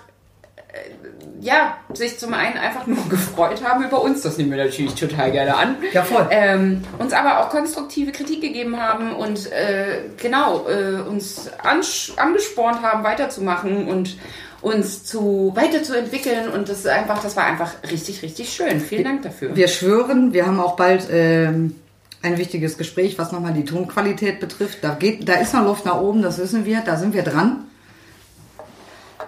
äh, 0.71 1.41
ja, 1.41 1.77
sich 1.93 2.19
zum 2.19 2.33
einen 2.33 2.57
einfach 2.57 2.87
nur 2.87 2.97
gefreut 3.09 3.63
haben 3.63 3.83
über 3.83 4.01
uns, 4.01 4.21
das 4.21 4.37
nehmen 4.37 4.51
wir 4.51 4.63
natürlich 4.65 4.95
total 4.95 5.31
gerne 5.31 5.55
an. 5.55 5.77
Ja, 5.93 6.03
voll. 6.03 6.27
Ähm, 6.31 6.83
uns 6.97 7.13
aber 7.13 7.39
auch 7.39 7.49
konstruktive 7.49 8.11
Kritik 8.11 8.41
gegeben 8.41 8.79
haben 8.79 9.13
und 9.13 9.51
äh, 9.51 10.01
genau 10.17 10.67
äh, 10.67 11.01
uns 11.01 11.49
angespornt 11.63 12.81
haben, 12.81 13.03
weiterzumachen 13.03 13.87
und 13.87 14.17
uns 14.61 15.05
zu 15.05 15.53
weiterzuentwickeln 15.55 16.49
und 16.49 16.67
das 16.67 16.85
einfach, 16.85 17.21
das 17.21 17.37
war 17.37 17.45
einfach 17.45 17.71
richtig, 17.89 18.21
richtig 18.21 18.51
schön. 18.51 18.81
Vielen 18.81 19.05
Dank 19.05 19.21
dafür. 19.21 19.55
Wir 19.55 19.69
schwören, 19.69 20.33
wir 20.33 20.45
haben 20.45 20.59
auch 20.59 20.75
bald 20.75 21.07
ähm, 21.11 21.75
ein 22.21 22.37
wichtiges 22.37 22.77
Gespräch, 22.77 23.17
was 23.17 23.31
nochmal 23.31 23.53
die 23.53 23.63
Tonqualität 23.63 24.39
betrifft. 24.39 24.79
Da, 24.81 24.95
geht, 24.95 25.27
da 25.29 25.35
ist 25.35 25.53
noch 25.53 25.63
Luft 25.63 25.85
nach 25.85 26.01
oben, 26.01 26.21
das 26.21 26.37
wissen 26.37 26.65
wir, 26.65 26.81
da 26.81 26.97
sind 26.97 27.13
wir 27.13 27.23
dran. 27.23 27.65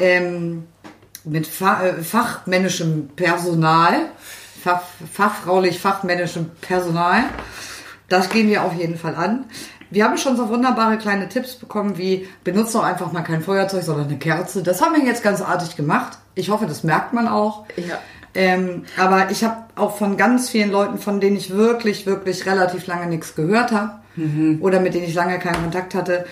Ähm, 0.02 0.68
mit 1.24 1.48
fa 1.48 1.84
äh, 1.84 2.02
fachmännischem 2.02 3.10
Personal, 3.16 3.94
fach, 4.64 4.82
fachfraulich 5.12 5.80
fachmännischem 5.80 6.50
Personal. 6.62 7.24
Das 8.10 8.30
gehen 8.30 8.50
wir 8.50 8.64
auf 8.64 8.74
jeden 8.74 8.98
Fall 8.98 9.16
an. 9.16 9.46
Wir 9.90 10.06
haben 10.06 10.18
schon 10.18 10.38
so 10.38 10.50
wunderbare 10.50 10.98
kleine 10.98 11.30
Tipps 11.30 11.56
bekommen, 11.56 11.98
wie 11.98 12.28
benutzt 12.44 12.74
doch 12.74 12.84
einfach 12.84 13.12
mal 13.12 13.22
kein 13.22 13.42
Feuerzeug, 13.42 13.84
sondern 13.84 14.08
eine 14.08 14.18
Kerze. 14.18 14.64
Das 14.64 14.82
haben 14.82 14.96
wir 14.96 15.04
jetzt 15.06 15.22
ganz 15.22 15.42
artig 15.42 15.76
gemacht. 15.76 16.18
Ich 16.34 16.50
hoffe, 16.50 16.66
das 16.66 16.84
merkt 16.84 17.14
man 17.14 17.28
auch. 17.28 17.66
Ja. 17.76 18.00
Ähm, 18.34 18.86
aber 18.98 19.32
ich 19.32 19.44
habe 19.44 19.58
auch 19.76 19.98
von 19.98 20.16
ganz 20.16 20.50
vielen 20.50 20.72
Leuten, 20.72 20.98
von 20.98 21.20
denen 21.20 21.36
ich 21.36 21.52
wirklich, 21.52 22.06
wirklich 22.06 22.46
relativ 22.46 22.88
lange 22.88 23.08
nichts 23.08 23.36
gehört 23.36 23.72
habe 23.72 24.02
oder 24.60 24.80
mit 24.82 24.94
denen 24.94 25.06
ich 25.06 25.14
lange 25.14 25.40
keinen 25.40 25.62
Kontakt 25.62 25.96
hatte, 25.96 26.26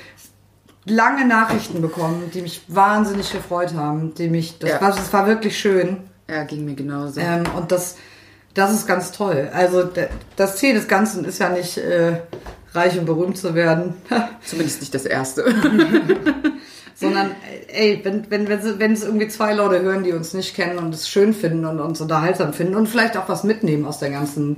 lange 0.90 1.26
Nachrichten 1.26 1.82
bekommen, 1.82 2.30
die 2.34 2.42
mich 2.42 2.62
wahnsinnig 2.68 3.32
gefreut 3.32 3.74
haben, 3.74 4.14
die 4.16 4.30
mich, 4.30 4.60
das, 4.60 4.72
Ja. 4.72 4.82
war, 4.82 4.90
das 4.92 5.12
war 5.14 5.28
wirklich 5.28 5.58
schön. 5.58 5.98
Ja, 6.30 6.44
ging 6.44 6.66
mir 6.66 6.76
genauso. 6.76 7.20
Ähm, 7.20 7.44
und 7.56 7.72
das, 7.72 7.96
das 8.54 8.72
ist 8.74 8.88
ganz 8.88 9.12
toll. 9.12 9.50
Also 9.54 9.90
das 10.36 10.56
Ziel 10.58 10.74
des 10.74 10.88
Ganzen 10.88 11.26
ist 11.26 11.40
ja 11.40 11.50
nicht 11.50 11.78
äh, 11.78 12.20
reich 12.74 12.98
und 13.00 13.06
berühmt 13.06 13.38
zu 13.38 13.56
werden, 13.56 13.94
Zumindest 14.46 14.82
nicht 14.82 14.94
das 14.94 15.06
erste. 15.06 15.44
sondern 16.96 17.32
ey, 17.70 18.02
wenn, 18.04 18.30
wenn, 18.30 18.48
wenn, 18.50 18.80
wenn 18.80 18.92
es 18.94 19.04
irgendwie 19.04 19.28
zwei 19.30 19.54
Leute 19.54 19.82
hören, 19.82 20.04
die 20.04 20.12
uns 20.12 20.34
nicht 20.34 20.56
kennen 20.56 20.78
und 20.78 20.94
es 20.94 21.08
schön 21.08 21.34
finden 21.34 21.66
und 21.66 21.80
uns 21.80 22.02
unterhaltsam 22.02 22.54
finden 22.54 22.76
und 22.76 22.88
vielleicht 22.88 23.16
auch 23.16 23.30
was 23.30 23.44
mitnehmen 23.44 23.86
aus 23.86 24.00
der 24.00 24.10
ganzen, 24.10 24.58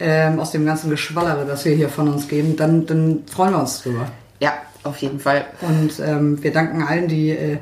ähm, 0.00 0.40
aus 0.40 0.50
dem 0.50 0.66
ganzen 0.66 0.90
Geschwallere, 0.90 1.44
das 1.46 1.64
wir 1.64 1.74
hier 1.76 1.88
von 1.88 2.08
uns 2.08 2.26
geben, 2.28 2.56
dann, 2.56 2.86
dann 2.86 3.22
freuen 3.30 3.52
wir 3.52 3.60
uns 3.60 3.82
drüber. 3.82 4.06
ja, 4.40 4.52
auf 4.86 4.98
jeden 4.98 5.20
Fall. 5.20 5.46
Und 5.60 6.00
ähm, 6.00 6.42
wir 6.42 6.52
danken 6.52 6.82
allen, 6.82 7.08
die, 7.08 7.30
äh, 7.30 7.58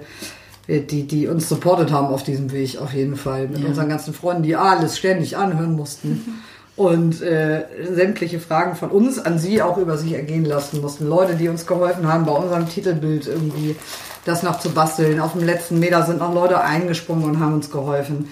die, 0.69 1.07
die 1.07 1.27
uns 1.27 1.49
supportet 1.49 1.91
haben 1.93 2.09
auf 2.09 2.23
diesem 2.23 2.53
Weg, 2.53 2.79
auf 2.79 2.93
jeden 2.93 3.17
Fall. 3.17 3.49
Mit 3.49 3.65
unseren 3.65 3.89
ganzen 3.89 4.15
Freunden, 4.15 4.43
die 4.43 4.57
alles 4.57 4.99
ständig 4.99 5.37
anhören 5.37 5.75
mussten. 5.75 6.43
Und 6.77 7.23
äh, 7.23 7.67
sämtliche 7.93 8.41
Fragen 8.41 8.75
von 8.75 8.91
uns 8.91 9.21
an 9.21 9.39
sie 9.39 9.63
auch 9.63 9.79
über 9.79 9.97
sich 9.97 10.13
ergehen 10.13 10.45
lassen 10.45 10.81
mussten. 10.81 11.07
Leute, 11.09 11.37
die 11.37 11.49
uns 11.49 11.69
geholfen 11.69 12.13
haben, 12.13 12.25
bei 12.25 12.33
unserem 12.33 12.69
Titelbild 12.69 13.29
irgendwie 13.29 13.77
das 14.25 14.43
noch 14.43 14.59
zu 14.59 14.71
basteln. 14.71 15.21
Auf 15.21 15.35
dem 15.35 15.45
letzten 15.45 15.79
Meter 15.79 16.03
sind 16.03 16.19
noch 16.19 16.35
Leute 16.35 16.61
eingesprungen 16.61 17.25
und 17.31 17.41
haben 17.41 17.55
uns 17.55 17.71
geholfen. 17.71 18.29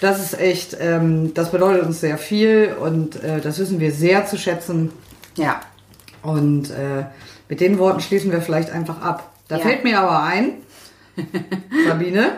Das 0.00 0.20
ist 0.20 0.40
echt, 0.40 0.76
ähm, 0.80 1.34
das 1.34 1.52
bedeutet 1.52 1.84
uns 1.84 2.00
sehr 2.00 2.18
viel 2.18 2.74
und 2.80 3.22
äh, 3.22 3.40
das 3.40 3.58
wissen 3.58 3.78
wir 3.78 3.92
sehr 3.92 4.26
zu 4.26 4.38
schätzen. 4.38 4.90
Ja. 5.36 5.60
Und 6.22 6.70
äh, 6.70 7.04
mit 7.52 7.60
den 7.60 7.78
Worten 7.78 8.00
schließen 8.00 8.32
wir 8.32 8.40
vielleicht 8.40 8.70
einfach 8.70 9.02
ab. 9.02 9.30
Da 9.48 9.56
Ja. 9.58 9.62
fällt 9.62 9.84
mir 9.84 10.00
aber 10.00 10.22
ein, 10.22 10.54
Sabine, 11.86 12.30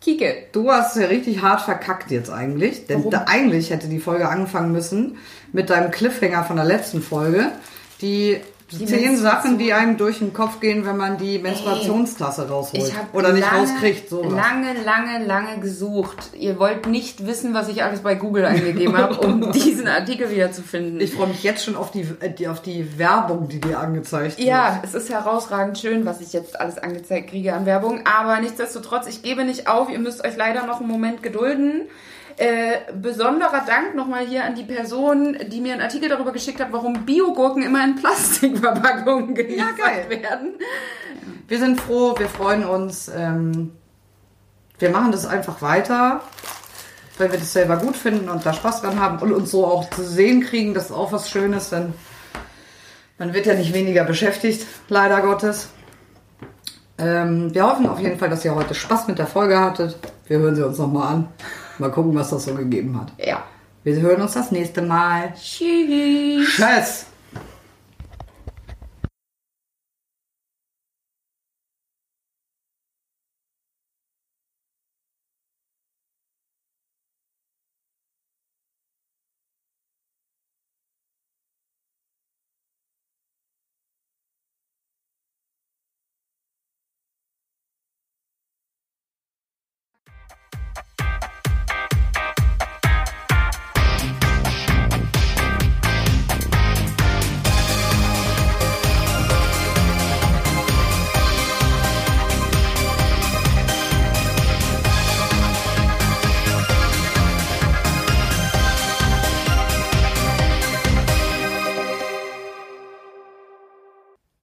Kike. 0.00 0.46
du 0.52 0.70
hast 0.70 0.96
ja 0.96 1.06
richtig 1.06 1.42
hart 1.42 1.62
verkackt 1.62 2.12
jetzt 2.12 2.30
eigentlich. 2.30 2.86
Denn 2.86 3.10
da, 3.10 3.24
eigentlich 3.26 3.70
hätte 3.70 3.88
die 3.88 3.98
Folge 3.98 4.28
angefangen 4.28 4.70
müssen 4.70 5.16
mit 5.52 5.70
deinem 5.70 5.90
Cliffhanger 5.90 6.44
von 6.44 6.54
der 6.54 6.64
letzten 6.66 7.02
Folge. 7.02 7.50
Die, 8.00 8.36
Die 8.78 8.86
zehn. 8.86 9.16
Sachen, 9.16 9.58
die 9.58 9.72
einem 9.72 9.96
durch 9.96 10.18
den 10.18 10.32
Kopf 10.32 10.60
gehen, 10.60 10.84
wenn 10.86 10.96
man 10.96 11.18
die 11.18 11.38
Menstruationstasse 11.38 12.48
rausholt. 12.48 12.92
Oder 13.12 13.32
nicht 13.32 13.42
lange, 13.50 13.70
rauskriegt. 13.70 14.08
So 14.08 14.22
lange, 14.22 14.74
lange, 14.84 15.24
lange 15.24 15.60
gesucht. 15.60 16.30
Ihr 16.38 16.58
wollt 16.58 16.86
nicht 16.86 17.26
wissen, 17.26 17.54
was 17.54 17.68
ich 17.68 17.82
alles 17.82 18.00
bei 18.00 18.14
Google 18.14 18.44
eingegeben 18.44 18.96
habe, 18.96 19.14
um 19.26 19.52
diesen 19.52 19.86
Artikel 19.86 20.30
wiederzufinden. 20.30 21.00
Ich 21.00 21.14
freue 21.14 21.28
mich 21.28 21.42
jetzt 21.42 21.64
schon 21.64 21.76
auf 21.76 21.90
die, 21.90 22.06
äh, 22.20 22.30
die, 22.30 22.48
auf 22.48 22.60
die 22.60 22.98
Werbung, 22.98 23.48
die 23.48 23.60
dir 23.60 23.78
angezeigt 23.78 24.38
wird. 24.38 24.48
Ja, 24.48 24.80
es 24.82 24.94
ist 24.94 25.10
herausragend 25.10 25.78
schön, 25.78 26.04
was 26.04 26.20
ich 26.20 26.32
jetzt 26.32 26.58
alles 26.58 26.78
angezeigt 26.78 27.30
kriege 27.30 27.54
an 27.54 27.66
Werbung. 27.66 28.00
Aber 28.04 28.40
nichtsdestotrotz, 28.40 29.06
ich 29.06 29.22
gebe 29.22 29.44
nicht 29.44 29.68
auf. 29.68 29.88
Ihr 29.90 29.98
müsst 29.98 30.24
euch 30.24 30.36
leider 30.36 30.66
noch 30.66 30.80
einen 30.80 30.88
Moment 30.88 31.22
gedulden. 31.22 31.82
Äh, 32.36 32.92
besonderer 32.94 33.64
Dank 33.64 33.94
nochmal 33.94 34.26
hier 34.26 34.44
an 34.44 34.56
die 34.56 34.64
Person, 34.64 35.38
die 35.48 35.60
mir 35.60 35.74
einen 35.74 35.82
Artikel 35.82 36.08
darüber 36.08 36.32
geschickt 36.32 36.60
hat, 36.60 36.72
warum 36.72 37.04
Biogurken 37.04 37.62
immer 37.62 37.84
in 37.84 37.94
Plastikverpackungen 37.94 39.34
geliefert 39.34 39.76
geil. 39.78 40.06
werden. 40.10 40.54
Wir 41.46 41.58
sind 41.58 41.80
froh, 41.80 42.14
wir 42.18 42.28
freuen 42.28 42.64
uns. 42.64 43.08
Ähm, 43.08 43.72
wir 44.78 44.90
machen 44.90 45.12
das 45.12 45.26
einfach 45.26 45.62
weiter, 45.62 46.22
weil 47.18 47.30
wir 47.30 47.38
das 47.38 47.52
selber 47.52 47.76
gut 47.76 47.96
finden 47.96 48.28
und 48.28 48.44
da 48.44 48.52
Spaß 48.52 48.82
dran 48.82 48.98
haben 48.98 49.18
und 49.20 49.32
uns 49.32 49.52
so 49.52 49.64
auch 49.64 49.88
zu 49.90 50.02
sehen 50.02 50.40
kriegen. 50.42 50.74
Das 50.74 50.86
ist 50.86 50.92
auch 50.92 51.12
was 51.12 51.30
Schönes, 51.30 51.70
denn 51.70 51.94
man 53.16 53.32
wird 53.32 53.46
ja 53.46 53.54
nicht 53.54 53.72
weniger 53.72 54.02
beschäftigt, 54.02 54.66
leider 54.88 55.20
Gottes. 55.20 55.68
Ähm, 56.98 57.54
wir 57.54 57.64
hoffen 57.64 57.88
auf 57.88 58.00
jeden 58.00 58.18
Fall, 58.18 58.30
dass 58.30 58.44
ihr 58.44 58.54
heute 58.54 58.74
Spaß 58.74 59.06
mit 59.06 59.18
der 59.18 59.28
Folge 59.28 59.60
hattet. 59.60 59.96
Wir 60.26 60.38
hören 60.38 60.56
sie 60.56 60.66
uns 60.66 60.78
nochmal 60.78 61.14
an. 61.14 61.28
Mal 61.78 61.90
gucken, 61.90 62.14
was 62.14 62.30
das 62.30 62.44
so 62.44 62.54
gegeben 62.54 62.98
hat. 63.00 63.12
Ja. 63.18 63.44
Wir 63.82 63.96
hören 64.00 64.22
uns 64.22 64.32
das 64.32 64.50
nächste 64.50 64.82
Mal. 64.82 65.34
Tschüss. 65.34 66.48
Tschüss! 66.56 67.06